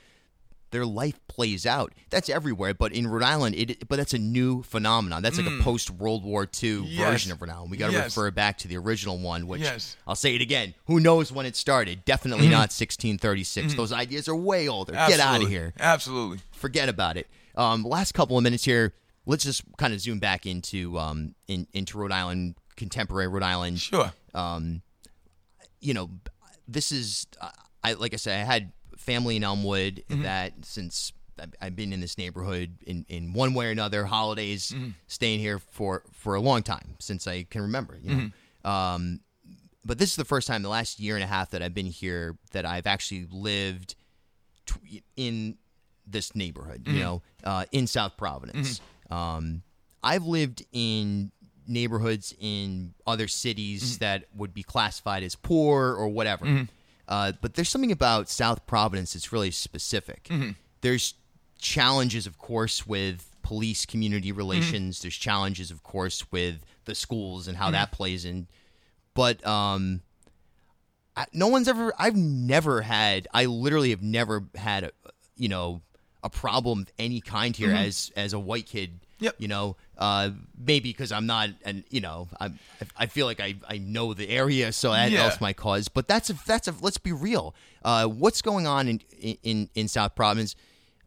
their 0.72 0.86
life 0.86 1.20
plays 1.28 1.66
out. 1.66 1.94
That's 2.10 2.30
everywhere, 2.30 2.74
but 2.74 2.92
in 2.92 3.08
Rhode 3.08 3.24
Island, 3.24 3.56
it 3.56 3.88
but 3.88 3.96
that's 3.98 4.14
a 4.14 4.18
new 4.18 4.64
phenomenon. 4.64 5.24
That's 5.24 5.38
like 5.38 5.48
a 5.48 5.64
post 5.64 5.90
World 5.90 6.24
War 6.26 6.48
II 6.62 6.82
Yes. 6.86 7.10
version 7.10 7.32
of 7.32 7.42
Rhode 7.42 7.52
Island. 7.52 7.72
We 7.72 7.78
got 7.78 7.88
to 7.88 7.94
Yes. 7.94 8.06
refer 8.18 8.32
back 8.32 8.58
to 8.60 8.68
the 8.68 8.78
original 8.78 9.18
one, 9.18 9.48
which 9.48 9.62
Yes. 9.62 9.96
I'll 10.06 10.16
say 10.16 10.36
it 10.36 10.42
again. 10.42 10.74
Who 10.86 11.00
knows 11.00 11.32
when 11.32 11.46
it 11.46 11.56
started? 11.56 12.04
Definitely 12.06 12.50
not 12.50 12.72
1636. 12.74 13.76
Those 13.76 13.92
ideas 13.94 14.28
are 14.28 14.36
way 14.36 14.68
older. 14.68 14.92
Get 14.94 15.20
out 15.20 15.42
of 15.42 15.48
here. 15.48 15.74
Absolutely. 15.80 16.40
Forget 16.52 16.90
about 16.90 17.18
it. 17.18 17.28
Um, 17.56 17.84
last 17.84 18.14
couple 18.14 18.38
of 18.38 18.44
minutes 18.44 18.66
here. 18.66 18.94
Let's 19.26 19.44
just 19.44 19.64
kind 19.78 19.94
of 19.94 20.00
zoom 20.00 20.20
back 20.20 20.46
into 20.46 20.98
um, 21.00 21.36
in, 21.48 21.68
into 21.74 21.98
Rhode 21.98 22.12
Island, 22.12 22.56
contemporary 22.76 23.28
Rhode 23.28 23.44
Island. 23.44 23.80
Sure. 23.82 24.12
You 25.80 25.94
know, 25.94 26.10
this 26.68 26.92
is 26.92 27.28
I 27.84 27.94
like 27.94 28.14
I 28.14 28.18
said, 28.18 28.42
I 28.42 28.44
had 28.44 28.72
family 28.98 29.36
in 29.38 29.44
Elmwood 29.44 30.04
Mm-hmm. 30.10 30.24
that 30.24 30.54
since 30.64 31.14
I've- 31.62 31.76
been 31.76 31.94
in 31.94 32.00
this 32.02 32.18
neighborhood 32.18 32.78
in, 32.86 33.06
in 33.10 33.32
one 33.34 33.54
way 33.54 33.68
or 33.68 33.72
another, 33.72 34.06
holidays, 34.06 34.72
Mm-hmm. 34.76 34.90
staying 35.08 35.40
here 35.40 35.60
for 35.60 36.04
for 36.12 36.36
a 36.36 36.42
long 36.42 36.64
time 36.64 36.96
since 37.00 37.28
I 37.28 37.44
can 37.44 37.62
remember. 37.62 37.98
You 38.02 38.10
know. 38.10 38.22
Mm-hmm. 38.22 38.68
Um, 38.70 39.20
but 39.86 39.98
this 40.00 40.10
is 40.10 40.16
the 40.18 40.26
first 40.26 40.48
time, 40.48 40.64
the 40.64 40.70
last 40.70 41.00
year 41.00 41.16
and 41.16 41.24
a 41.24 41.28
half 41.28 41.52
that 41.52 41.62
I've 41.62 41.74
been 41.74 41.86
here, 41.86 42.38
that 42.52 42.66
I've 42.66 42.88
actually 42.88 43.28
lived 43.32 43.96
t- 44.66 45.04
in 45.16 45.58
this 46.06 46.36
neighborhood. 46.36 46.84
You 46.88 47.00
know, 47.00 47.22
uh, 47.44 47.66
in 47.72 47.88
South 47.88 48.18
Providence. 48.18 48.82
Um, 49.10 49.62
I've 50.04 50.26
lived 50.26 50.66
in 50.74 51.32
neighborhoods 51.68 52.34
in 52.40 52.94
other 53.06 53.28
cities 53.28 53.98
that 54.00 54.26
would 54.36 54.54
be 54.54 54.64
classified 54.64 55.22
as 55.24 55.36
poor 55.36 55.94
or 55.94 56.08
whatever. 56.08 56.68
Uh, 57.08 57.32
but 57.42 57.54
there's 57.54 57.70
something 57.70 57.92
about 57.92 58.30
South 58.30 58.66
Providence 58.68 59.14
that's 59.14 59.32
really 59.32 59.52
specific. 59.52 60.30
there's 60.82 61.14
challenges, 61.60 62.28
of 62.28 62.38
course, 62.38 62.86
with 62.86 63.34
police 63.44 63.86
community 63.86 64.30
Mm-hmm. 64.30 64.38
relations. 64.38 65.02
There's 65.02 65.16
challenges, 65.16 65.72
of 65.72 65.84
course, 65.84 66.30
with 66.32 66.66
the 66.86 66.94
schools 66.96 67.48
and 67.48 67.58
how 67.58 67.72
that 67.72 67.88
Mm-hmm. 67.88 67.96
plays 67.96 68.26
in. 68.26 68.48
But 69.14 69.46
um, 69.48 70.02
I, 71.16 71.26
no 71.34 71.48
one's 71.48 71.68
ever. 71.68 71.94
I've 71.98 72.16
never 72.16 72.82
had. 72.82 73.28
I 73.34 73.46
literally 73.46 73.90
have 73.92 74.04
never 74.04 74.44
had 74.56 74.84
a, 74.84 74.92
you 75.36 75.48
know, 75.50 75.82
a 76.28 76.30
problem 76.30 76.82
of 76.82 76.92
any 77.00 77.22
kind 77.22 77.56
here 77.56 77.74
as 77.74 78.12
as 78.16 78.34
a 78.34 78.40
white 78.40 78.66
kid. 78.68 78.90
Mm-hmm. 78.90 79.04
Yep. 79.26 79.36
You 79.40 79.48
know, 79.48 79.78
uh, 79.98 80.30
maybe 80.70 80.90
because 80.92 81.12
I'm 81.12 81.26
not, 81.26 81.50
and 81.66 81.84
you 81.90 82.02
know, 82.02 82.28
I'm, 82.40 82.60
I 82.96 83.08
feel 83.08 83.26
like 83.26 83.40
I, 83.40 83.56
I 83.68 83.80
know 83.80 84.14
the 84.14 84.30
area, 84.30 84.72
so 84.72 84.92
that 84.92 85.10
Yeah. 85.10 85.22
helps 85.22 85.42
my 85.42 85.54
cause. 85.54 85.88
But 85.88 86.08
that's 86.08 86.30
a 86.30 86.36
that's 86.46 86.68
a 86.68 86.76
let's 86.82 87.00
be 87.00 87.12
real. 87.14 87.56
Uh, 87.84 88.06
what's 88.06 88.44
going 88.44 88.68
on 88.68 88.88
in 88.88 89.02
in 89.42 89.70
in 89.74 89.88
South 89.88 90.14
Providence 90.14 90.56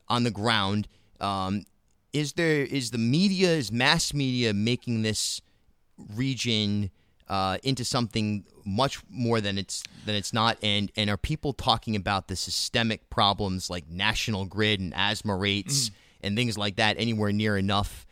on 0.08 0.24
the 0.24 0.32
ground? 0.32 0.88
Um, 1.20 1.64
is 2.12 2.32
there 2.32 2.62
is 2.64 2.90
the 2.90 2.98
media 2.98 3.50
is 3.50 3.70
mass 3.70 4.12
media 4.12 4.52
making 4.52 5.02
this 5.02 5.40
region 6.16 6.90
uh, 7.28 7.58
into 7.62 7.84
something 7.84 8.44
much 8.64 9.00
more 9.10 9.40
than 9.40 9.58
it's 9.58 9.82
than 10.06 10.14
it's 10.14 10.32
not. 10.32 10.58
And 10.62 10.90
and 10.96 11.10
are 11.10 11.16
people 11.16 11.52
talking 11.52 11.96
about 11.96 12.28
the 12.28 12.36
systemic 12.36 13.10
problems 13.10 13.70
like 13.70 13.88
national 13.88 14.46
grid 14.46 14.80
and 14.80 14.92
asthma 14.94 15.36
rates 15.36 15.90
mm. 15.90 15.92
and 16.22 16.36
things 16.36 16.56
like 16.56 16.76
that 16.76 16.96
anywhere 16.98 17.32
near 17.32 17.56
enough? 17.56 18.06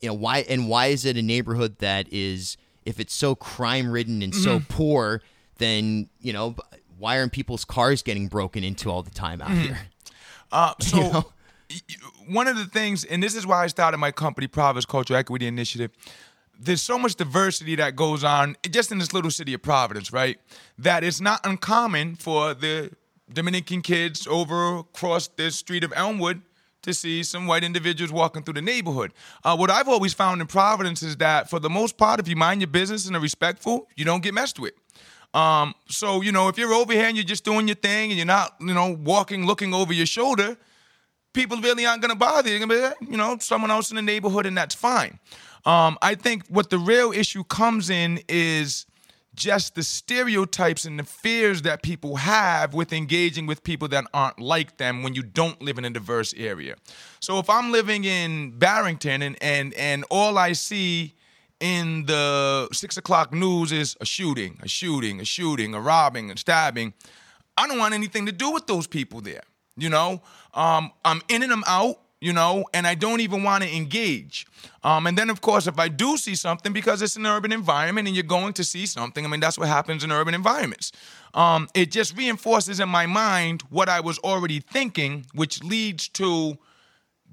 You 0.00 0.08
know 0.08 0.14
why 0.14 0.38
and 0.48 0.68
why 0.68 0.86
is 0.86 1.04
it 1.04 1.16
a 1.16 1.22
neighborhood 1.22 1.78
that 1.78 2.06
is 2.12 2.56
if 2.84 3.00
it's 3.00 3.14
so 3.14 3.34
crime 3.34 3.90
ridden 3.90 4.22
and 4.22 4.34
so 4.34 4.58
mm-hmm. 4.58 4.72
poor 4.72 5.22
then 5.58 6.08
you 6.20 6.32
know 6.32 6.56
why 6.98 7.18
aren't 7.18 7.32
people's 7.32 7.64
cars 7.64 8.02
getting 8.02 8.28
broken 8.28 8.62
into 8.64 8.90
all 8.90 9.02
the 9.02 9.10
time 9.10 9.40
out 9.40 9.48
mm-hmm. 9.48 9.62
here? 9.62 9.78
Uh, 10.52 10.74
so 10.80 10.98
You 10.98 11.04
know? 11.06 11.24
one 12.26 12.48
of 12.48 12.56
the 12.56 12.66
things, 12.66 13.04
and 13.04 13.22
this 13.22 13.34
is 13.34 13.46
why 13.46 13.64
I 13.64 13.66
started 13.68 13.98
my 13.98 14.10
company, 14.10 14.46
Providence 14.46 14.86
Cultural 14.86 15.18
Equity 15.18 15.46
Initiative. 15.46 15.90
There's 16.62 16.82
so 16.82 16.98
much 16.98 17.14
diversity 17.14 17.74
that 17.76 17.96
goes 17.96 18.22
on 18.22 18.56
just 18.70 18.92
in 18.92 18.98
this 18.98 19.14
little 19.14 19.30
city 19.30 19.54
of 19.54 19.62
Providence, 19.62 20.12
right? 20.12 20.38
That 20.78 21.02
it's 21.02 21.20
not 21.20 21.40
uncommon 21.44 22.16
for 22.16 22.52
the 22.52 22.92
Dominican 23.32 23.80
kids 23.80 24.26
over 24.26 24.78
across 24.78 25.28
the 25.28 25.50
street 25.50 25.84
of 25.84 25.92
Elmwood 25.96 26.42
to 26.82 26.92
see 26.92 27.22
some 27.22 27.46
white 27.46 27.64
individuals 27.64 28.12
walking 28.12 28.42
through 28.42 28.54
the 28.54 28.62
neighborhood. 28.62 29.12
Uh, 29.42 29.56
what 29.56 29.70
I've 29.70 29.88
always 29.88 30.12
found 30.12 30.40
in 30.40 30.46
Providence 30.46 31.02
is 31.02 31.16
that 31.16 31.48
for 31.48 31.58
the 31.60 31.70
most 31.70 31.96
part, 31.96 32.20
if 32.20 32.28
you 32.28 32.36
mind 32.36 32.60
your 32.60 32.68
business 32.68 33.06
and 33.06 33.16
are 33.16 33.20
respectful, 33.20 33.88
you 33.96 34.04
don't 34.04 34.22
get 34.22 34.34
messed 34.34 34.58
with. 34.58 34.74
Um, 35.32 35.74
so 35.88 36.20
you 36.22 36.32
know, 36.32 36.48
if 36.48 36.58
you're 36.58 36.72
over 36.72 36.92
here 36.92 37.04
and 37.04 37.16
you're 37.16 37.24
just 37.24 37.44
doing 37.44 37.68
your 37.68 37.76
thing 37.76 38.10
and 38.10 38.18
you're 38.18 38.26
not, 38.26 38.56
you 38.60 38.74
know, 38.74 38.98
walking, 39.02 39.46
looking 39.46 39.72
over 39.72 39.92
your 39.92 40.06
shoulder, 40.06 40.56
people 41.32 41.58
really 41.58 41.86
aren't 41.86 42.02
gonna 42.02 42.16
bother 42.16 42.48
you. 42.50 42.58
They're 42.58 42.66
gonna 42.66 42.96
be, 43.00 43.12
you 43.12 43.16
know, 43.16 43.38
someone 43.38 43.70
else 43.70 43.90
in 43.90 43.96
the 43.96 44.02
neighborhood, 44.02 44.46
and 44.46 44.56
that's 44.56 44.74
fine. 44.74 45.18
Um, 45.64 45.98
I 46.00 46.14
think 46.14 46.46
what 46.48 46.70
the 46.70 46.78
real 46.78 47.12
issue 47.12 47.44
comes 47.44 47.90
in 47.90 48.20
is 48.28 48.86
just 49.34 49.74
the 49.74 49.82
stereotypes 49.82 50.84
and 50.84 50.98
the 50.98 51.04
fears 51.04 51.62
that 51.62 51.82
people 51.82 52.16
have 52.16 52.74
with 52.74 52.92
engaging 52.92 53.46
with 53.46 53.62
people 53.62 53.88
that 53.88 54.04
aren't 54.12 54.40
like 54.40 54.76
them 54.76 55.02
when 55.02 55.14
you 55.14 55.22
don't 55.22 55.60
live 55.62 55.78
in 55.78 55.84
a 55.84 55.90
diverse 55.90 56.34
area. 56.36 56.74
So 57.20 57.38
if 57.38 57.48
I'm 57.48 57.70
living 57.70 58.04
in 58.04 58.58
Barrington 58.58 59.22
and 59.22 59.36
and 59.40 59.72
and 59.74 60.04
all 60.10 60.36
I 60.36 60.52
see 60.52 61.14
in 61.60 62.06
the 62.06 62.68
six 62.72 62.96
o'clock 62.96 63.32
news 63.32 63.70
is 63.70 63.96
a 64.00 64.06
shooting, 64.06 64.58
a 64.62 64.68
shooting, 64.68 65.20
a 65.20 65.24
shooting, 65.24 65.74
a 65.74 65.80
robbing, 65.80 66.30
a 66.30 66.36
stabbing. 66.36 66.94
I 67.56 67.66
don't 67.68 67.78
want 67.78 67.94
anything 67.94 68.26
to 68.26 68.32
do 68.32 68.50
with 68.50 68.66
those 68.66 68.86
people 68.86 69.20
there. 69.20 69.42
You 69.76 69.90
know, 69.90 70.22
um, 70.54 70.92
I'm 71.04 71.22
in 71.28 71.42
and 71.42 71.52
I'm 71.52 71.64
out. 71.66 72.00
You 72.22 72.34
know, 72.34 72.66
and 72.74 72.86
I 72.86 72.94
don't 72.94 73.20
even 73.20 73.44
want 73.44 73.64
to 73.64 73.74
engage. 73.74 74.46
Um, 74.84 75.06
and 75.06 75.16
then, 75.16 75.30
of 75.30 75.40
course, 75.40 75.66
if 75.66 75.78
I 75.78 75.88
do 75.88 76.18
see 76.18 76.34
something, 76.34 76.70
because 76.70 77.00
it's 77.00 77.16
an 77.16 77.24
urban 77.24 77.50
environment 77.50 78.08
and 78.08 78.14
you're 78.14 78.24
going 78.24 78.52
to 78.54 78.64
see 78.64 78.84
something, 78.84 79.24
I 79.24 79.28
mean, 79.28 79.40
that's 79.40 79.56
what 79.56 79.68
happens 79.68 80.04
in 80.04 80.12
urban 80.12 80.34
environments. 80.34 80.92
Um, 81.32 81.68
it 81.74 81.90
just 81.90 82.14
reinforces 82.18 82.78
in 82.78 82.90
my 82.90 83.06
mind 83.06 83.62
what 83.70 83.88
I 83.88 84.00
was 84.00 84.18
already 84.18 84.60
thinking, 84.60 85.24
which 85.32 85.64
leads 85.64 86.08
to 86.08 86.58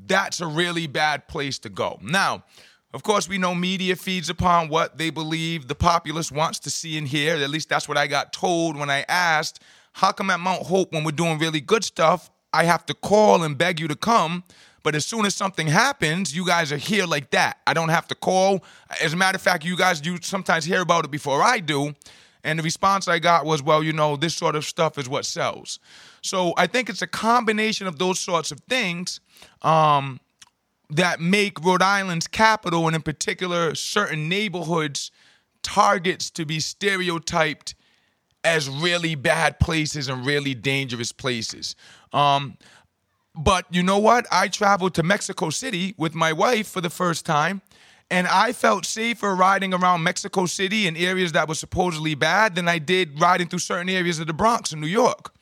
that's 0.05 0.39
a 0.39 0.47
really 0.47 0.87
bad 0.87 1.27
place 1.27 1.59
to 1.59 1.69
go. 1.69 1.99
Now, 2.01 2.45
of 2.93 3.03
course, 3.03 3.27
we 3.27 3.37
know 3.37 3.53
media 3.53 3.95
feeds 3.97 4.29
upon 4.29 4.69
what 4.69 4.97
they 4.97 5.09
believe 5.09 5.67
the 5.67 5.75
populace 5.75 6.31
wants 6.31 6.59
to 6.59 6.69
see 6.69 6.97
and 6.97 7.07
hear. 7.07 7.35
At 7.35 7.49
least 7.49 7.67
that's 7.67 7.89
what 7.89 7.97
I 7.97 8.07
got 8.07 8.31
told 8.31 8.77
when 8.77 8.89
I 8.89 9.03
asked, 9.09 9.61
how 9.93 10.13
come 10.13 10.29
at 10.29 10.39
Mount 10.39 10.63
Hope, 10.63 10.93
when 10.93 11.03
we're 11.03 11.11
doing 11.11 11.39
really 11.39 11.59
good 11.59 11.83
stuff, 11.83 12.29
I 12.53 12.63
have 12.63 12.85
to 12.85 12.93
call 12.93 13.43
and 13.43 13.57
beg 13.57 13.79
you 13.81 13.87
to 13.89 13.95
come? 13.95 14.43
But 14.83 14.95
as 14.95 15.05
soon 15.05 15.25
as 15.25 15.35
something 15.35 15.67
happens, 15.67 16.35
you 16.35 16.45
guys 16.45 16.71
are 16.71 16.77
here 16.77 17.05
like 17.05 17.31
that. 17.31 17.57
I 17.67 17.73
don't 17.73 17.89
have 17.89 18.07
to 18.07 18.15
call. 18.15 18.63
As 19.01 19.13
a 19.13 19.17
matter 19.17 19.35
of 19.35 19.41
fact, 19.41 19.65
you 19.65 19.75
guys 19.75 20.05
you 20.05 20.17
sometimes 20.21 20.65
hear 20.65 20.81
about 20.81 21.05
it 21.05 21.11
before 21.11 21.41
I 21.41 21.59
do. 21.59 21.93
And 22.43 22.57
the 22.57 22.63
response 22.63 23.07
I 23.07 23.19
got 23.19 23.45
was, 23.45 23.61
well, 23.61 23.83
you 23.83 23.91
know, 23.91 24.15
this 24.15 24.35
sort 24.35 24.55
of 24.55 24.63
stuff 24.63 24.97
is 24.97 25.09
what 25.09 25.25
sells. 25.25 25.79
So 26.21 26.53
I 26.57 26.67
think 26.67 26.89
it's 26.89 27.01
a 27.01 27.07
combination 27.07 27.87
of 27.87 27.99
those 27.99 28.19
sorts 28.19 28.51
of 28.51 28.59
things 28.69 29.19
um, 29.63 30.19
that 30.89 31.19
make 31.19 31.63
Rhode 31.63 31.81
Island's 31.81 32.27
capital, 32.27 32.87
and 32.87 32.95
in 32.95 33.01
particular 33.01 33.75
certain 33.75 34.29
neighborhoods, 34.29 35.11
targets 35.61 36.29
to 36.31 36.45
be 36.45 36.61
stereotyped 36.61 37.75
as 38.43 38.69
really 38.69 39.15
bad 39.15 39.59
places 39.59 40.07
and 40.07 40.25
really 40.25 40.53
dangerous 40.53 41.11
places. 41.11 41.75
Um, 42.13 42.57
but 43.37 43.65
you 43.69 43.83
know 43.83 43.99
what? 43.99 44.25
I 44.31 44.47
traveled 44.47 44.95
to 44.95 45.03
Mexico 45.03 45.49
City 45.49 45.93
with 45.97 46.15
my 46.15 46.33
wife 46.33 46.67
for 46.67 46.81
the 46.81 46.89
first 46.89 47.25
time, 47.25 47.61
and 48.09 48.27
I 48.27 48.51
felt 48.53 48.85
safer 48.85 49.35
riding 49.35 49.73
around 49.73 50.03
Mexico 50.03 50.45
City 50.45 50.87
in 50.87 50.95
areas 50.95 51.33
that 51.33 51.47
were 51.47 51.55
supposedly 51.55 52.15
bad 52.15 52.55
than 52.55 52.67
I 52.67 52.79
did 52.79 53.19
riding 53.21 53.47
through 53.47 53.59
certain 53.59 53.89
areas 53.89 54.19
of 54.19 54.27
the 54.27 54.33
Bronx 54.33 54.73
in 54.73 54.81
New 54.81 54.87
York. 54.87 55.33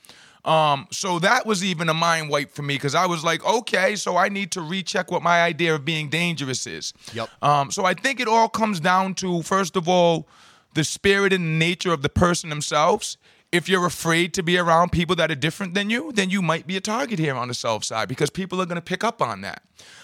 Um, 0.45 0.87
so 0.91 1.17
that 1.19 1.47
was 1.47 1.63
even 1.63 1.89
a 1.89 1.93
mind 1.93 2.29
wipe 2.29 2.51
for 2.51 2.61
me 2.61 2.75
because 2.75 2.93
I 2.93 3.07
was 3.07 3.23
like, 3.23 3.43
okay, 3.43 3.95
so 3.95 4.15
I 4.15 4.29
need 4.29 4.51
to 4.51 4.61
recheck 4.61 5.09
what 5.09 5.23
my 5.23 5.41
idea 5.41 5.73
of 5.73 5.83
being 5.83 6.07
dangerous 6.07 6.67
is. 6.67 6.93
Yep. 7.13 7.29
Um, 7.41 7.71
so 7.71 7.83
I 7.83 7.95
think 7.95 8.19
it 8.19 8.27
all 8.27 8.47
comes 8.47 8.79
down 8.79 9.15
to, 9.15 9.41
first 9.41 9.75
of 9.75 9.89
all, 9.89 10.27
the 10.75 10.83
spirit 10.83 11.33
and 11.33 11.57
nature 11.57 11.91
of 11.91 12.03
the 12.03 12.09
person 12.09 12.49
themselves. 12.49 13.17
If 13.55 13.69
you're 13.69 13.85
afraid 13.85 14.33
to 14.33 14.43
be 14.43 14.57
around 14.57 14.91
people 14.91 15.15
that 15.15 15.31
are 15.31 15.35
different 15.35 15.75
than 15.75 15.89
you, 15.89 16.11
then 16.11 16.29
you 16.29 16.41
might 16.41 16.67
be 16.67 16.75
a 16.75 16.81
target 16.81 17.19
here 17.19 17.35
on 17.35 17.47
the 17.47 17.53
South 17.53 17.85
Side 17.85 18.09
because 18.09 18.29
people 18.29 18.61
are 18.61 18.65
going 18.65 18.75
to 18.75 18.81
pick 18.81 19.01
up 19.01 19.21
on 19.21 19.41
that. 19.41 19.63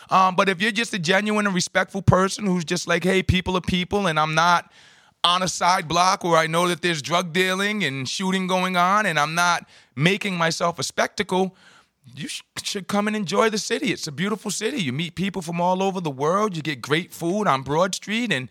Um, 0.10 0.38
but 0.38 0.48
if 0.48 0.62
you're 0.62 0.72
just 0.72 0.94
a 0.94 1.00
genuine 1.00 1.46
and 1.46 1.54
respectful 1.54 2.02
person 2.02 2.46
who's 2.46 2.64
just 2.64 2.88
like, 2.88 3.04
hey, 3.04 3.22
people 3.22 3.58
are 3.58 3.62
people, 3.62 4.08
and 4.08 4.18
I'm 4.18 4.36
not 4.36 4.72
on 5.24 5.44
a 5.44 5.50
side 5.50 5.90
block 5.90 6.24
where 6.24 6.38
I 6.38 6.48
know 6.48 6.70
that 6.70 6.82
there's 6.82 7.02
drug 7.02 7.34
dealing 7.34 7.84
and 7.84 8.08
shooting 8.08 8.48
going 8.48 8.78
on, 8.78 9.06
and 9.06 9.20
I'm 9.20 9.36
not 9.36 9.68
making 9.98 10.38
myself 10.38 10.80
a 10.80 10.84
spectacle, 10.84 11.54
you 12.16 12.30
sh- 12.30 12.44
should 12.64 12.88
come 12.88 13.08
and 13.08 13.16
enjoy 13.18 13.50
the 13.50 13.58
city. 13.58 13.92
It's 13.92 14.08
a 14.08 14.12
beautiful 14.14 14.50
city. 14.50 14.82
You 14.82 14.94
meet 14.94 15.16
people 15.16 15.42
from 15.42 15.60
all 15.60 15.84
over 15.84 16.00
the 16.00 16.10
world. 16.10 16.56
You 16.56 16.62
get 16.62 16.82
great 16.82 17.12
food 17.12 17.48
on 17.48 17.64
Broad 17.64 17.96
Street. 17.96 18.32
And 18.32 18.50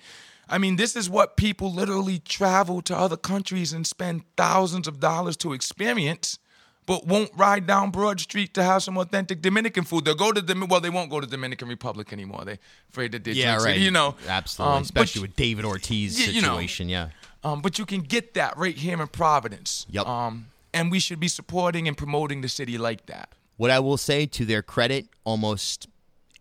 I 0.50 0.58
mean, 0.58 0.76
this 0.76 0.96
is 0.96 1.08
what 1.08 1.36
people 1.36 1.72
literally 1.72 2.18
travel 2.18 2.82
to 2.82 2.96
other 2.96 3.16
countries 3.16 3.72
and 3.72 3.86
spend 3.86 4.22
thousands 4.36 4.88
of 4.88 5.00
dollars 5.00 5.36
to 5.38 5.52
experience. 5.52 6.38
But 6.86 7.06
won't 7.06 7.30
ride 7.36 7.68
down 7.68 7.92
Broad 7.92 8.18
Street 8.18 8.52
to 8.54 8.64
have 8.64 8.82
some 8.82 8.98
authentic 8.98 9.42
Dominican 9.42 9.84
food. 9.84 10.04
They'll 10.04 10.16
go 10.16 10.32
to 10.32 10.40
the 10.40 10.66
well. 10.68 10.80
They 10.80 10.90
won't 10.90 11.08
go 11.08 11.20
to 11.20 11.26
Dominican 11.26 11.68
Republic 11.68 12.12
anymore. 12.12 12.44
They're 12.44 12.58
afraid 12.88 13.12
that 13.12 13.22
they're 13.22 13.34
yeah 13.34 13.56
it, 13.56 13.62
right 13.62 13.78
You 13.78 13.92
know, 13.92 14.16
absolutely 14.26 14.76
Um, 14.76 14.80
but 14.80 14.84
especially 14.86 15.22
with 15.22 15.36
David 15.36 15.64
Ortiz 15.64 16.18
Yeah, 16.18 16.32
you 16.32 16.42
know. 16.42 16.48
situation 16.48 16.88
yeah 16.88 17.10
um, 17.42 17.60
but 17.60 17.78
you 17.78 17.86
can 17.86 18.00
get 18.00 18.34
that 18.34 18.56
right 18.56 18.76
here 18.76 19.00
in 19.00 19.08
Providence. 19.08 19.86
Yep. 19.90 20.06
Um, 20.06 20.46
and 20.74 20.90
we 20.90 21.00
should 21.00 21.20
be 21.20 21.28
supporting 21.28 21.88
and 21.88 21.96
promoting 21.96 22.42
the 22.42 22.48
city 22.48 22.78
like 22.78 23.06
that. 23.06 23.30
What 23.56 23.70
I 23.70 23.78
will 23.78 23.96
say 23.96 24.26
to 24.26 24.44
their 24.44 24.62
credit, 24.62 25.06
almost 25.24 25.88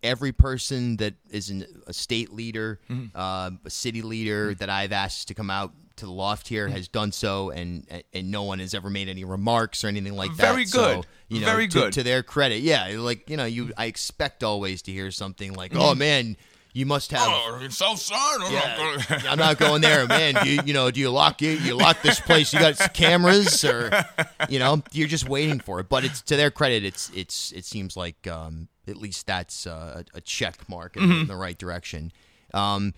every 0.02 0.32
person 0.32 0.96
that 0.98 1.14
is 1.30 1.50
an, 1.50 1.66
a 1.86 1.92
state 1.92 2.32
leader, 2.32 2.80
Mm-hmm. 2.90 3.16
uh, 3.16 3.50
a 3.64 3.70
city 3.70 4.02
leader 4.02 4.54
that 4.54 4.70
I've 4.70 4.92
asked 4.92 5.28
to 5.28 5.34
come 5.34 5.50
out 5.50 5.72
to 5.96 6.06
the 6.06 6.12
loft 6.12 6.48
here 6.48 6.66
Mm-hmm. 6.66 6.76
has 6.76 6.88
done 6.88 7.12
so, 7.12 7.50
and 7.50 7.86
and 8.14 8.30
no 8.30 8.42
one 8.44 8.58
has 8.60 8.74
ever 8.74 8.88
made 8.90 9.08
any 9.08 9.24
remarks 9.24 9.84
or 9.84 9.88
anything 9.88 10.14
like 10.16 10.34
that. 10.36 10.52
Very 10.52 10.66
So, 10.66 10.96
good. 10.96 11.06
you 11.28 11.40
know, 11.40 11.46
Very 11.46 11.68
to, 11.68 11.78
good. 11.80 11.92
to 11.94 12.02
their 12.02 12.22
credit. 12.22 12.60
Yeah, 12.62 12.88
like 12.98 13.28
you 13.28 13.36
know, 13.36 13.44
you 13.44 13.72
I 13.76 13.86
expect 13.86 14.42
always 14.42 14.82
to 14.82 14.92
hear 14.92 15.10
something 15.10 15.52
like, 15.52 15.72
Mm-hmm. 15.72 15.80
"Oh 15.82 15.94
man, 15.94 16.36
you 16.72 16.86
must 16.86 17.10
have." 17.10 17.20
Oh, 17.26 17.66
South 17.68 17.98
Side. 17.98 18.50
Yeah, 18.50 19.30
I'm 19.30 19.38
not 19.38 19.58
going 19.58 19.82
there, 19.82 20.06
man. 20.06 20.34
Do 20.42 20.48
you, 20.48 20.60
you 20.66 20.72
know, 20.72 20.90
do 20.90 21.00
you 21.00 21.10
lock 21.10 21.42
you, 21.42 21.50
you 21.50 21.74
lock 21.76 22.00
this 22.02 22.18
place? 22.20 22.52
You 22.54 22.60
got 22.60 22.94
cameras, 22.94 23.62
or 23.64 23.90
you 24.48 24.58
know, 24.58 24.82
you're 24.92 25.08
just 25.08 25.28
waiting 25.28 25.60
for 25.60 25.80
it. 25.80 25.88
But 25.90 26.04
it's 26.04 26.22
to 26.22 26.36
their 26.36 26.50
credit, 26.50 26.82
it's 26.84 27.10
it's 27.14 27.52
it 27.52 27.64
seems 27.66 27.94
like 27.96 28.26
um, 28.26 28.68
at 28.88 28.96
least 28.96 29.26
that's 29.26 29.66
uh, 29.66 30.02
a 30.14 30.20
check 30.20 30.68
mark 30.68 30.96
in, 30.96 31.02
Mm-hmm. 31.02 31.20
in 31.22 31.26
the 31.26 31.36
right 31.36 31.58
direction. 31.58 32.12
Um, 32.54 32.94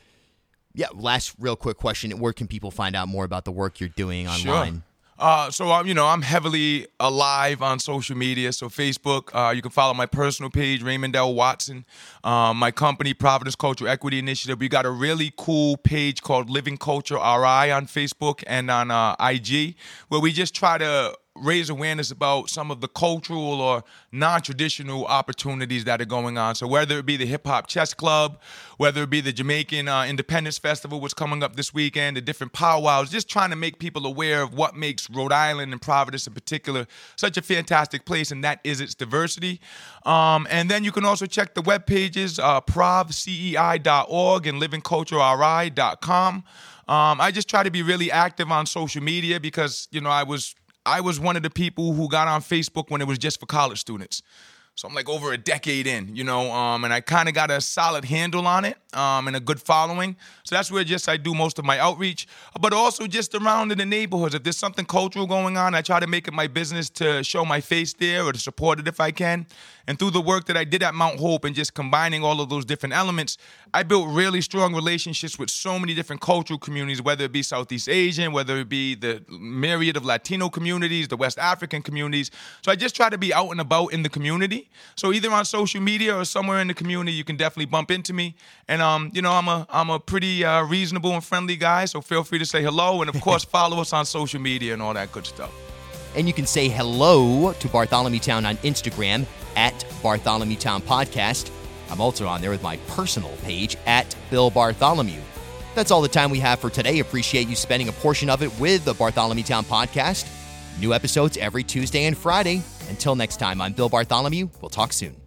yeah. 0.74 0.86
Last 0.94 1.34
real 1.38 1.56
quick 1.56 1.76
question: 1.76 2.10
Where 2.18 2.32
can 2.32 2.46
people 2.46 2.70
find 2.70 2.96
out 2.96 3.08
more 3.08 3.24
about 3.24 3.44
the 3.44 3.52
work 3.52 3.80
you're 3.80 3.88
doing 3.90 4.26
online? 4.26 4.72
Sure. 4.74 4.82
Uh, 5.18 5.50
so 5.52 5.70
I'm, 5.70 5.86
you 5.86 5.94
know, 5.94 6.06
I'm 6.08 6.22
heavily 6.22 6.88
alive 6.98 7.62
on 7.62 7.78
social 7.78 8.16
media. 8.16 8.52
So 8.52 8.68
Facebook, 8.68 9.28
uh, 9.32 9.52
you 9.52 9.62
can 9.62 9.70
follow 9.70 9.94
my 9.94 10.06
personal 10.06 10.50
page, 10.50 10.82
Raymond 10.82 11.14
L. 11.14 11.32
Watson. 11.34 11.84
Um, 12.24 12.56
my 12.56 12.72
company, 12.72 13.14
Providence 13.14 13.54
Cultural 13.54 13.88
Equity 13.88 14.18
Initiative. 14.18 14.58
We 14.58 14.68
got 14.68 14.84
a 14.84 14.90
really 14.90 15.32
cool 15.36 15.76
page 15.76 16.22
called 16.22 16.50
Living 16.50 16.76
Culture 16.76 17.16
RI 17.16 17.70
on 17.70 17.86
Facebook 17.86 18.42
and 18.48 18.68
on 18.68 18.90
uh, 18.90 19.14
IG, 19.20 19.76
where 20.08 20.20
we 20.20 20.32
just 20.32 20.54
try 20.56 20.76
to 20.78 21.16
raise 21.34 21.70
awareness 21.70 22.10
about 22.10 22.50
some 22.50 22.70
of 22.70 22.80
the 22.80 22.88
cultural 22.88 23.60
or 23.60 23.82
non-traditional 24.12 25.06
opportunities 25.06 25.84
that 25.84 26.00
are 26.00 26.06
going 26.06 26.36
on. 26.36 26.54
So 26.54 26.66
whether 26.66 26.98
it 26.98 27.06
be 27.06 27.16
the 27.16 27.24
Hip 27.24 27.46
Hop 27.46 27.66
Chess 27.66 27.94
Club, 27.94 28.38
whether 28.76 29.02
it 29.04 29.10
be 29.10 29.20
the 29.20 29.32
Jamaican 29.32 29.88
uh, 29.88 30.04
Independence 30.04 30.58
Festival, 30.58 31.00
which 31.00 31.10
is 31.10 31.14
coming 31.14 31.42
up 31.42 31.56
this 31.56 31.72
weekend, 31.72 32.16
the 32.16 32.20
different 32.20 32.52
powwows, 32.52 33.10
just 33.10 33.28
trying 33.30 33.50
to 33.50 33.56
make 33.56 33.78
people 33.78 34.06
aware 34.06 34.42
of 34.42 34.54
what 34.54 34.76
makes 34.76 35.08
Rhode 35.08 35.32
Island 35.32 35.72
and 35.72 35.80
Providence 35.80 36.26
in 36.26 36.34
particular 36.34 36.86
such 37.16 37.36
a 37.38 37.42
fantastic 37.42 38.04
place, 38.04 38.30
and 38.30 38.44
that 38.44 38.60
is 38.62 38.80
its 38.80 38.94
diversity. 38.94 39.60
Um, 40.04 40.46
and 40.50 40.70
then 40.70 40.84
you 40.84 40.92
can 40.92 41.04
also 41.04 41.26
check 41.26 41.54
the 41.54 41.62
web 41.62 41.86
pages, 41.86 42.38
uh, 42.38 42.60
provcei.org 42.60 44.46
and 44.46 44.60
livingcultureri.com. 44.60 46.44
Um, 46.88 47.20
I 47.20 47.30
just 47.30 47.48
try 47.48 47.62
to 47.62 47.70
be 47.70 47.82
really 47.82 48.10
active 48.10 48.50
on 48.50 48.66
social 48.66 49.02
media 49.02 49.38
because, 49.38 49.88
you 49.92 50.00
know, 50.00 50.10
I 50.10 50.24
was 50.24 50.54
I 50.84 51.00
was 51.00 51.20
one 51.20 51.36
of 51.36 51.42
the 51.42 51.50
people 51.50 51.92
who 51.92 52.08
got 52.08 52.28
on 52.28 52.40
Facebook 52.40 52.90
when 52.90 53.00
it 53.00 53.06
was 53.06 53.18
just 53.18 53.38
for 53.38 53.46
college 53.46 53.80
students. 53.80 54.22
So 54.74 54.88
I'm 54.88 54.94
like 54.94 55.08
over 55.08 55.32
a 55.32 55.38
decade 55.38 55.86
in, 55.86 56.16
you 56.16 56.24
know, 56.24 56.50
um, 56.50 56.84
and 56.84 56.94
I 56.94 57.02
kind 57.02 57.28
of 57.28 57.34
got 57.34 57.50
a 57.50 57.60
solid 57.60 58.06
handle 58.06 58.46
on 58.46 58.64
it 58.64 58.78
um, 58.94 59.26
and 59.28 59.36
a 59.36 59.40
good 59.40 59.60
following. 59.60 60.16
So 60.44 60.56
that's 60.56 60.72
where 60.72 60.82
just 60.82 61.10
I 61.10 61.18
do 61.18 61.34
most 61.34 61.58
of 61.58 61.66
my 61.66 61.78
outreach, 61.78 62.26
but 62.58 62.72
also 62.72 63.06
just 63.06 63.34
around 63.34 63.70
in 63.70 63.76
the 63.76 63.84
neighborhoods. 63.84 64.34
If 64.34 64.44
there's 64.44 64.56
something 64.56 64.86
cultural 64.86 65.26
going 65.26 65.58
on, 65.58 65.74
I 65.74 65.82
try 65.82 66.00
to 66.00 66.06
make 66.06 66.26
it 66.26 66.32
my 66.32 66.46
business 66.46 66.88
to 66.90 67.22
show 67.22 67.44
my 67.44 67.60
face 67.60 67.92
there 67.92 68.24
or 68.24 68.32
to 68.32 68.38
support 68.38 68.80
it 68.80 68.88
if 68.88 68.98
I 68.98 69.10
can. 69.10 69.46
And 69.86 69.98
through 69.98 70.12
the 70.12 70.20
work 70.22 70.46
that 70.46 70.56
I 70.56 70.64
did 70.64 70.82
at 70.82 70.94
Mount 70.94 71.18
Hope 71.18 71.44
and 71.44 71.54
just 71.54 71.74
combining 71.74 72.24
all 72.24 72.40
of 72.40 72.48
those 72.48 72.64
different 72.64 72.94
elements, 72.94 73.36
I 73.74 73.82
built 73.82 74.08
really 74.08 74.40
strong 74.40 74.74
relationships 74.74 75.38
with 75.38 75.50
so 75.50 75.78
many 75.78 75.92
different 75.92 76.22
cultural 76.22 76.58
communities, 76.58 77.02
whether 77.02 77.24
it 77.24 77.32
be 77.32 77.42
Southeast 77.42 77.88
Asian, 77.90 78.32
whether 78.32 78.58
it 78.58 78.70
be 78.70 78.94
the 78.94 79.22
myriad 79.28 79.98
of 79.98 80.04
Latino 80.04 80.48
communities, 80.48 81.08
the 81.08 81.16
West 81.16 81.38
African 81.38 81.82
communities. 81.82 82.30
So 82.64 82.72
I 82.72 82.76
just 82.76 82.96
try 82.96 83.10
to 83.10 83.18
be 83.18 83.34
out 83.34 83.50
and 83.50 83.60
about 83.60 83.88
in 83.88 84.02
the 84.02 84.08
community. 84.08 84.61
So 84.96 85.12
either 85.12 85.30
on 85.30 85.44
social 85.44 85.80
media 85.80 86.16
or 86.16 86.24
somewhere 86.24 86.60
in 86.60 86.68
the 86.68 86.74
community, 86.74 87.12
you 87.12 87.24
can 87.24 87.36
definitely 87.36 87.66
bump 87.66 87.90
into 87.90 88.12
me. 88.12 88.34
And 88.68 88.82
um, 88.82 89.10
you 89.12 89.22
know, 89.22 89.32
I'm 89.32 89.48
a 89.48 89.66
I'm 89.70 89.90
a 89.90 89.98
pretty 89.98 90.44
uh, 90.44 90.64
reasonable 90.64 91.12
and 91.12 91.24
friendly 91.24 91.56
guy. 91.56 91.84
So 91.86 92.00
feel 92.00 92.24
free 92.24 92.38
to 92.38 92.46
say 92.46 92.62
hello, 92.62 93.00
and 93.02 93.08
of 93.14 93.20
course, 93.26 93.44
follow 93.44 93.80
us 93.80 93.92
on 93.92 94.06
social 94.06 94.40
media 94.40 94.72
and 94.72 94.82
all 94.82 94.94
that 94.94 95.12
good 95.12 95.26
stuff. 95.26 95.52
And 96.14 96.26
you 96.26 96.34
can 96.34 96.46
say 96.46 96.68
hello 96.68 97.52
to 97.52 97.68
Bartholomew 97.68 98.20
Town 98.20 98.44
on 98.44 98.56
Instagram 98.58 99.24
at 99.56 99.84
Bartholomew 100.02 100.56
Town 100.56 100.82
Podcast. 100.82 101.50
I'm 101.90 102.00
also 102.00 102.26
on 102.26 102.40
there 102.40 102.50
with 102.50 102.62
my 102.62 102.76
personal 102.88 103.30
page 103.42 103.76
at 103.86 104.14
Bill 104.30 104.50
Bartholomew. 104.50 105.20
That's 105.74 105.90
all 105.90 106.02
the 106.02 106.08
time 106.08 106.30
we 106.30 106.38
have 106.40 106.58
for 106.58 106.68
today. 106.68 106.98
Appreciate 106.98 107.48
you 107.48 107.56
spending 107.56 107.88
a 107.88 107.92
portion 107.92 108.28
of 108.28 108.42
it 108.42 108.58
with 108.60 108.84
the 108.84 108.94
Bartholomew 108.94 109.42
Town 109.42 109.64
Podcast. 109.64 110.26
New 110.80 110.92
episodes 110.92 111.36
every 111.36 111.62
Tuesday 111.62 112.04
and 112.06 112.16
Friday. 112.16 112.62
Until 112.88 113.14
next 113.14 113.36
time, 113.36 113.60
I'm 113.60 113.72
Bill 113.72 113.88
Bartholomew. 113.88 114.48
We'll 114.60 114.70
talk 114.70 114.92
soon. 114.92 115.21